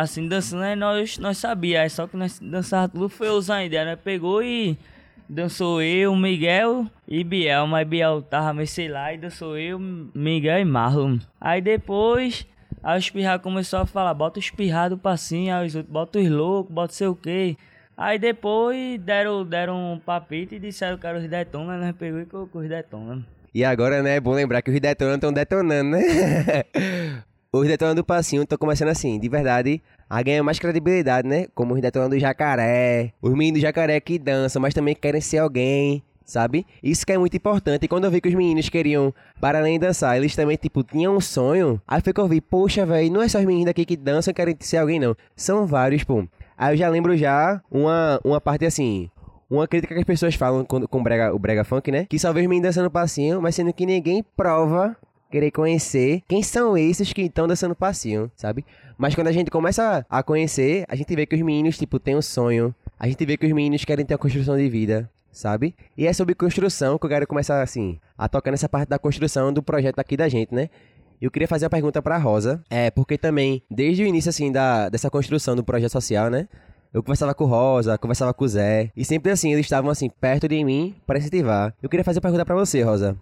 assim, 0.00 0.26
dançando, 0.26 0.62
né? 0.62 0.74
Nós, 0.74 1.18
nós 1.18 1.38
sabíamos, 1.38 1.92
só 1.92 2.06
que 2.06 2.16
nós 2.16 2.40
dançava 2.40 2.88
tudo 2.88 3.08
feioso 3.08 3.52
ainda, 3.52 3.84
né? 3.84 3.96
Pegou 3.96 4.42
e 4.42 4.76
dançou 5.28 5.80
eu, 5.80 6.14
Miguel 6.16 6.86
e 7.06 7.22
Biel, 7.22 7.66
mas 7.66 7.86
Biel 7.86 8.20
tava 8.22 8.52
meio 8.52 8.66
sei 8.66 8.88
lá, 8.88 9.12
e 9.12 9.18
dançou 9.18 9.56
eu, 9.56 9.78
Miguel 9.78 10.58
e 10.58 10.64
Marlon. 10.64 11.18
Aí 11.40 11.60
depois, 11.60 12.44
a 12.82 12.98
espirrar 12.98 13.38
começou 13.38 13.78
a 13.78 13.86
falar, 13.86 14.12
bota 14.14 14.38
o 14.38 14.42
espirrar 14.42 14.90
do 14.90 14.98
passinho, 14.98 15.54
aí 15.54 15.66
os 15.66 15.76
outros, 15.76 15.92
bota 15.92 16.18
os 16.18 16.28
loucos, 16.28 16.74
bota 16.74 16.92
sei 16.92 17.06
o 17.06 17.14
que. 17.14 17.56
Aí 17.96 18.18
depois 18.18 19.00
deram, 19.00 19.44
deram 19.44 19.92
um 19.92 19.98
papito 20.00 20.56
e 20.56 20.58
disseram 20.58 20.98
que 20.98 21.06
era 21.06 21.18
os 21.18 21.28
detona, 21.28 21.78
nós 21.78 21.94
pegou 21.96 22.20
e 22.20 22.26
colocou 22.26 22.62
os 22.62 22.68
detona. 22.68 23.24
E 23.54 23.64
agora, 23.64 24.02
né, 24.02 24.16
é 24.16 24.20
bom 24.20 24.32
lembrar 24.32 24.60
que 24.60 24.72
os 24.72 24.80
detona 24.80 25.14
estão 25.14 25.32
detonando, 25.32 25.90
né? 25.90 26.02
os 27.58 27.68
detonando 27.68 28.02
do 28.02 28.04
passinho 28.04 28.42
estão 28.42 28.58
começando 28.58 28.88
assim, 28.88 29.18
de 29.18 29.28
verdade, 29.28 29.80
a 30.10 30.20
ganhar 30.22 30.42
mais 30.42 30.58
credibilidade, 30.58 31.28
né? 31.28 31.46
Como 31.54 31.72
os 31.72 31.80
detonando 31.80 32.16
do 32.16 32.20
jacaré, 32.20 33.12
os 33.22 33.32
meninos 33.32 33.60
do 33.60 33.62
jacaré 33.62 34.00
que 34.00 34.18
dançam, 34.18 34.60
mas 34.60 34.74
também 34.74 34.94
querem 34.94 35.20
ser 35.20 35.38
alguém, 35.38 36.02
sabe? 36.24 36.66
Isso 36.82 37.06
que 37.06 37.12
é 37.12 37.18
muito 37.18 37.36
importante. 37.36 37.84
E 37.84 37.88
quando 37.88 38.04
eu 38.04 38.10
vi 38.10 38.20
que 38.20 38.28
os 38.28 38.34
meninos 38.34 38.68
queriam, 38.68 39.14
para 39.40 39.60
além 39.60 39.78
de 39.78 39.86
dançar, 39.86 40.16
eles 40.16 40.34
também, 40.34 40.56
tipo, 40.56 40.82
tinham 40.82 41.16
um 41.16 41.20
sonho, 41.20 41.80
aí 41.86 42.00
foi 42.00 42.12
que 42.12 42.20
eu 42.20 42.26
vi, 42.26 42.40
poxa, 42.40 42.84
velho, 42.84 43.12
não 43.12 43.22
é 43.22 43.28
só 43.28 43.38
os 43.38 43.44
meninos 43.44 43.66
daqui 43.66 43.84
que 43.84 43.96
dançam 43.96 44.32
e 44.32 44.34
querem 44.34 44.56
ser 44.58 44.78
alguém, 44.78 44.98
não. 44.98 45.16
São 45.36 45.64
vários, 45.64 46.02
pô. 46.02 46.26
Aí 46.58 46.74
eu 46.74 46.76
já 46.76 46.88
lembro 46.88 47.16
já 47.16 47.60
uma, 47.70 48.20
uma 48.24 48.40
parte 48.40 48.64
assim, 48.64 49.08
uma 49.48 49.68
crítica 49.68 49.94
que 49.94 50.00
as 50.00 50.06
pessoas 50.06 50.34
falam 50.34 50.64
com, 50.64 50.80
com 50.86 51.02
brega, 51.02 51.32
o 51.32 51.38
brega 51.38 51.62
funk, 51.62 51.92
né? 51.92 52.06
Que 52.08 52.18
só 52.18 52.32
vê 52.32 52.40
os 52.40 52.46
meninos 52.48 52.68
dançando 52.68 52.90
passinho, 52.90 53.40
mas 53.40 53.54
sendo 53.54 53.72
que 53.72 53.86
ninguém 53.86 54.24
prova 54.36 54.96
querer 55.34 55.50
conhecer 55.50 56.22
quem 56.28 56.44
são 56.44 56.78
esses 56.78 57.12
que 57.12 57.22
estão 57.22 57.48
dançando 57.48 57.74
passinho, 57.74 58.30
sabe? 58.36 58.64
Mas 58.96 59.16
quando 59.16 59.26
a 59.26 59.32
gente 59.32 59.50
começa 59.50 60.06
a 60.08 60.22
conhecer, 60.22 60.84
a 60.86 60.94
gente 60.94 61.12
vê 61.16 61.26
que 61.26 61.34
os 61.34 61.42
meninos, 61.42 61.76
tipo, 61.76 61.98
têm 61.98 62.14
um 62.14 62.22
sonho. 62.22 62.72
A 62.96 63.08
gente 63.08 63.26
vê 63.26 63.36
que 63.36 63.44
os 63.44 63.52
meninos 63.52 63.84
querem 63.84 64.06
ter 64.06 64.14
uma 64.14 64.18
construção 64.18 64.56
de 64.56 64.68
vida, 64.68 65.10
sabe? 65.32 65.74
E 65.98 66.06
é 66.06 66.12
sobre 66.12 66.36
construção 66.36 66.96
que 66.96 67.06
eu 67.06 67.10
quero 67.10 67.26
começar, 67.26 67.60
assim, 67.60 67.98
a 68.16 68.28
tocar 68.28 68.52
nessa 68.52 68.68
parte 68.68 68.88
da 68.88 68.96
construção 68.96 69.52
do 69.52 69.60
projeto 69.60 69.98
aqui 69.98 70.16
da 70.16 70.28
gente, 70.28 70.54
né? 70.54 70.70
Eu 71.20 71.32
queria 71.32 71.48
fazer 71.48 71.64
uma 71.64 71.70
pergunta 71.70 72.00
pra 72.00 72.16
Rosa, 72.16 72.62
é, 72.70 72.92
porque 72.92 73.18
também, 73.18 73.60
desde 73.68 74.04
o 74.04 74.06
início, 74.06 74.28
assim, 74.28 74.52
da, 74.52 74.88
dessa 74.88 75.10
construção 75.10 75.56
do 75.56 75.64
projeto 75.64 75.90
social, 75.90 76.30
né? 76.30 76.48
Eu 76.92 77.02
conversava 77.02 77.34
com 77.34 77.44
Rosa, 77.44 77.98
conversava 77.98 78.32
com 78.32 78.44
o 78.44 78.48
Zé, 78.48 78.92
e 78.96 79.04
sempre 79.04 79.32
assim, 79.32 79.52
eles 79.52 79.66
estavam 79.66 79.90
assim, 79.90 80.08
perto 80.08 80.46
de 80.46 80.62
mim 80.62 80.94
para 81.04 81.18
incentivar. 81.18 81.74
Eu 81.82 81.88
queria 81.88 82.04
fazer 82.04 82.18
uma 82.18 82.22
pergunta 82.22 82.44
para 82.44 82.54
você, 82.54 82.82
Rosa. 82.82 83.16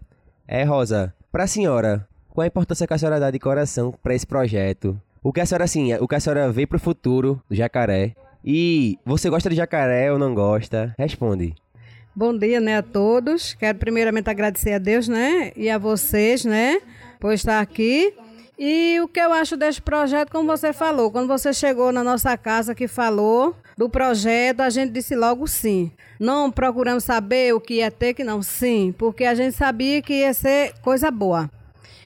É, 0.46 0.62
Rosa, 0.64 1.14
pra 1.32 1.46
senhora, 1.46 2.06
qual 2.28 2.44
a 2.44 2.46
importância 2.46 2.86
que 2.86 2.92
a 2.92 2.98
senhora 2.98 3.18
dá 3.18 3.30
de 3.30 3.38
coração 3.38 3.92
para 4.02 4.14
esse 4.14 4.26
projeto? 4.26 5.00
O 5.22 5.32
que 5.32 5.40
a 5.40 5.46
senhora, 5.46 5.64
assim, 5.64 5.94
o 5.94 6.06
que 6.06 6.14
a 6.14 6.20
senhora 6.20 6.52
vê 6.52 6.66
pro 6.66 6.78
futuro 6.78 7.42
do 7.48 7.56
jacaré? 7.56 8.14
E 8.44 8.98
você 9.04 9.30
gosta 9.30 9.48
de 9.48 9.56
jacaré 9.56 10.12
ou 10.12 10.18
não 10.18 10.34
gosta? 10.34 10.94
Responde. 10.98 11.54
Bom 12.14 12.36
dia, 12.36 12.60
né, 12.60 12.76
a 12.76 12.82
todos. 12.82 13.54
Quero 13.54 13.78
primeiramente 13.78 14.28
agradecer 14.28 14.74
a 14.74 14.78
Deus, 14.78 15.08
né, 15.08 15.52
e 15.56 15.70
a 15.70 15.78
vocês, 15.78 16.44
né, 16.44 16.78
por 17.18 17.32
estar 17.32 17.60
aqui. 17.60 18.12
E 18.58 19.00
o 19.00 19.08
que 19.08 19.18
eu 19.18 19.32
acho 19.32 19.56
desse 19.56 19.80
projeto, 19.80 20.30
como 20.30 20.46
você 20.46 20.72
falou, 20.72 21.10
quando 21.10 21.26
você 21.26 21.52
chegou 21.52 21.90
na 21.90 22.04
nossa 22.04 22.36
casa 22.36 22.74
que 22.74 22.86
falou 22.86 23.56
do 23.76 23.88
projeto, 23.88 24.60
a 24.60 24.70
gente 24.70 24.92
disse 24.92 25.16
logo 25.16 25.46
sim. 25.46 25.90
Não 26.20 26.50
procuramos 26.50 27.04
saber 27.04 27.54
o 27.54 27.60
que 27.60 27.74
ia 27.74 27.90
ter, 27.90 28.14
que 28.14 28.22
não 28.22 28.42
sim, 28.42 28.94
porque 28.96 29.24
a 29.24 29.34
gente 29.34 29.56
sabia 29.56 30.02
que 30.02 30.12
ia 30.20 30.34
ser 30.34 30.74
coisa 30.82 31.10
boa. 31.10 31.50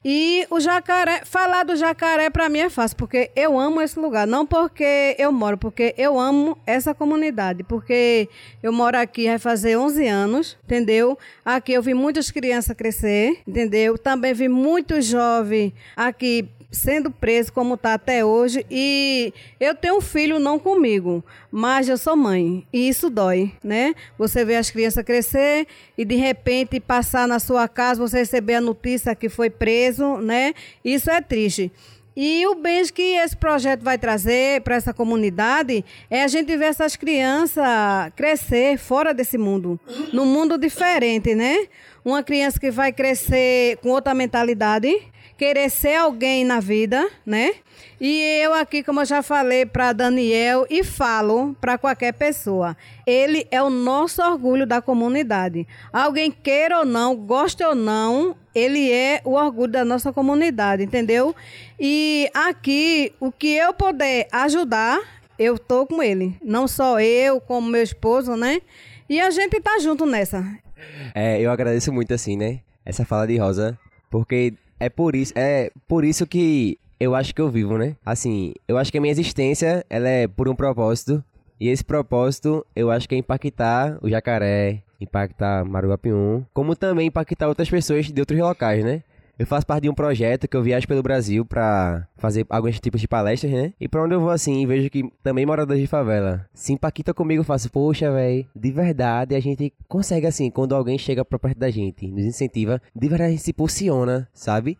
E 0.09 0.47
o 0.49 0.57
jacaré, 0.57 1.23
falar 1.25 1.65
do 1.65 1.75
jacaré 1.75 2.29
para 2.29 2.47
mim 2.47 2.59
é 2.59 2.69
fácil, 2.69 2.95
porque 2.95 3.29
eu 3.35 3.59
amo 3.59 3.81
esse 3.81 3.99
lugar. 3.99 4.25
Não 4.25 4.45
porque 4.45 5.13
eu 5.19 5.33
moro, 5.33 5.57
porque 5.57 5.93
eu 5.97 6.17
amo 6.17 6.57
essa 6.65 6.95
comunidade. 6.95 7.61
Porque 7.61 8.29
eu 8.63 8.71
moro 8.71 8.97
aqui, 8.97 9.27
vai 9.27 9.37
fazer 9.37 9.75
11 9.75 10.07
anos, 10.07 10.57
entendeu? 10.63 11.17
Aqui 11.43 11.73
eu 11.73 11.81
vi 11.81 11.93
muitas 11.93 12.31
crianças 12.31 12.73
crescer, 12.77 13.41
entendeu? 13.45 13.97
Também 13.97 14.33
vi 14.33 14.47
muitos 14.47 15.07
jovens 15.07 15.73
aqui 15.93 16.47
sendo 16.71 17.09
preso 17.09 17.51
como 17.53 17.75
está 17.75 17.93
até 17.93 18.23
hoje. 18.23 18.65
E 18.69 19.33
eu 19.59 19.73
tenho 19.75 19.97
um 19.97 20.01
filho 20.01 20.39
não 20.39 20.59
comigo, 20.59 21.23
mas 21.51 21.87
eu 21.87 21.97
sou 21.97 22.15
mãe. 22.15 22.65
E 22.71 22.87
isso 22.89 23.09
dói, 23.09 23.51
né? 23.63 23.95
Você 24.17 24.43
vê 24.43 24.55
as 24.55 24.69
crianças 24.69 25.03
crescer 25.03 25.67
e 25.97 26.03
de 26.03 26.15
repente 26.15 26.79
passar 26.79 27.27
na 27.27 27.39
sua 27.39 27.67
casa, 27.67 28.01
você 28.01 28.19
receber 28.19 28.55
a 28.55 28.61
notícia 28.61 29.15
que 29.15 29.29
foi 29.29 29.49
preso, 29.49 30.17
né? 30.17 30.53
Isso 30.83 31.09
é 31.09 31.21
triste. 31.21 31.71
E 32.19 32.47
o 32.47 32.55
bem 32.55 32.83
que 32.87 33.15
esse 33.15 33.37
projeto 33.37 33.83
vai 33.83 33.95
trazer 33.95 34.61
para 34.61 34.73
essa 34.73 34.91
comunidade 34.91 35.85
é 36.09 36.23
a 36.23 36.27
gente 36.27 36.57
ver 36.57 36.65
essas 36.65 36.95
crianças 36.95 37.63
crescer 38.15 38.75
fora 38.79 39.13
desse 39.13 39.37
mundo, 39.37 39.79
num 40.11 40.25
mundo 40.25 40.57
diferente, 40.57 41.35
né? 41.35 41.67
Uma 42.03 42.23
criança 42.23 42.59
que 42.59 42.71
vai 42.71 42.91
crescer 42.91 43.77
com 43.83 43.89
outra 43.89 44.15
mentalidade, 44.15 44.97
querer 45.37 45.69
ser 45.69 45.95
alguém 45.95 46.43
na 46.43 46.59
vida, 46.59 47.07
né? 47.25 47.51
E 47.99 48.21
eu 48.43 48.53
aqui, 48.53 48.83
como 48.83 49.01
eu 49.01 49.05
já 49.05 49.23
falei 49.23 49.65
para 49.65 49.91
Daniel 49.91 50.67
e 50.69 50.83
falo 50.83 51.55
para 51.59 51.77
qualquer 51.77 52.13
pessoa, 52.13 52.77
ele 53.05 53.47
é 53.49 53.61
o 53.61 53.69
nosso 53.69 54.21
orgulho 54.21 54.67
da 54.67 54.81
comunidade. 54.81 55.67
Alguém 55.91 56.29
queira 56.31 56.79
ou 56.79 56.85
não, 56.85 57.15
goste 57.15 57.63
ou 57.63 57.73
não, 57.73 58.35
ele 58.53 58.91
é 58.91 59.21
o 59.23 59.31
orgulho 59.31 59.71
da 59.71 59.85
nossa 59.85 60.13
comunidade, 60.13 60.83
entendeu? 60.83 61.35
E 61.79 62.29
aqui, 62.33 63.13
o 63.19 63.31
que 63.31 63.55
eu 63.55 63.73
puder 63.73 64.27
ajudar, 64.31 64.99
eu 65.39 65.57
tô 65.57 65.87
com 65.87 66.01
ele. 66.01 66.35
Não 66.43 66.67
só 66.67 66.99
eu, 66.99 67.39
como 67.39 67.67
meu 67.67 67.81
esposo, 67.81 68.35
né? 68.35 68.61
E 69.09 69.19
a 69.19 69.31
gente 69.31 69.59
tá 69.59 69.79
junto 69.79 70.05
nessa. 70.05 70.43
É, 71.15 71.41
eu 71.41 71.49
agradeço 71.49 71.91
muito, 71.91 72.13
assim, 72.13 72.35
né? 72.37 72.59
Essa 72.85 73.05
fala 73.05 73.25
de 73.25 73.37
Rosa, 73.37 73.77
porque 74.09 74.53
é 74.79 74.89
por 74.89 75.15
isso, 75.15 75.33
é 75.35 75.71
por 75.87 76.03
isso 76.03 76.25
que 76.25 76.79
eu 76.99 77.15
acho 77.15 77.33
que 77.33 77.41
eu 77.41 77.49
vivo, 77.49 77.77
né? 77.77 77.95
Assim, 78.05 78.53
eu 78.67 78.77
acho 78.77 78.91
que 78.91 78.97
a 78.97 79.01
minha 79.01 79.11
existência, 79.11 79.85
ela 79.89 80.09
é 80.09 80.27
por 80.27 80.47
um 80.49 80.55
propósito. 80.55 81.23
E 81.59 81.69
esse 81.69 81.83
propósito, 81.83 82.65
eu 82.75 82.91
acho 82.91 83.09
que 83.09 83.15
é 83.15 83.17
impactar 83.17 83.97
o 84.01 84.09
jacaré, 84.09 84.83
impactar 85.01 85.65
Maruapium, 85.65 86.45
como 86.53 86.75
também 86.75 87.07
impactar 87.07 87.47
outras 87.47 87.69
pessoas 87.69 88.11
de 88.11 88.19
outros 88.19 88.39
locais, 88.39 88.83
né? 88.83 89.01
Eu 89.37 89.45
faço 89.45 89.65
parte 89.65 89.83
de 89.83 89.89
um 89.89 89.93
projeto 89.93 90.47
que 90.47 90.57
eu 90.57 90.63
viajo 90.63 90.87
pelo 90.87 91.03
Brasil 91.03 91.45
para 91.45 92.07
fazer 92.17 92.45
alguns 92.49 92.79
tipos 92.79 92.99
de 92.99 93.07
palestras, 93.07 93.51
né? 93.51 93.73
E 93.79 93.87
pra 93.87 94.03
onde 94.03 94.15
eu 94.15 94.19
vou 94.19 94.31
assim, 94.31 94.65
vejo 94.65 94.89
que 94.89 95.09
também 95.21 95.45
moradores 95.45 95.81
de 95.81 95.87
favela 95.87 96.47
se 96.53 96.77
comigo, 97.15 97.41
eu 97.41 97.45
faço, 97.45 97.71
poxa, 97.71 98.11
velho, 98.11 98.45
de 98.55 98.71
verdade 98.71 99.35
a 99.35 99.39
gente 99.39 99.73
consegue 99.87 100.25
assim, 100.25 100.49
quando 100.49 100.73
alguém 100.73 100.97
chega 100.97 101.23
pra 101.23 101.39
perto 101.39 101.57
da 101.57 101.69
gente, 101.69 102.07
nos 102.07 102.25
incentiva, 102.25 102.81
de 102.95 103.07
verdade 103.07 103.29
a 103.29 103.31
gente 103.31 103.43
se 103.43 103.53
posiciona, 103.53 104.27
sabe? 104.33 104.77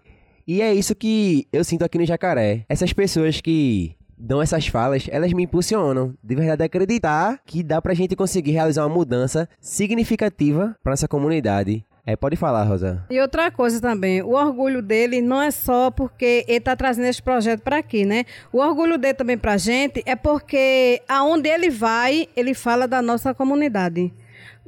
E 0.47 0.61
é 0.61 0.73
isso 0.73 0.95
que 0.95 1.47
eu 1.51 1.63
sinto 1.63 1.83
aqui 1.83 1.97
no 1.97 2.05
Jacaré. 2.05 2.65
Essas 2.69 2.93
pessoas 2.93 3.41
que 3.41 3.95
dão 4.17 4.41
essas 4.41 4.67
falas, 4.67 5.07
elas 5.11 5.31
me 5.31 5.43
impulsionam. 5.43 6.13
De 6.23 6.35
verdade, 6.35 6.63
acreditar 6.63 7.39
que 7.45 7.61
dá 7.61 7.81
pra 7.81 7.93
gente 7.93 8.15
conseguir 8.15 8.51
realizar 8.51 8.85
uma 8.85 8.95
mudança 8.95 9.47
significativa 9.59 10.75
pra 10.81 10.93
nossa 10.93 11.07
comunidade. 11.07 11.85
É, 12.09 12.15
pode 12.15 12.37
falar, 12.37 12.63
Rosa. 12.63 13.03
E 13.09 13.19
outra 13.19 13.51
coisa 13.51 13.81
também, 13.81 14.21
o 14.21 14.29
orgulho 14.29 14.81
dele 14.81 15.19
não 15.19 15.41
é 15.41 15.51
só 15.51 15.91
porque 15.91 16.45
ele 16.47 16.59
está 16.59 16.73
trazendo 16.73 17.05
esse 17.09 17.21
projeto 17.21 17.59
para 17.59 17.79
aqui, 17.79 18.05
né? 18.05 18.23
O 18.49 18.59
orgulho 18.59 18.97
dele 18.97 19.13
também 19.13 19.37
para 19.37 19.55
a 19.55 19.57
gente 19.57 20.01
é 20.05 20.15
porque 20.15 21.01
aonde 21.05 21.49
ele 21.49 21.69
vai, 21.69 22.29
ele 22.33 22.53
fala 22.53 22.87
da 22.87 23.01
nossa 23.01 23.33
comunidade 23.33 24.13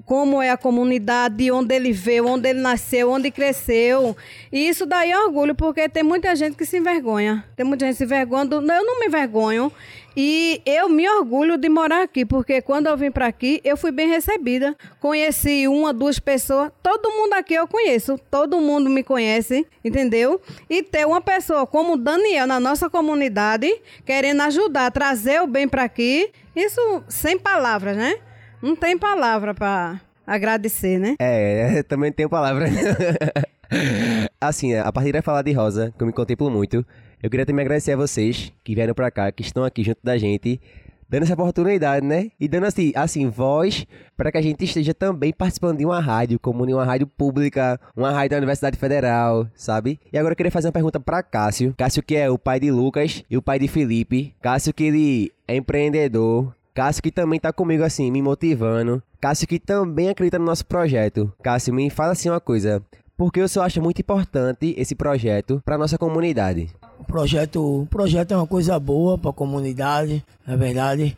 como 0.06 0.42
é 0.42 0.50
a 0.50 0.58
comunidade, 0.58 1.52
onde 1.52 1.76
ele 1.76 1.92
veio, 1.92 2.28
onde 2.28 2.50
ele 2.50 2.60
nasceu, 2.60 3.12
onde 3.12 3.32
cresceu. 3.32 4.16
E 4.52 4.68
isso 4.68 4.86
daí 4.86 5.12
é 5.12 5.20
orgulho, 5.20 5.56
porque 5.56 5.88
tem 5.88 6.04
muita 6.04 6.36
gente 6.36 6.56
que 6.56 6.66
se 6.66 6.78
envergonha. 6.78 7.46
Tem 7.56 7.66
muita 7.66 7.86
gente 7.86 7.98
se 7.98 8.04
envergonhando. 8.04 8.56
Eu 8.56 8.62
não 8.62 9.00
me 9.00 9.08
envergonho. 9.08 9.72
E 10.16 10.62
eu 10.66 10.90
me 10.90 11.08
orgulho 11.08 11.58
de 11.58 11.70
morar 11.70 12.04
aqui, 12.04 12.26
porque 12.26 12.62
quando 12.62 12.88
eu 12.88 12.98
vim 12.98 13.12
para 13.12 13.28
aqui, 13.28 13.62
eu 13.64 13.78
fui 13.78 13.92
bem 13.92 14.10
recebida. 14.10 14.76
Conheci 15.00 15.68
uma, 15.68 15.94
duas 15.94 16.20
pessoas. 16.20 16.72
Todo 16.82 17.10
mundo 17.10 17.34
aqui 17.34 17.54
eu 17.54 17.68
conheço. 17.68 18.20
Todo 18.30 18.60
mundo 18.60 18.90
me 18.90 19.04
conhece, 19.04 19.66
entendeu? 19.84 20.42
E 20.70 20.82
ter 20.84 21.06
uma 21.06 21.22
pessoa 21.22 21.66
como 21.66 21.96
Daniel 21.96 22.48
na 22.48 22.60
nossa 22.60 22.90
comunidade, 22.90 23.70
querendo 24.06 24.42
ajudar, 24.42 24.92
trazer 24.92 25.42
o 25.42 25.48
bem 25.48 25.68
para 25.68 25.84
aqui, 25.84 26.32
isso 26.56 27.04
sem 27.08 27.38
palavras, 27.38 27.96
né? 27.96 28.18
Não 28.62 28.76
tem 28.76 28.98
palavra 28.98 29.54
para 29.54 30.02
agradecer, 30.28 31.00
né? 31.00 31.16
É, 31.20 31.82
também 31.88 32.12
tenho 32.12 32.30
palavra. 32.30 32.68
assim, 34.40 34.76
a 34.76 34.92
partir 34.92 35.14
de 35.14 35.22
falar 35.22 35.42
de 35.42 35.52
Rosa, 35.54 35.94
que 35.98 36.04
eu 36.04 36.08
me 36.08 36.14
contemplo 36.14 36.50
muito, 36.50 36.86
eu 37.24 37.30
queria 37.30 37.46
também 37.46 37.64
agradecer 37.64 37.94
a 37.94 37.98
vocês 37.98 38.52
que 38.64 38.76
vieram 38.76 38.94
para 38.94 39.10
cá, 39.10 39.32
que 39.32 39.42
estão 39.42 39.64
aqui 39.64 39.84
junto 39.84 40.00
da 40.04 40.18
gente, 40.18 40.60
dando 41.10 41.24
essa 41.24 41.34
oportunidade, 41.34 42.06
né? 42.06 42.32
E 42.40 42.48
dando 42.48 42.66
assim, 42.66 42.92
assim 42.96 43.30
voz 43.30 43.88
para 44.16 44.32
que 44.32 44.38
a 44.38 44.42
gente 44.42 44.64
esteja 44.64 44.94
também 44.94 45.34
participando 45.34 45.78
de 45.78 45.86
uma 45.86 46.00
rádio, 46.00 46.38
como 46.40 46.68
de 46.68 46.74
uma 46.74 46.86
rádio 46.86 47.08
pública, 47.08 47.80
uma 47.96 48.12
rádio 48.12 48.32
da 48.32 48.38
Universidade 48.38 48.78
Federal, 48.78 49.48
sabe? 49.56 50.00
E 50.12 50.18
agora 50.18 50.34
eu 50.34 50.38
queria 50.38 50.52
fazer 50.52 50.68
uma 50.68 50.74
pergunta 50.74 51.00
para 51.00 51.24
Cássio. 51.24 51.74
Cássio 51.78 52.04
que 52.04 52.16
é 52.16 52.30
o 52.30 52.38
pai 52.38 52.60
de 52.60 52.72
Lucas 52.72 53.24
e 53.30 53.38
o 53.38 53.42
pai 53.42 53.58
de 53.58 53.68
Felipe. 53.68 54.36
Cássio 54.42 54.74
que 54.74 54.84
ele 54.84 55.32
é 55.48 55.56
empreendedor, 55.56 56.54
Cássio 56.80 57.04
que 57.04 57.12
também 57.12 57.38
tá 57.42 57.52
comigo 57.52 57.84
assim, 57.84 58.10
me 58.10 58.22
motivando. 58.22 59.04
Cássio 59.20 59.46
que 59.46 59.60
também 59.60 60.08
acredita 60.08 60.40
no 60.40 60.46
nosso 60.46 60.66
projeto. 60.66 61.30
Cássio, 61.44 61.74
me 61.74 61.90
fala 61.90 62.14
assim 62.14 62.30
uma 62.30 62.40
coisa. 62.40 62.82
Porque 63.18 63.42
o 63.42 63.50
senhor 63.50 63.66
acha 63.66 63.82
muito 63.82 64.00
importante 64.00 64.74
esse 64.78 64.96
projeto 64.96 65.62
para 65.66 65.78
nossa 65.78 65.98
comunidade? 65.98 66.70
O 66.98 67.04
projeto, 67.04 67.82
o 67.82 67.86
projeto 67.86 68.34
é 68.34 68.38
uma 68.38 68.48
coisa 68.48 68.80
boa 68.80 69.18
para 69.18 69.30
a 69.30 69.34
comunidade, 69.34 70.24
é 70.48 70.56
verdade, 70.56 71.18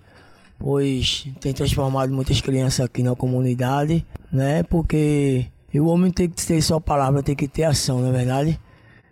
pois 0.58 1.28
tem 1.40 1.54
transformado 1.54 2.12
muitas 2.12 2.42
crianças 2.42 2.84
aqui 2.84 3.04
na 3.04 3.16
comunidade, 3.16 4.04
né? 4.34 4.64
Porque 4.64 5.46
o 5.76 5.86
homem 5.86 6.10
tem 6.10 6.28
que 6.28 6.44
ter 6.44 6.60
só 6.64 6.80
palavra, 6.80 7.22
tem 7.22 7.36
que 7.36 7.48
ter 7.48 7.66
ação, 7.66 8.02
não 8.02 8.10
é 8.10 8.12
verdade? 8.12 8.60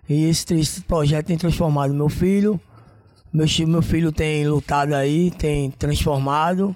E 0.10 0.26
esse 0.26 0.82
projeto 0.88 1.28
tem 1.28 1.38
transformado 1.38 1.94
meu 1.94 2.10
filho, 2.10 2.60
meu, 3.32 3.46
meu 3.68 3.82
filho 3.82 4.12
tem 4.12 4.48
lutado 4.48 4.94
aí, 4.94 5.32
tem 5.32 5.70
transformado. 5.72 6.76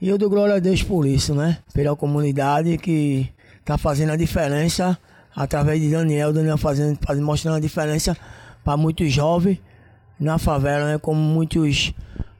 E 0.00 0.08
eu 0.08 0.16
dou 0.16 0.30
glória 0.30 0.54
a 0.54 0.58
Deus 0.60 0.82
por 0.82 1.04
isso, 1.06 1.34
né? 1.34 1.58
Pela 1.74 1.96
comunidade 1.96 2.78
que 2.78 3.28
tá 3.64 3.76
fazendo 3.76 4.12
a 4.12 4.16
diferença 4.16 4.96
através 5.34 5.80
de 5.80 5.90
Daniel, 5.90 6.32
Daniel 6.32 6.56
fazendo, 6.56 6.98
fazendo 7.04 7.26
mostrando 7.26 7.56
a 7.56 7.60
diferença 7.60 8.16
para 8.64 8.76
muitos 8.76 9.12
jovens 9.12 9.60
na 10.18 10.38
favela, 10.38 10.92
né? 10.92 10.98
Como 10.98 11.20
muitos 11.20 11.92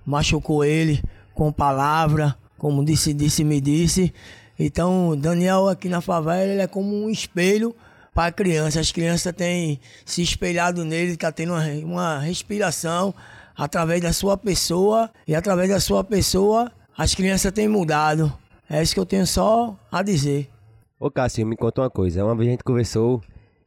machucou 0.06 0.64
ele 0.64 1.02
com 1.34 1.52
palavra, 1.52 2.36
como 2.56 2.84
disse, 2.84 3.12
disse, 3.12 3.42
me 3.42 3.60
disse. 3.60 4.14
Então, 4.58 5.16
Daniel 5.16 5.68
aqui 5.68 5.88
na 5.88 6.00
favela, 6.00 6.44
ele 6.44 6.62
é 6.62 6.66
como 6.66 6.94
um 6.94 7.10
espelho 7.10 7.74
para 8.14 8.26
a 8.26 8.32
criança. 8.32 8.80
As 8.80 8.90
crianças 8.90 9.32
têm 9.34 9.80
se 10.04 10.22
espelhado 10.22 10.84
nele, 10.84 11.16
tá 11.16 11.30
tendo 11.30 11.52
uma, 11.52 11.64
uma 11.84 12.18
respiração 12.18 13.14
através 13.58 14.00
da 14.00 14.12
sua 14.12 14.36
pessoa 14.36 15.10
e 15.26 15.34
através 15.34 15.68
da 15.68 15.80
sua 15.80 16.04
pessoa 16.04 16.70
as 16.96 17.14
crianças 17.14 17.50
têm 17.50 17.66
mudado. 17.66 18.32
É 18.70 18.80
isso 18.82 18.94
que 18.94 19.00
eu 19.00 19.06
tenho 19.06 19.26
só 19.26 19.76
a 19.90 20.02
dizer. 20.02 20.48
Ô 21.00 21.10
Cássio, 21.10 21.46
me 21.46 21.56
conta 21.56 21.80
uma 21.82 21.90
coisa. 21.90 22.24
Uma 22.24 22.36
vez 22.36 22.48
a 22.48 22.50
gente 22.52 22.64
conversou 22.64 23.20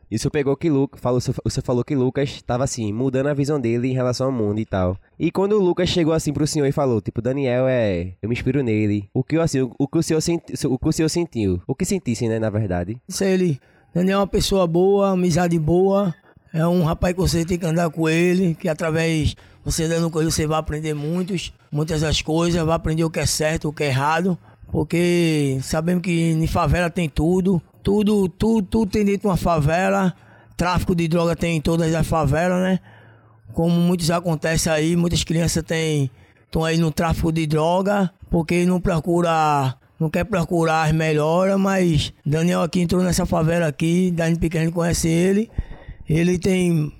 e 0.09 0.19
você 0.19 0.29
pegou 0.29 0.57
que 0.57 0.69
Lucas, 0.69 0.99
falou, 0.99 1.21
você 1.21 1.61
falou 1.61 1.83
que 1.83 1.95
Lucas 1.95 2.29
estava 2.29 2.65
assim, 2.65 2.91
mudando 2.91 3.27
a 3.27 3.33
visão 3.33 3.59
dele 3.59 3.89
em 3.89 3.93
relação 3.93 4.27
ao 4.27 4.33
mundo 4.33 4.59
e 4.59 4.65
tal. 4.65 4.97
E 5.17 5.31
quando 5.31 5.53
o 5.53 5.63
Lucas 5.63 5.87
chegou 5.87 6.13
assim 6.13 6.33
pro 6.33 6.45
senhor 6.45 6.67
e 6.67 6.71
falou, 6.73 6.99
tipo, 6.99 7.21
Daniel 7.21 7.65
é, 7.67 8.13
eu 8.21 8.27
me 8.27 8.33
inspiro 8.33 8.61
nele. 8.61 9.09
O 9.13 9.23
que 9.23 9.37
assim, 9.37 9.61
o, 9.61 9.73
o 9.79 9.87
que 9.87 9.97
o 9.97 10.03
senhor 10.03 10.19
senti, 10.19 10.67
o 10.67 10.77
que 10.77 10.87
o 10.89 10.91
senhor 10.91 11.09
sentiu? 11.09 11.61
O 11.65 11.73
que 11.73 11.85
sentisse, 11.85 12.27
né, 12.27 12.39
na 12.39 12.49
verdade? 12.49 13.01
Isso 13.07 13.23
ele, 13.23 13.59
Daniel 13.93 14.19
é 14.19 14.21
uma 14.21 14.27
pessoa 14.27 14.67
boa, 14.67 15.11
amizade 15.11 15.57
boa, 15.57 16.13
é 16.53 16.65
um 16.67 16.83
rapaz 16.83 17.13
que 17.13 17.19
você 17.19 17.45
tem 17.45 17.57
que 17.57 17.65
andar 17.65 17.89
com 17.89 18.09
ele, 18.09 18.55
que 18.55 18.67
através 18.67 19.35
você 19.63 19.87
dando 19.87 20.09
com 20.09 20.19
ele, 20.19 20.31
você 20.31 20.45
vai 20.45 20.59
aprender 20.59 20.93
muitos, 20.93 21.53
muitas 21.71 22.01
das 22.01 22.21
coisas, 22.21 22.61
vai 22.63 22.75
aprender 22.75 23.03
o 23.03 23.09
que 23.09 23.19
é 23.19 23.25
certo, 23.25 23.69
o 23.69 23.73
que 23.73 23.83
é 23.83 23.87
errado, 23.87 24.37
porque 24.71 25.59
sabemos 25.61 26.01
que 26.03 26.31
em 26.31 26.47
favela 26.47 26.89
tem 26.89 27.07
tudo, 27.07 27.61
tudo, 27.83 28.27
tudo, 28.27 28.65
tudo 28.65 28.91
tem 28.91 29.05
dentro 29.05 29.21
de 29.21 29.27
uma 29.27 29.37
favela, 29.37 30.13
tráfico 30.57 30.95
de 30.95 31.07
droga 31.07 31.35
tem 31.35 31.57
em 31.57 31.61
todas 31.61 31.93
as 31.93 32.07
favelas, 32.07 32.61
né? 32.61 32.79
Como 33.53 33.75
muitos 33.75 34.09
acontece 34.09 34.69
aí, 34.69 34.95
muitas 34.95 35.23
crianças 35.23 35.63
têm 35.63 36.09
estão 36.51 36.65
aí 36.65 36.77
no 36.77 36.91
tráfico 36.91 37.31
de 37.31 37.47
droga, 37.47 38.11
porque 38.29 38.65
não 38.65 38.81
procura, 38.81 39.73
não 39.97 40.09
quer 40.09 40.25
procurar 40.25 40.83
as 40.83 40.91
melhoras, 40.91 41.57
mas 41.57 42.13
Daniel 42.25 42.61
aqui 42.61 42.81
entrou 42.81 43.01
nessa 43.01 43.25
favela 43.25 43.67
aqui, 43.67 44.11
Dani 44.11 44.37
Pequeno 44.37 44.69
conhece 44.69 45.07
ele, 45.07 45.49
ele 46.07 46.37
tem 46.37 46.91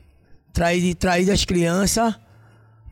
traído, 0.54 0.95
traído 0.95 1.32
as 1.32 1.45
crianças 1.45 2.16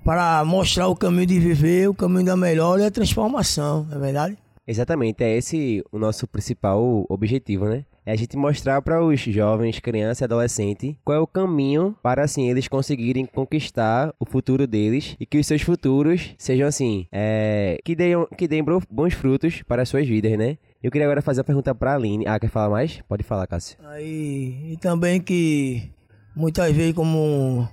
para 0.03 0.43
mostrar 0.45 0.87
o 0.87 0.95
caminho 0.95 1.25
de 1.25 1.39
viver, 1.39 1.89
o 1.89 1.93
caminho 1.93 2.25
da 2.25 2.37
melhora 2.37 2.83
e 2.83 2.85
a 2.85 2.91
transformação, 2.91 3.85
não 3.89 3.97
é 3.97 3.99
verdade? 3.99 4.37
Exatamente, 4.65 5.23
é 5.23 5.35
esse 5.35 5.83
o 5.91 5.97
nosso 5.97 6.27
principal 6.27 7.05
objetivo, 7.09 7.65
né? 7.65 7.85
É 8.05 8.11
a 8.11 8.15
gente 8.15 8.37
mostrar 8.37 8.81
para 8.81 9.03
os 9.03 9.19
jovens, 9.19 9.79
crianças 9.79 10.21
e 10.21 10.23
adolescentes 10.23 10.95
qual 11.03 11.17
é 11.17 11.21
o 11.21 11.27
caminho 11.27 11.95
para 12.01 12.23
assim 12.23 12.49
eles 12.49 12.67
conseguirem 12.67 13.25
conquistar 13.25 14.13
o 14.19 14.25
futuro 14.25 14.65
deles 14.65 15.15
e 15.19 15.25
que 15.25 15.37
os 15.37 15.45
seus 15.45 15.61
futuros 15.61 16.33
sejam 16.37 16.67
assim, 16.67 17.07
é, 17.11 17.77
que 17.83 17.95
deem 17.95 18.25
que 18.37 18.47
deem 18.47 18.63
bons 18.89 19.13
frutos 19.13 19.61
para 19.63 19.83
as 19.83 19.89
suas 19.89 20.07
vidas, 20.07 20.37
né? 20.37 20.57
Eu 20.81 20.89
queria 20.89 21.05
agora 21.05 21.21
fazer 21.21 21.41
a 21.41 21.43
pergunta 21.43 21.75
para 21.75 21.91
a 21.91 21.95
Aline. 21.95 22.25
Ah, 22.27 22.39
quer 22.39 22.49
falar 22.49 22.69
mais? 22.69 23.01
Pode 23.07 23.21
falar, 23.23 23.45
Cássio. 23.47 23.77
Aí, 23.83 24.71
e 24.71 24.77
também 24.77 25.19
que 25.19 25.91
muitas 26.39 26.73
vezes 26.73 26.95
como 26.95 27.67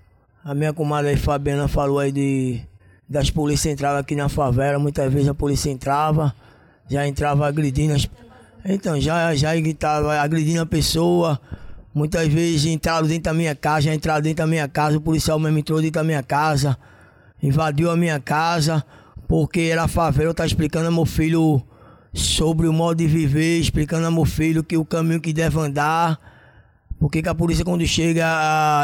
a 0.44 0.52
minha 0.54 0.72
comadre 0.72 1.10
aí, 1.10 1.16
Fabiana 1.16 1.68
falou 1.68 2.00
aí 2.00 2.10
de 2.10 2.60
das 3.08 3.30
polícias 3.30 3.72
entravam 3.72 4.00
aqui 4.00 4.16
na 4.16 4.28
favela, 4.28 4.80
muitas 4.80 5.12
vezes 5.12 5.28
a 5.28 5.34
polícia 5.34 5.70
entrava, 5.70 6.34
já 6.90 7.06
entrava 7.06 7.46
agredindo 7.46 7.94
as 7.94 8.08
então, 8.68 9.00
já, 9.00 9.32
já 9.36 9.56
estava 9.56 10.18
agredindo 10.18 10.60
a 10.60 10.66
pessoa. 10.66 11.40
Muitas 11.94 12.26
vezes 12.26 12.64
entraram 12.64 13.06
dentro 13.06 13.22
da 13.22 13.32
minha 13.32 13.54
casa, 13.54 13.82
já 13.82 13.94
entraram 13.94 14.20
dentro 14.20 14.38
da 14.38 14.46
minha 14.46 14.66
casa, 14.66 14.98
o 14.98 15.00
policial 15.00 15.38
mesmo 15.38 15.58
entrou 15.58 15.80
dentro 15.80 16.00
da 16.00 16.04
minha 16.04 16.22
casa, 16.22 16.76
invadiu 17.40 17.92
a 17.92 17.96
minha 17.96 18.18
casa, 18.18 18.84
porque 19.28 19.60
era 19.60 19.86
favela, 19.86 20.26
eu 20.26 20.30
estava 20.32 20.48
explicando 20.48 20.88
a 20.88 20.90
meu 20.90 21.06
filho 21.06 21.62
sobre 22.12 22.66
o 22.66 22.72
modo 22.72 22.98
de 22.98 23.06
viver, 23.06 23.60
explicando 23.60 24.04
a 24.04 24.10
meu 24.10 24.24
filho 24.24 24.64
que 24.64 24.76
o 24.76 24.84
caminho 24.84 25.20
que 25.20 25.32
deve 25.32 25.58
andar, 25.60 26.18
porque 26.99 27.22
que 27.22 27.28
a 27.28 27.34
polícia 27.34 27.64
quando 27.64 27.86
chega, 27.86 28.24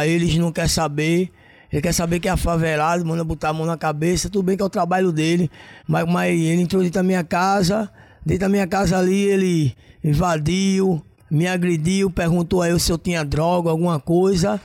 eles 0.07 0.37
não 0.37 0.53
quer 0.53 0.69
saber. 0.69 1.31
Ele 1.73 1.81
quer 1.81 1.93
saber 1.93 2.21
que 2.21 2.29
é 2.29 2.37
favelado, 2.37 3.05
manda 3.05 3.25
botar 3.25 3.49
a 3.49 3.53
mão 3.53 3.65
na 3.65 3.79
cabeça, 3.79 4.29
tudo 4.29 4.43
bem 4.43 4.57
que 4.57 4.63
é 4.63 4.67
o 4.67 4.71
trabalho 4.71 5.11
dele, 5.11 5.51
mas, 5.89 6.05
mas 6.05 6.31
ele 6.31 6.61
entrou 6.61 6.83
dentro 6.83 6.97
da 6.97 7.03
minha 7.03 7.25
casa, 7.25 7.91
Dentro 8.25 8.43
da 8.43 8.49
minha 8.49 8.67
casa 8.69 8.97
ali, 8.97 9.25
ele 9.25 9.75
invadiu, 10.03 11.03
me 11.29 11.49
agrediu, 11.49 12.09
perguntou 12.09 12.63
a 12.63 12.69
eu 12.69 12.79
se 12.79 12.93
eu 12.93 12.97
tinha 12.97 13.25
droga, 13.25 13.69
alguma 13.69 13.99
coisa. 13.99 14.61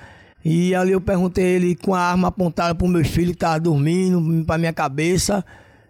E 0.46 0.76
ali 0.76 0.92
eu 0.92 1.02
perguntei 1.02 1.44
ele 1.44 1.76
com 1.76 1.96
a 1.96 2.00
arma 2.00 2.28
apontada 2.28 2.76
para 2.76 2.86
o 2.86 2.90
meu 2.90 3.04
filho 3.04 3.32
que 3.32 3.38
estava 3.38 3.60
dormindo, 3.60 4.46
para 4.46 4.60
minha 4.60 4.72
cabeça. 4.72 5.44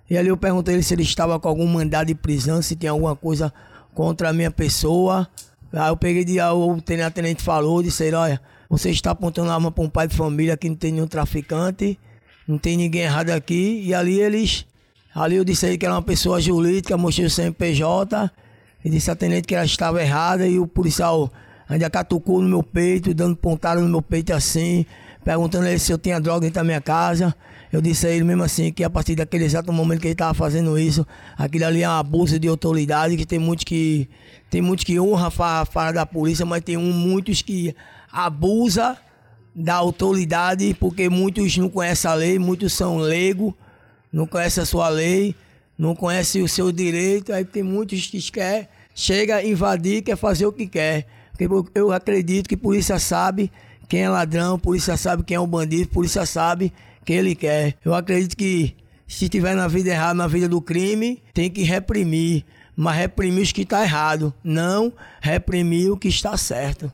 E 0.10 0.18
ali 0.18 0.30
eu 0.30 0.38
perguntei 0.38 0.76
ele 0.76 0.84
se 0.84 0.94
ele 0.94 1.04
estava 1.04 1.38
com 1.40 1.50
algum 1.50 1.68
mandado 1.68 2.08
de 2.08 2.16
prisão, 2.16 2.62
se 2.62 2.76
tinha 2.76 2.92
alguma 2.92 3.16
coisa 3.18 3.54
contra 3.94 4.30
a 4.30 4.34
minha 4.34 4.50
pessoa. 4.50 5.28
Aí 5.74 5.90
eu 5.90 5.98
peguei 5.98 6.24
de 6.24 6.40
o 6.40 6.82
tenente 6.82 7.44
falou, 7.44 7.84
disse 7.84 8.14
olha, 8.14 8.42
você 8.70 8.90
está 8.90 9.12
apontando 9.12 9.50
a 9.52 9.54
arma 9.54 9.72
para 9.72 9.84
um 9.84 9.90
pai 9.90 10.08
de 10.08 10.16
família 10.16 10.56
que 10.58 10.70
não 10.70 10.76
tem 10.76 10.92
nenhum 10.92 11.08
traficante, 11.08 12.00
não 12.48 12.58
tem 12.58 12.78
ninguém 12.78 13.02
errado 13.02 13.30
aqui. 13.32 13.82
E 13.86 13.94
ali 13.94 14.20
eles 14.20 14.66
Ali 15.18 15.36
eu 15.36 15.44
disse 15.44 15.66
aí 15.66 15.80
que 15.80 15.86
era 15.86 15.96
uma 15.96 16.02
pessoa 16.04 16.40
jurídica, 16.40 16.96
mostrei 16.96 17.26
o 17.26 17.30
CNPJ, 17.30 18.32
e 18.86 18.90
disse 18.90 19.10
a 19.10 19.16
tenente 19.16 19.48
que 19.48 19.56
ela 19.56 19.66
estava 19.66 20.00
errada 20.00 20.48
e 20.48 20.60
o 20.60 20.68
policial 20.68 21.34
ainda 21.68 21.90
catucou 21.90 22.40
no 22.40 22.48
meu 22.48 22.62
peito, 22.62 23.12
dando 23.16 23.36
pontada 23.36 23.82
no 23.82 23.90
meu 23.90 24.02
peito 24.02 24.32
assim, 24.32 24.86
perguntando 25.24 25.66
ele 25.66 25.80
se 25.80 25.92
eu 25.92 25.98
tinha 25.98 26.22
droga 26.22 26.42
dentro 26.42 26.56
da 26.56 26.64
minha 26.64 26.80
casa. 26.80 27.36
Eu 27.72 27.82
disse 27.82 28.08
a 28.08 28.10
ele 28.10 28.24
mesmo 28.24 28.44
assim 28.44 28.72
que 28.72 28.84
a 28.84 28.90
partir 28.90 29.16
daquele 29.16 29.44
exato 29.44 29.72
momento 29.74 30.00
que 30.00 30.08
ele 30.08 30.14
estava 30.14 30.34
fazendo 30.34 30.78
isso, 30.80 31.06
aquilo 31.38 31.66
ali 31.66 31.84
é 31.84 31.90
um 31.90 31.94
abuso 31.94 32.40
de 32.40 32.48
autoridade, 32.48 33.18
que 33.18 33.26
tem 33.26 33.40
muitos 33.40 33.66
que 33.66 34.10
tem 34.50 34.62
muitos 34.62 34.86
que 34.86 35.00
honra 35.00 35.28
a 35.28 35.66
fala 35.66 35.92
da 35.92 36.06
polícia, 36.06 36.46
mas 36.46 36.64
tem 36.64 36.78
um, 36.78 36.94
muitos 36.94 37.42
que 37.42 37.76
abusa 38.12 38.98
da 39.54 39.76
autoridade, 39.76 40.74
porque 40.80 41.10
muitos 41.10 41.58
não 41.58 41.70
conhecem 41.70 42.10
a 42.10 42.14
lei, 42.14 42.40
muitos 42.40 42.74
são 42.74 42.98
leigos 42.98 43.54
não 44.12 44.26
conhece 44.26 44.60
a 44.60 44.66
sua 44.66 44.90
lei, 44.90 45.36
não 45.78 45.96
conhece 45.96 46.42
o 46.42 46.48
seu 46.48 46.72
direito, 46.72 47.32
aí 47.32 47.46
tem 47.46 47.64
muitos 47.64 48.08
que 48.08 48.20
quer, 48.32 48.70
chega 48.96 49.36
a 49.36 49.46
invadir, 49.46 50.02
quer 50.02 50.18
fazer 50.18 50.46
o 50.46 50.52
que 50.52 50.68
quer. 50.68 51.06
Eu 51.76 51.92
acredito 51.92 52.50
que 52.50 52.58
polícia 52.58 52.98
sabe 52.98 53.52
quem 53.88 54.02
é 54.02 54.10
ladrão, 54.10 54.58
polícia 54.58 54.98
sabe 54.98 55.24
quem 55.24 55.36
é 55.36 55.40
o 55.40 55.46
bandido, 55.46 55.90
polícia 55.90 56.26
sabe 56.26 56.74
quem 57.08 57.16
ele 57.16 57.36
quer. 57.36 57.76
Eu 57.86 57.96
acredito 57.96 58.36
que 58.36 58.76
se 59.08 59.26
estiver 59.26 59.56
na 59.56 59.66
vida 59.70 59.90
errada, 59.90 60.14
na 60.14 60.28
vida 60.28 60.50
do 60.50 60.62
crime, 60.62 61.24
tem 61.34 61.50
que 61.50 61.64
reprimir. 61.64 62.44
Mas 62.76 62.98
reprimir 62.98 63.42
os 63.44 63.52
que 63.54 63.62
está 63.62 63.82
errado, 63.82 64.34
não 64.44 64.92
reprimir 65.22 65.90
o 65.90 65.98
que 65.98 66.10
está 66.10 66.36
certo. 66.36 66.92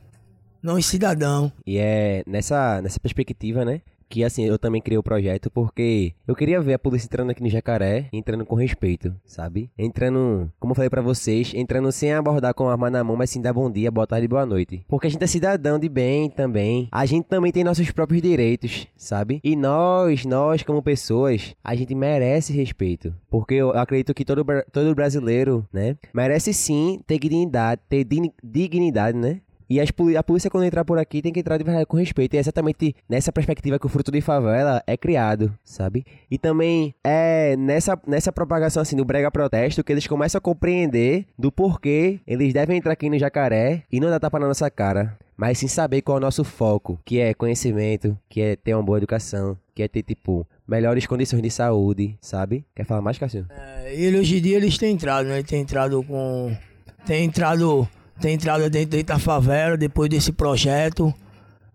Não 0.62 0.76
os 0.76 0.86
cidadão. 0.86 1.52
E 1.66 1.76
é 1.78 2.22
nessa, 2.26 2.80
nessa 2.80 3.00
perspectiva, 3.00 3.64
né? 3.64 3.82
Que 4.08 4.24
assim, 4.24 4.44
eu 4.44 4.58
também 4.58 4.80
criei 4.80 4.98
o 4.98 5.02
projeto 5.02 5.50
porque 5.50 6.12
eu 6.26 6.34
queria 6.34 6.60
ver 6.60 6.74
a 6.74 6.78
polícia 6.78 7.06
entrando 7.06 7.30
aqui 7.30 7.42
no 7.42 7.48
Jacaré, 7.48 8.08
entrando 8.12 8.44
com 8.44 8.54
respeito, 8.54 9.14
sabe? 9.24 9.70
Entrando, 9.78 10.50
como 10.58 10.72
eu 10.72 10.74
falei 10.74 10.90
para 10.90 11.02
vocês, 11.02 11.52
entrando 11.54 11.90
sem 11.92 12.12
abordar 12.12 12.54
com 12.54 12.68
a 12.68 12.72
arma 12.72 12.90
na 12.90 13.04
mão, 13.04 13.16
mas 13.16 13.30
sim 13.30 13.40
dar 13.40 13.52
bom 13.52 13.70
dia, 13.70 13.90
boa 13.90 14.06
tarde, 14.06 14.28
boa 14.28 14.46
noite. 14.46 14.84
Porque 14.88 15.06
a 15.06 15.10
gente 15.10 15.22
é 15.22 15.26
cidadão 15.26 15.78
de 15.78 15.88
bem 15.88 16.30
também. 16.30 16.88
A 16.90 17.06
gente 17.06 17.26
também 17.26 17.52
tem 17.52 17.64
nossos 17.64 17.90
próprios 17.90 18.22
direitos, 18.22 18.86
sabe? 18.96 19.40
E 19.42 19.56
nós, 19.56 20.24
nós 20.24 20.62
como 20.62 20.82
pessoas, 20.82 21.54
a 21.62 21.74
gente 21.74 21.94
merece 21.94 22.52
respeito. 22.52 23.14
Porque 23.30 23.54
eu 23.54 23.70
acredito 23.70 24.14
que 24.14 24.24
todo, 24.24 24.44
todo 24.72 24.94
brasileiro, 24.94 25.66
né, 25.72 25.96
merece 26.12 26.52
sim 26.52 27.00
ter 27.06 27.18
dignidade, 27.18 27.80
ter 27.88 28.06
dignidade, 28.42 29.18
né? 29.18 29.40
E 29.68 29.80
as, 29.80 29.90
a 30.18 30.22
polícia, 30.22 30.50
quando 30.50 30.64
entrar 30.64 30.84
por 30.84 30.98
aqui, 30.98 31.22
tem 31.22 31.32
que 31.32 31.40
entrar 31.40 31.56
de 31.56 31.64
verdade 31.64 31.86
com 31.86 31.96
respeito. 31.96 32.34
E 32.34 32.36
é 32.36 32.40
exatamente 32.40 32.94
nessa 33.08 33.32
perspectiva 33.32 33.78
que 33.78 33.86
o 33.86 33.88
Fruto 33.88 34.10
de 34.10 34.20
Favela 34.20 34.82
é 34.86 34.96
criado, 34.96 35.56
sabe? 35.64 36.04
E 36.30 36.38
também 36.38 36.94
é 37.02 37.56
nessa, 37.56 37.98
nessa 38.06 38.32
propagação 38.32 38.82
assim 38.82 38.96
do 38.96 39.04
brega 39.04 39.30
protesto 39.30 39.82
que 39.82 39.92
eles 39.92 40.06
começam 40.06 40.38
a 40.38 40.42
compreender 40.42 41.26
do 41.38 41.50
porquê 41.50 42.20
eles 42.26 42.52
devem 42.52 42.78
entrar 42.78 42.92
aqui 42.92 43.08
no 43.08 43.18
Jacaré 43.18 43.82
e 43.90 44.00
não 44.00 44.10
dar 44.10 44.20
tapa 44.20 44.38
na 44.38 44.48
nossa 44.48 44.70
cara. 44.70 45.16
Mas 45.36 45.58
sim 45.58 45.66
saber 45.66 46.00
qual 46.02 46.18
é 46.18 46.20
o 46.20 46.22
nosso 46.22 46.44
foco, 46.44 46.98
que 47.04 47.18
é 47.18 47.34
conhecimento, 47.34 48.16
que 48.28 48.40
é 48.40 48.56
ter 48.56 48.74
uma 48.74 48.82
boa 48.82 48.98
educação, 48.98 49.58
que 49.74 49.82
é 49.82 49.88
ter, 49.88 50.02
tipo, 50.02 50.46
melhores 50.66 51.06
condições 51.06 51.42
de 51.42 51.50
saúde, 51.50 52.16
sabe? 52.20 52.64
Quer 52.74 52.84
falar 52.84 53.02
mais, 53.02 53.18
Cássio? 53.18 53.46
É, 53.50 53.94
ele 53.94 54.18
hoje 54.18 54.38
em 54.38 54.42
dia 54.42 54.56
eles 54.56 54.78
têm 54.78 54.94
entrado, 54.94 55.26
né? 55.26 55.34
Ele 55.38 55.44
tem 55.44 55.60
entrado 55.60 56.02
com. 56.04 56.56
Tem 57.04 57.24
entrado 57.24 57.88
tem 58.20 58.34
entrado 58.34 58.68
dentro, 58.70 58.90
dentro 58.90 59.06
da 59.06 59.18
favela 59.18 59.76
depois 59.76 60.08
desse 60.08 60.32
projeto, 60.32 61.12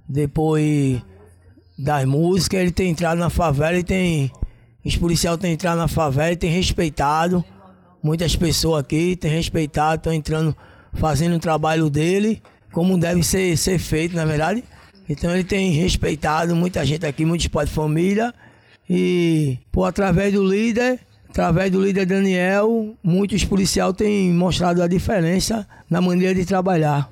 depois 0.08 1.02
das 1.78 2.06
músicas, 2.06 2.60
ele 2.60 2.72
tem 2.72 2.90
entrado 2.90 3.18
na 3.18 3.30
favela 3.30 3.78
e 3.78 3.84
tem. 3.84 4.32
Os 4.84 4.98
policiais 4.98 5.38
têm 5.38 5.54
entrado 5.54 5.78
na 5.78 5.88
favela 5.88 6.32
e 6.32 6.36
tem 6.36 6.52
respeitado. 6.52 7.44
Muitas 8.02 8.36
pessoas 8.36 8.82
aqui 8.82 9.16
têm 9.16 9.32
respeitado, 9.32 9.98
estão 9.98 10.14
entrando, 10.14 10.56
fazendo 10.94 11.36
o 11.36 11.40
trabalho 11.40 11.90
dele, 11.90 12.42
como 12.72 12.98
deve 12.98 13.24
ser, 13.24 13.58
ser 13.58 13.78
feito, 13.78 14.16
na 14.16 14.26
verdade. 14.26 14.64
Então 15.08 15.32
ele 15.32 15.44
tem 15.44 15.72
respeitado 15.72 16.56
muita 16.56 16.86
gente 16.86 17.06
aqui, 17.06 17.26
muitos 17.26 17.48
pais 17.48 17.70
de 17.70 17.76
família. 17.76 18.34
E 18.90 19.58
por 19.72 19.86
através 19.86 20.34
do 20.34 20.44
líder, 20.44 21.00
Através 21.30 21.72
do 21.72 21.82
líder 21.82 22.06
Daniel, 22.08 22.96
muitos 23.04 23.46
policiais 23.46 23.94
têm 23.94 24.34
mostrado 24.34 24.82
a 24.82 24.88
diferença 24.88 25.68
na 25.90 26.02
maneira 26.02 26.34
de 26.34 26.46
trabalhar. 26.46 27.12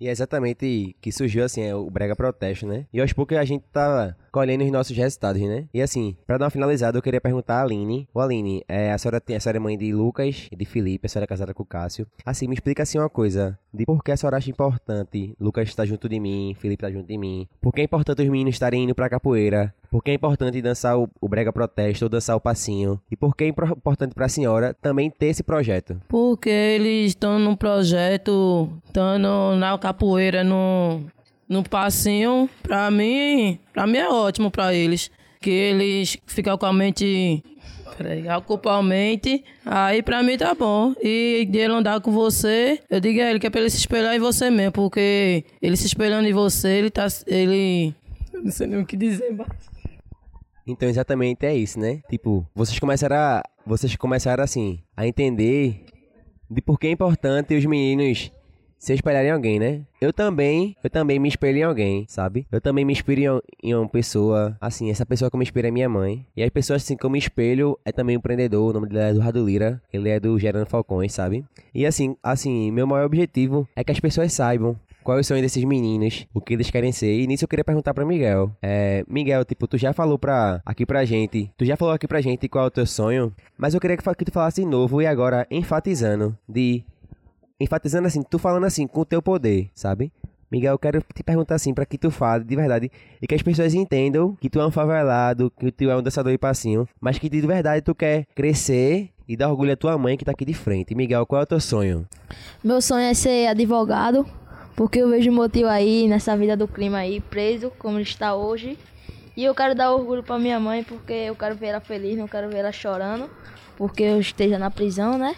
E 0.00 0.08
é 0.08 0.10
exatamente 0.10 0.94
que 1.00 1.12
surgiu 1.12 1.44
assim, 1.44 1.62
é 1.62 1.74
o 1.74 1.88
Brega 1.88 2.16
Protesto, 2.16 2.66
né? 2.66 2.84
E 2.92 3.00
aos 3.00 3.12
poucos 3.12 3.36
a 3.38 3.44
gente 3.44 3.64
tá 3.72 4.14
colhendo 4.36 4.64
os 4.64 4.70
nossos 4.70 4.94
resultados, 4.94 5.40
né? 5.40 5.64
E 5.72 5.80
assim, 5.80 6.14
para 6.26 6.36
dar 6.36 6.44
uma 6.44 6.50
finalizada, 6.50 6.98
eu 6.98 7.00
queria 7.00 7.22
perguntar 7.22 7.54
a 7.54 7.62
Aline. 7.62 8.06
Ô 8.12 8.20
Aline, 8.20 8.62
é, 8.68 8.92
a 8.92 8.98
senhora 8.98 9.18
tem 9.18 9.34
a 9.34 9.40
senhora 9.40 9.56
é 9.56 9.60
mãe 9.60 9.78
de 9.78 9.94
Lucas 9.94 10.46
e 10.52 10.54
de 10.54 10.66
Felipe, 10.66 11.06
a 11.06 11.08
senhora 11.08 11.24
é 11.24 11.26
casada 11.26 11.54
com 11.54 11.62
o 11.62 11.66
Cássio. 11.66 12.06
Assim, 12.22 12.46
me 12.46 12.52
explica 12.52 12.82
assim 12.82 12.98
uma 12.98 13.08
coisa, 13.08 13.58
de 13.72 13.86
por 13.86 14.04
que 14.04 14.12
a 14.12 14.16
senhora 14.16 14.36
acha 14.36 14.50
importante 14.50 15.34
Lucas 15.40 15.70
estar 15.70 15.86
junto 15.86 16.06
de 16.06 16.20
mim, 16.20 16.54
Felipe 16.58 16.84
estar 16.84 16.94
junto 16.94 17.08
de 17.08 17.16
mim. 17.16 17.48
Por 17.62 17.72
que 17.72 17.80
é 17.80 17.84
importante 17.84 18.20
os 18.20 18.28
meninos 18.28 18.56
estarem 18.56 18.84
indo 18.84 18.94
pra 18.94 19.08
capoeira? 19.08 19.74
Por 19.90 20.02
que 20.02 20.10
é 20.10 20.14
importante 20.14 20.60
dançar 20.60 20.98
o, 20.98 21.08
o 21.18 21.26
Brega 21.26 21.50
Protesto 21.50 22.04
ou 22.04 22.08
dançar 22.10 22.36
o 22.36 22.40
passinho? 22.40 23.00
E 23.10 23.16
por 23.16 23.34
que 23.34 23.44
é 23.44 23.48
importante 23.48 24.14
para 24.14 24.26
a 24.26 24.28
senhora 24.28 24.74
também 24.74 25.10
ter 25.10 25.28
esse 25.28 25.42
projeto? 25.42 25.98
Porque 26.08 26.50
eles 26.50 27.12
estão 27.12 27.38
num 27.38 27.56
projeto, 27.56 28.68
estando 28.84 29.56
na 29.56 29.78
capoeira, 29.78 30.44
no, 30.44 31.00
no 31.48 31.62
passinho, 31.62 32.48
pra 32.62 32.90
mim, 32.90 33.58
pra 33.72 33.86
mim 33.86 33.98
é 33.98 34.08
ótimo 34.08 34.50
pra 34.50 34.74
eles. 34.74 35.10
Que 35.40 35.50
eles 35.50 36.18
ficam 36.26 36.58
com 36.58 36.66
a 36.66 36.72
mente. 36.72 37.42
Peraí, 37.96 38.28
ocupam 38.30 38.78
a 38.78 38.82
mente. 38.82 39.44
Aí 39.64 40.02
pra 40.02 40.22
mim 40.22 40.36
tá 40.36 40.54
bom. 40.54 40.92
E 41.00 41.46
de 41.48 41.58
ele 41.58 41.72
andar 41.72 42.00
com 42.00 42.10
você, 42.10 42.80
eu 42.90 43.00
digo 43.00 43.20
a 43.20 43.30
ele 43.30 43.38
que 43.38 43.46
é 43.46 43.50
pra 43.50 43.60
ele 43.60 43.70
se 43.70 43.76
espelhar 43.76 44.14
em 44.14 44.18
você 44.18 44.50
mesmo. 44.50 44.72
Porque 44.72 45.44
ele 45.62 45.76
se 45.76 45.86
espelhando 45.86 46.28
em 46.28 46.32
você, 46.32 46.68
ele 46.68 46.90
tá. 46.90 47.06
Ele. 47.26 47.94
Eu 48.32 48.42
não 48.42 48.50
sei 48.50 48.66
nem 48.66 48.80
o 48.80 48.86
que 48.86 48.96
dizer, 48.96 49.32
mas. 49.32 49.48
Então 50.66 50.88
exatamente 50.88 51.46
é 51.46 51.54
isso, 51.54 51.78
né? 51.78 52.00
Tipo, 52.10 52.44
vocês 52.54 52.78
começaram 52.78 53.16
a, 53.16 53.42
vocês 53.64 53.94
começaram 53.94 54.42
assim 54.42 54.80
a 54.96 55.06
entender 55.06 55.84
de 56.50 56.60
por 56.60 56.78
que 56.78 56.88
é 56.88 56.90
importante 56.90 57.54
os 57.54 57.64
meninos 57.64 58.32
se 58.86 58.94
espelhar 58.94 59.24
em 59.24 59.32
alguém, 59.32 59.58
né? 59.58 59.80
Eu 60.00 60.12
também, 60.12 60.76
eu 60.82 60.88
também 60.88 61.18
me 61.18 61.28
espelho 61.28 61.58
em 61.58 61.62
alguém, 61.64 62.06
sabe? 62.08 62.46
Eu 62.52 62.60
também 62.60 62.84
me 62.84 62.92
inspiro 62.92 63.42
em, 63.60 63.70
em 63.70 63.74
uma 63.74 63.88
pessoa, 63.88 64.56
assim, 64.60 64.90
essa 64.92 65.04
pessoa 65.04 65.28
que 65.28 65.34
eu 65.34 65.38
me 65.38 65.42
inspiro 65.42 65.66
é 65.66 65.70
minha 65.72 65.88
mãe. 65.88 66.24
E 66.36 66.42
as 66.42 66.50
pessoas, 66.50 66.84
assim, 66.84 66.96
que 66.96 67.04
eu 67.04 67.10
me 67.10 67.18
espelho 67.18 67.76
é 67.84 67.90
também 67.90 68.16
um 68.16 68.20
empreendedor, 68.20 68.70
o 68.70 68.72
nome 68.72 68.86
dele 68.86 69.00
é 69.00 69.10
Eduardo 69.10 69.44
Lira, 69.44 69.82
ele 69.92 70.08
é 70.08 70.20
do 70.20 70.38
Gerando 70.38 70.66
Falcões, 70.66 71.12
sabe? 71.12 71.44
E 71.74 71.84
assim, 71.84 72.16
assim, 72.22 72.70
meu 72.70 72.86
maior 72.86 73.06
objetivo 73.06 73.68
é 73.74 73.82
que 73.82 73.90
as 73.90 73.98
pessoas 73.98 74.32
saibam 74.32 74.78
qual 75.06 75.18
é 75.18 75.20
o 75.20 75.24
sonho 75.24 75.40
desses 75.40 75.62
meninos, 75.62 76.26
o 76.34 76.40
que 76.40 76.54
eles 76.54 76.68
querem 76.68 76.90
ser. 76.90 77.12
E 77.12 77.28
nisso 77.28 77.44
eu 77.44 77.48
queria 77.48 77.64
perguntar 77.64 77.94
pra 77.94 78.04
Miguel. 78.04 78.50
É, 78.60 79.04
Miguel, 79.08 79.44
tipo, 79.44 79.68
tu 79.68 79.78
já 79.78 79.92
falou 79.92 80.18
pra, 80.18 80.60
aqui 80.66 80.84
pra 80.84 81.04
gente, 81.04 81.48
tu 81.56 81.64
já 81.64 81.76
falou 81.76 81.94
aqui 81.94 82.08
pra 82.08 82.20
gente 82.20 82.48
qual 82.48 82.64
é 82.64 82.66
o 82.66 82.70
teu 82.72 82.84
sonho, 82.84 83.32
mas 83.56 83.72
eu 83.72 83.80
queria 83.80 83.96
que, 83.96 84.14
que 84.14 84.24
tu 84.24 84.32
falasse 84.32 84.60
de 84.60 84.66
novo 84.66 85.00
e 85.00 85.06
agora 85.06 85.46
enfatizando, 85.48 86.36
de... 86.48 86.84
Enfatizando 87.58 88.06
assim, 88.06 88.22
tu 88.22 88.38
falando 88.38 88.64
assim, 88.64 88.86
com 88.86 89.00
o 89.00 89.04
teu 89.04 89.22
poder, 89.22 89.70
sabe? 89.74 90.12
Miguel, 90.50 90.74
eu 90.74 90.78
quero 90.78 91.02
te 91.14 91.22
perguntar 91.22 91.54
assim, 91.54 91.72
para 91.72 91.86
que 91.86 91.96
tu 91.96 92.10
fale 92.10 92.44
de 92.44 92.54
verdade 92.54 92.90
e 93.20 93.26
que 93.26 93.34
as 93.34 93.42
pessoas 93.42 93.72
entendam 93.72 94.36
que 94.40 94.50
tu 94.50 94.60
é 94.60 94.66
um 94.66 94.70
favelado, 94.70 95.50
que 95.58 95.72
tu 95.72 95.84
é 95.90 95.96
um 95.96 96.02
dançador 96.02 96.30
de 96.30 96.38
passinho, 96.38 96.86
mas 97.00 97.18
que 97.18 97.28
de 97.28 97.40
verdade 97.40 97.82
tu 97.82 97.94
quer 97.94 98.26
crescer 98.34 99.10
e 99.26 99.36
dar 99.36 99.48
orgulho 99.48 99.72
à 99.72 99.76
tua 99.76 99.96
mãe 99.96 100.16
que 100.16 100.24
tá 100.24 100.32
aqui 100.32 100.44
de 100.44 100.54
frente. 100.54 100.94
Miguel, 100.94 101.26
qual 101.26 101.40
é 101.40 101.44
o 101.44 101.46
teu 101.46 101.58
sonho? 101.58 102.06
Meu 102.62 102.80
sonho 102.80 103.06
é 103.06 103.14
ser 103.14 103.48
advogado, 103.48 104.26
porque 104.76 104.98
eu 104.98 105.08
vejo 105.08 105.32
motivo 105.32 105.68
aí 105.68 106.06
nessa 106.06 106.36
vida 106.36 106.56
do 106.56 106.68
crime 106.68 106.94
aí, 106.94 107.20
preso 107.20 107.72
como 107.78 107.96
ele 107.96 108.02
está 108.02 108.34
hoje. 108.34 108.78
E 109.36 109.44
eu 109.44 109.54
quero 109.54 109.74
dar 109.74 109.92
orgulho 109.92 110.22
para 110.22 110.38
minha 110.38 110.60
mãe, 110.60 110.84
porque 110.84 111.12
eu 111.12 111.34
quero 111.34 111.56
ver 111.56 111.68
ela 111.68 111.80
feliz, 111.80 112.16
não 112.16 112.28
quero 112.28 112.48
ver 112.48 112.58
ela 112.58 112.72
chorando, 112.72 113.28
porque 113.76 114.02
eu 114.02 114.20
esteja 114.20 114.58
na 114.58 114.70
prisão, 114.70 115.18
né? 115.18 115.34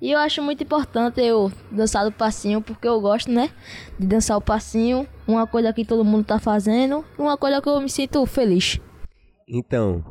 E 0.00 0.12
eu 0.12 0.18
acho 0.18 0.40
muito 0.42 0.62
importante 0.62 1.20
eu 1.20 1.50
dançar 1.70 2.06
o 2.06 2.12
passinho, 2.12 2.62
porque 2.62 2.86
eu 2.86 3.00
gosto, 3.00 3.30
né? 3.30 3.50
De 3.98 4.06
dançar 4.06 4.36
o 4.36 4.40
passinho, 4.40 5.06
uma 5.26 5.46
coisa 5.46 5.72
que 5.72 5.84
todo 5.84 6.04
mundo 6.04 6.24
tá 6.24 6.38
fazendo, 6.38 7.04
uma 7.18 7.36
coisa 7.36 7.60
que 7.60 7.68
eu 7.68 7.80
me 7.80 7.90
sinto 7.90 8.24
feliz. 8.24 8.78
Então, 9.48 10.04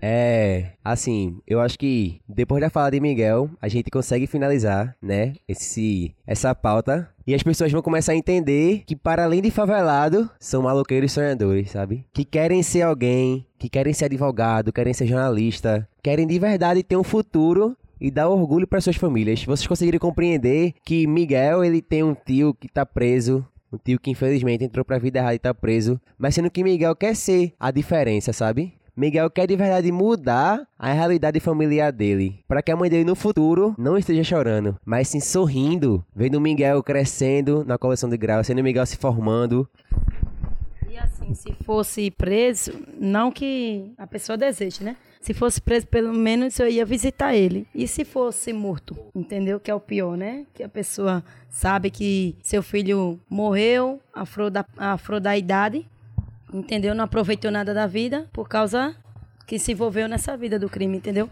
é, 0.00 0.72
assim, 0.84 1.38
eu 1.46 1.60
acho 1.60 1.78
que 1.78 2.20
depois 2.28 2.60
da 2.60 2.70
fala 2.70 2.90
de 2.90 3.00
Miguel, 3.00 3.50
a 3.60 3.68
gente 3.68 3.90
consegue 3.90 4.26
finalizar, 4.26 4.96
né, 5.02 5.34
esse 5.46 6.14
essa 6.26 6.54
pauta 6.54 7.08
e 7.26 7.34
as 7.34 7.42
pessoas 7.42 7.70
vão 7.70 7.82
começar 7.82 8.12
a 8.12 8.16
entender 8.16 8.82
que 8.86 8.96
para 8.96 9.24
além 9.24 9.42
de 9.42 9.50
favelado, 9.50 10.30
são 10.40 10.62
maloqueiros 10.62 11.12
sonhadores, 11.12 11.70
sabe? 11.70 12.04
Que 12.12 12.24
querem 12.24 12.62
ser 12.62 12.82
alguém, 12.82 13.46
que 13.58 13.68
querem 13.68 13.92
ser 13.92 14.06
advogado, 14.06 14.72
querem 14.72 14.94
ser 14.94 15.06
jornalista, 15.06 15.86
querem 16.02 16.26
de 16.26 16.38
verdade 16.38 16.82
ter 16.82 16.96
um 16.96 17.04
futuro 17.04 17.76
e 18.00 18.10
dar 18.10 18.28
orgulho 18.28 18.66
para 18.66 18.80
suas 18.80 18.96
famílias. 18.96 19.44
Vocês 19.44 19.66
conseguiram 19.66 19.98
compreender 19.98 20.74
que 20.84 21.06
Miguel, 21.06 21.64
ele 21.64 21.82
tem 21.82 22.02
um 22.02 22.14
tio 22.14 22.54
que 22.54 22.68
tá 22.68 22.84
preso, 22.84 23.46
um 23.72 23.78
tio 23.78 23.98
que 23.98 24.10
infelizmente 24.10 24.64
entrou 24.64 24.84
pra 24.84 24.98
vida 24.98 25.18
errada 25.18 25.34
e 25.34 25.38
tá 25.38 25.52
preso, 25.52 26.00
mas 26.18 26.34
sendo 26.34 26.50
que 26.50 26.64
Miguel 26.64 26.96
quer 26.96 27.14
ser 27.14 27.52
a 27.58 27.70
diferença, 27.70 28.32
sabe? 28.32 28.74
Miguel 28.98 29.30
quer 29.30 29.46
de 29.46 29.54
verdade 29.54 29.92
mudar 29.92 30.66
a 30.76 30.92
realidade 30.92 31.38
familiar 31.38 31.92
dele, 31.92 32.40
para 32.48 32.60
que 32.60 32.72
a 32.72 32.76
mãe 32.76 32.90
dele 32.90 33.04
no 33.04 33.14
futuro 33.14 33.72
não 33.78 33.96
esteja 33.96 34.24
chorando, 34.24 34.76
mas 34.84 35.06
sim 35.06 35.20
sorrindo, 35.20 36.04
vendo 36.12 36.40
Miguel 36.40 36.82
crescendo 36.82 37.64
na 37.64 37.78
coleção 37.78 38.10
de 38.10 38.16
grau, 38.16 38.42
sendo 38.42 38.60
Miguel 38.60 38.84
se 38.86 38.96
formando. 38.96 39.68
E 40.90 40.98
assim, 40.98 41.32
se 41.32 41.52
fosse 41.64 42.10
preso, 42.10 42.72
não 42.98 43.30
que 43.30 43.92
a 43.96 44.04
pessoa 44.04 44.36
deseje, 44.36 44.82
né? 44.82 44.96
Se 45.20 45.34
fosse 45.34 45.60
preso, 45.60 45.86
pelo 45.86 46.12
menos 46.12 46.58
eu 46.58 46.68
ia 46.68 46.84
visitar 46.84 47.34
ele. 47.34 47.66
E 47.74 47.86
se 47.88 48.04
fosse 48.04 48.52
morto, 48.52 48.96
entendeu? 49.14 49.58
Que 49.58 49.70
é 49.70 49.74
o 49.74 49.80
pior, 49.80 50.16
né? 50.16 50.46
Que 50.54 50.62
a 50.62 50.68
pessoa 50.68 51.24
sabe 51.50 51.90
que 51.90 52.36
seu 52.42 52.62
filho 52.62 53.20
morreu, 53.28 54.00
afro 54.12 54.50
da, 55.20 55.36
idade, 55.36 55.86
entendeu? 56.52 56.94
Não 56.94 57.04
aproveitou 57.04 57.50
nada 57.50 57.74
da 57.74 57.86
vida 57.86 58.28
por 58.32 58.48
causa 58.48 58.94
que 59.46 59.58
se 59.58 59.72
envolveu 59.72 60.08
nessa 60.08 60.36
vida 60.36 60.58
do 60.58 60.68
crime, 60.68 60.98
entendeu? 60.98 61.28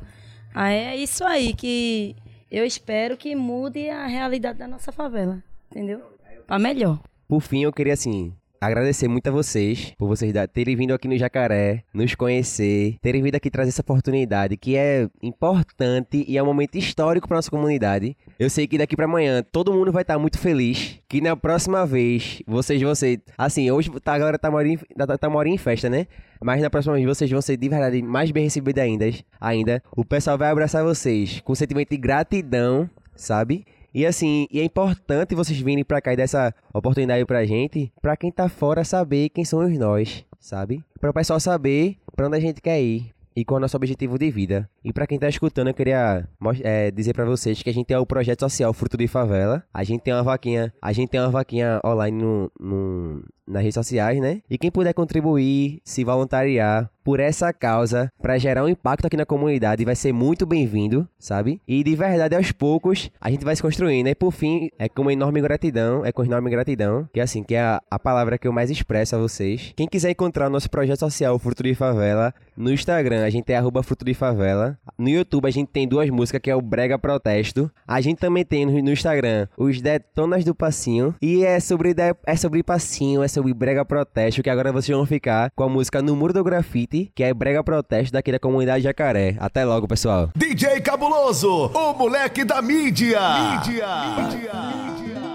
Aí 0.54 0.76
é 0.76 0.96
isso 0.96 1.22
aí 1.24 1.54
que 1.54 2.16
eu 2.50 2.64
espero 2.64 3.16
que 3.16 3.34
mude 3.34 3.88
a 3.88 4.06
realidade 4.06 4.58
da 4.58 4.66
nossa 4.66 4.90
favela, 4.90 5.42
entendeu? 5.70 6.00
Para 6.46 6.58
melhor. 6.58 6.98
Por 7.28 7.40
fim, 7.40 7.62
eu 7.62 7.72
queria 7.72 7.92
assim 7.92 8.32
agradecer 8.60 9.08
muito 9.08 9.26
a 9.28 9.30
vocês 9.30 9.92
por 9.98 10.06
vocês 10.06 10.32
terem 10.52 10.76
vindo 10.76 10.94
aqui 10.94 11.08
no 11.08 11.16
Jacaré, 11.16 11.84
nos 11.92 12.14
conhecer, 12.14 12.96
terem 13.00 13.22
vindo 13.22 13.34
aqui 13.34 13.50
trazer 13.50 13.70
essa 13.70 13.82
oportunidade 13.82 14.56
que 14.56 14.76
é 14.76 15.08
importante 15.22 16.24
e 16.26 16.36
é 16.36 16.42
um 16.42 16.46
momento 16.46 16.76
histórico 16.76 17.28
para 17.28 17.36
nossa 17.36 17.50
comunidade. 17.50 18.16
Eu 18.38 18.50
sei 18.50 18.66
que 18.66 18.78
daqui 18.78 18.96
para 18.96 19.04
amanhã 19.04 19.42
todo 19.42 19.72
mundo 19.72 19.92
vai 19.92 20.02
estar 20.02 20.18
muito 20.18 20.38
feliz, 20.38 21.00
que 21.08 21.20
na 21.20 21.36
próxima 21.36 21.86
vez 21.86 22.42
vocês 22.46 22.80
vão 22.80 22.94
ser, 22.94 23.22
assim, 23.36 23.70
hoje 23.70 23.90
tá, 24.00 24.14
a 24.14 24.18
galera 24.18 24.38
tá 24.38 24.50
morando, 24.50 24.80
tá, 24.96 25.18
tá 25.18 25.30
morando 25.30 25.54
em 25.54 25.58
festa, 25.58 25.88
né? 25.88 26.06
Mas 26.42 26.60
na 26.60 26.70
próxima 26.70 26.94
vez 26.94 27.06
vocês 27.06 27.30
vão 27.30 27.40
ser 27.40 27.56
de 27.56 27.68
verdade 27.68 28.02
mais 28.02 28.30
bem 28.30 28.44
recebidos 28.44 28.82
ainda, 28.82 29.06
ainda. 29.40 29.82
O 29.96 30.04
pessoal 30.04 30.36
vai 30.36 30.50
abraçar 30.50 30.84
vocês 30.84 31.40
com 31.40 31.52
um 31.52 31.56
sentimento 31.56 31.90
de 31.90 31.96
gratidão, 31.96 32.88
sabe? 33.14 33.64
E 33.96 34.04
assim, 34.04 34.46
e 34.50 34.60
é 34.60 34.62
importante 34.62 35.34
vocês 35.34 35.58
virem 35.58 35.82
pra 35.82 36.02
cá 36.02 36.12
e 36.12 36.16
dar 36.18 36.24
essa 36.24 36.54
oportunidade 36.74 37.24
pra 37.24 37.46
gente, 37.46 37.90
pra 38.02 38.14
quem 38.14 38.30
tá 38.30 38.46
fora 38.46 38.84
saber 38.84 39.30
quem 39.30 39.42
somos 39.42 39.72
nós, 39.78 40.22
sabe? 40.38 40.84
Para 41.00 41.08
o 41.08 41.14
pessoal 41.14 41.40
saber 41.40 41.96
pra 42.14 42.26
onde 42.26 42.36
a 42.36 42.40
gente 42.40 42.60
quer 42.60 42.78
ir 42.78 43.14
e 43.34 43.42
qual 43.42 43.56
é 43.56 43.60
o 43.60 43.62
nosso 43.62 43.74
objetivo 43.74 44.18
de 44.18 44.30
vida. 44.30 44.68
E 44.86 44.92
para 44.92 45.04
quem 45.04 45.18
tá 45.18 45.28
escutando, 45.28 45.66
eu 45.66 45.74
queria 45.74 46.28
é, 46.62 46.92
dizer 46.92 47.12
para 47.12 47.24
vocês 47.24 47.60
que 47.60 47.68
a 47.68 47.72
gente 47.72 47.86
tem 47.86 47.96
o 47.96 48.06
projeto 48.06 48.38
social 48.38 48.72
Fruto 48.72 48.96
de 48.96 49.08
Favela. 49.08 49.64
A 49.74 49.82
gente 49.82 50.02
tem 50.02 50.14
uma 50.14 50.22
vaquinha, 50.22 50.72
a 50.80 50.92
gente 50.92 51.10
tem 51.10 51.18
uma 51.18 51.28
vaquinha 51.28 51.80
online 51.84 52.22
no, 52.22 52.52
no, 52.56 53.24
nas 53.46 53.62
redes 53.62 53.74
sociais, 53.74 54.20
né? 54.20 54.42
E 54.48 54.56
quem 54.56 54.70
puder 54.70 54.92
contribuir, 54.92 55.80
se 55.84 56.04
voluntariar 56.04 56.88
por 57.02 57.20
essa 57.20 57.52
causa, 57.52 58.12
para 58.20 58.36
gerar 58.36 58.64
um 58.64 58.68
impacto 58.68 59.06
aqui 59.06 59.16
na 59.16 59.24
comunidade, 59.24 59.84
vai 59.84 59.94
ser 59.94 60.12
muito 60.12 60.44
bem-vindo, 60.44 61.08
sabe? 61.18 61.60
E 61.66 61.84
de 61.84 61.94
verdade, 61.94 62.34
aos 62.34 62.50
poucos, 62.50 63.10
a 63.20 63.30
gente 63.30 63.44
vai 63.44 63.54
se 63.54 63.62
construindo. 63.62 64.08
E 64.08 64.14
por 64.14 64.32
fim, 64.32 64.68
é 64.76 64.88
com 64.88 65.02
uma 65.02 65.12
enorme 65.12 65.40
gratidão, 65.40 66.04
é 66.04 66.10
com 66.10 66.24
enorme 66.24 66.50
gratidão, 66.50 67.08
que 67.12 67.20
é 67.20 67.22
assim, 67.22 67.44
que 67.44 67.54
é 67.54 67.60
a, 67.60 67.80
a 67.88 67.98
palavra 67.98 68.38
que 68.38 68.48
eu 68.48 68.52
mais 68.52 68.70
expresso 68.70 69.14
a 69.14 69.18
vocês. 69.18 69.72
Quem 69.76 69.86
quiser 69.86 70.10
encontrar 70.10 70.48
o 70.48 70.50
nosso 70.50 70.68
projeto 70.68 70.98
social 70.98 71.38
Fruto 71.38 71.62
de 71.62 71.74
Favela, 71.74 72.34
no 72.56 72.72
Instagram 72.72 73.24
a 73.24 73.30
gente 73.30 73.52
é 73.52 73.56
arroba 73.56 73.82
Fruto 73.84 74.04
de 74.04 74.14
Favela. 74.14 74.75
No 74.98 75.08
YouTube 75.08 75.46
a 75.46 75.50
gente 75.50 75.68
tem 75.68 75.86
duas 75.86 76.08
músicas, 76.10 76.40
que 76.40 76.50
é 76.50 76.56
o 76.56 76.62
Brega 76.62 76.98
Protesto. 76.98 77.70
A 77.86 78.00
gente 78.00 78.18
também 78.18 78.44
tem 78.44 78.64
no, 78.64 78.72
no 78.72 78.92
Instagram 78.92 79.46
os 79.56 79.80
Detonas 79.80 80.44
do 80.44 80.54
Passinho. 80.54 81.14
E 81.20 81.44
é 81.44 81.60
sobre, 81.60 81.94
de, 81.94 82.14
é 82.26 82.36
sobre 82.36 82.62
passinho, 82.62 83.22
é 83.22 83.28
sobre 83.28 83.52
brega 83.54 83.84
protesto, 83.84 84.42
que 84.42 84.50
agora 84.50 84.72
vocês 84.72 84.96
vão 84.96 85.06
ficar 85.06 85.50
com 85.54 85.64
a 85.64 85.68
música 85.68 86.02
No 86.02 86.16
Muro 86.16 86.32
do 86.32 86.44
Grafite, 86.44 87.10
que 87.14 87.22
é 87.22 87.32
brega 87.32 87.62
protesto 87.62 88.12
daqui 88.12 88.32
da 88.32 88.38
comunidade 88.38 88.84
Jacaré. 88.84 89.36
Até 89.38 89.64
logo, 89.64 89.86
pessoal. 89.86 90.30
DJ 90.36 90.80
Cabuloso, 90.80 91.66
o 91.66 91.92
moleque 91.94 92.44
da 92.44 92.60
mídia. 92.60 93.20
Mídia. 93.50 93.88
mídia. 94.16 94.52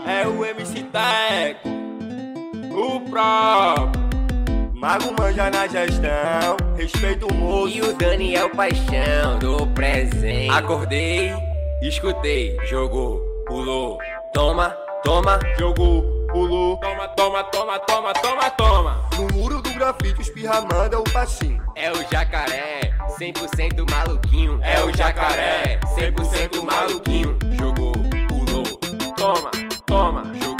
É 0.05 0.27
o 0.27 0.43
MC 0.43 0.83
Teco, 0.83 1.69
o 2.73 2.99
próprio. 3.09 4.10
Mago 4.81 5.13
manja 5.15 5.51
na 5.51 5.67
gestão, 5.67 6.57
respeito 6.75 7.27
o 7.27 7.33
moço. 7.35 7.77
E 7.77 7.81
o 7.81 7.93
Daniel 7.93 8.49
Paixão 8.49 9.37
do 9.37 9.67
presente. 9.67 10.49
Acordei, 10.49 11.31
escutei, 11.83 12.57
jogou, 12.65 13.21
pulou. 13.45 13.99
Toma, 14.33 14.75
toma, 15.03 15.39
jogou 15.59 16.21
pulou. 16.31 16.77
Toma, 16.77 17.07
toma, 17.09 17.43
toma, 17.43 17.79
toma, 17.79 18.13
toma, 18.13 18.49
toma. 18.49 19.09
No 19.17 19.27
muro 19.37 19.61
do 19.61 19.71
grafite, 19.73 20.21
espirra 20.21 20.61
manda 20.61 20.99
o 20.99 21.03
passinho. 21.03 21.61
É 21.75 21.91
o 21.91 22.09
jacaré, 22.09 22.91
100% 23.19 23.87
maluquinho. 23.87 24.59
É 24.63 24.83
o 24.83 24.91
jacaré, 24.97 25.79
100% 25.95 26.63
maluquinho. 26.63 27.37
Jogou, 27.59 27.93
pulou. 28.27 28.63
Toma, 29.15 29.51
toma, 29.85 30.23
jogou. 30.33 30.50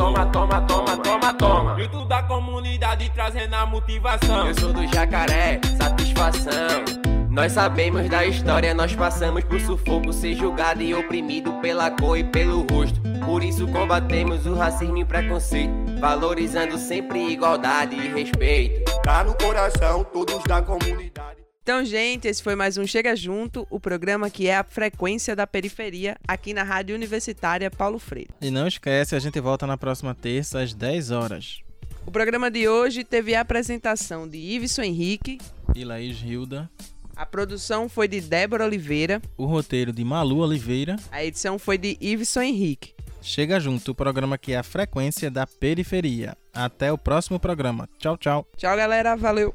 Toma, 0.00 0.24
toma, 0.24 0.62
toma, 0.62 0.96
toma, 0.96 1.34
toma. 1.34 1.74
Grito 1.74 2.06
da 2.06 2.22
comunidade 2.22 3.10
trazendo 3.10 3.52
a 3.52 3.66
motivação. 3.66 4.46
Eu 4.46 4.54
sou 4.58 4.72
do 4.72 4.86
jacaré, 4.86 5.60
satisfação. 5.76 6.86
Nós 7.28 7.52
sabemos 7.52 8.08
da 8.08 8.24
história, 8.24 8.72
nós 8.72 8.96
passamos 8.96 9.44
por 9.44 9.60
sufoco, 9.60 10.10
ser 10.10 10.34
julgado 10.34 10.80
e 10.80 10.94
oprimido 10.94 11.52
pela 11.60 11.90
cor 11.90 12.16
e 12.16 12.24
pelo 12.24 12.66
rosto. 12.72 12.98
Por 13.26 13.44
isso 13.44 13.68
combatemos 13.68 14.46
o 14.46 14.54
racismo 14.54 14.96
e 14.96 15.04
preconceito, 15.04 15.70
valorizando 16.00 16.78
sempre 16.78 17.32
igualdade 17.32 17.94
e 17.94 18.08
respeito. 18.08 18.90
Tá 19.02 19.22
no 19.22 19.34
coração 19.34 20.02
todos 20.02 20.42
da 20.44 20.62
comunidade. 20.62 21.39
Então, 21.70 21.84
gente, 21.84 22.26
esse 22.26 22.42
foi 22.42 22.56
mais 22.56 22.76
um 22.76 22.84
Chega 22.84 23.14
Junto, 23.14 23.64
o 23.70 23.78
programa 23.78 24.28
que 24.28 24.48
é 24.48 24.56
a 24.56 24.64
frequência 24.64 25.36
da 25.36 25.46
periferia 25.46 26.16
aqui 26.26 26.52
na 26.52 26.64
Rádio 26.64 26.96
Universitária 26.96 27.70
Paulo 27.70 27.96
Freire. 27.96 28.30
E 28.40 28.50
não 28.50 28.66
esquece, 28.66 29.14
a 29.14 29.20
gente 29.20 29.38
volta 29.40 29.68
na 29.68 29.78
próxima 29.78 30.12
terça 30.12 30.60
às 30.60 30.74
10 30.74 31.12
horas. 31.12 31.60
O 32.04 32.10
programa 32.10 32.50
de 32.50 32.68
hoje 32.68 33.04
teve 33.04 33.36
a 33.36 33.42
apresentação 33.42 34.28
de 34.28 34.36
Iveson 34.36 34.82
Henrique 34.82 35.38
e 35.72 35.84
Laís 35.84 36.20
Hilda. 36.20 36.68
A 37.14 37.24
produção 37.24 37.88
foi 37.88 38.08
de 38.08 38.20
Débora 38.20 38.64
Oliveira. 38.64 39.22
O 39.36 39.46
roteiro 39.46 39.92
de 39.92 40.02
Malu 40.02 40.38
Oliveira. 40.38 40.96
A 41.12 41.24
edição 41.24 41.56
foi 41.56 41.78
de 41.78 41.96
Iveson 42.00 42.42
Henrique. 42.42 42.94
Chega 43.22 43.60
Junto, 43.60 43.92
o 43.92 43.94
programa 43.94 44.36
que 44.36 44.54
é 44.54 44.58
a 44.58 44.64
frequência 44.64 45.30
da 45.30 45.46
periferia. 45.46 46.36
Até 46.52 46.92
o 46.92 46.98
próximo 46.98 47.38
programa. 47.38 47.88
Tchau, 47.96 48.18
tchau. 48.18 48.44
Tchau, 48.56 48.76
galera. 48.76 49.14
Valeu. 49.14 49.54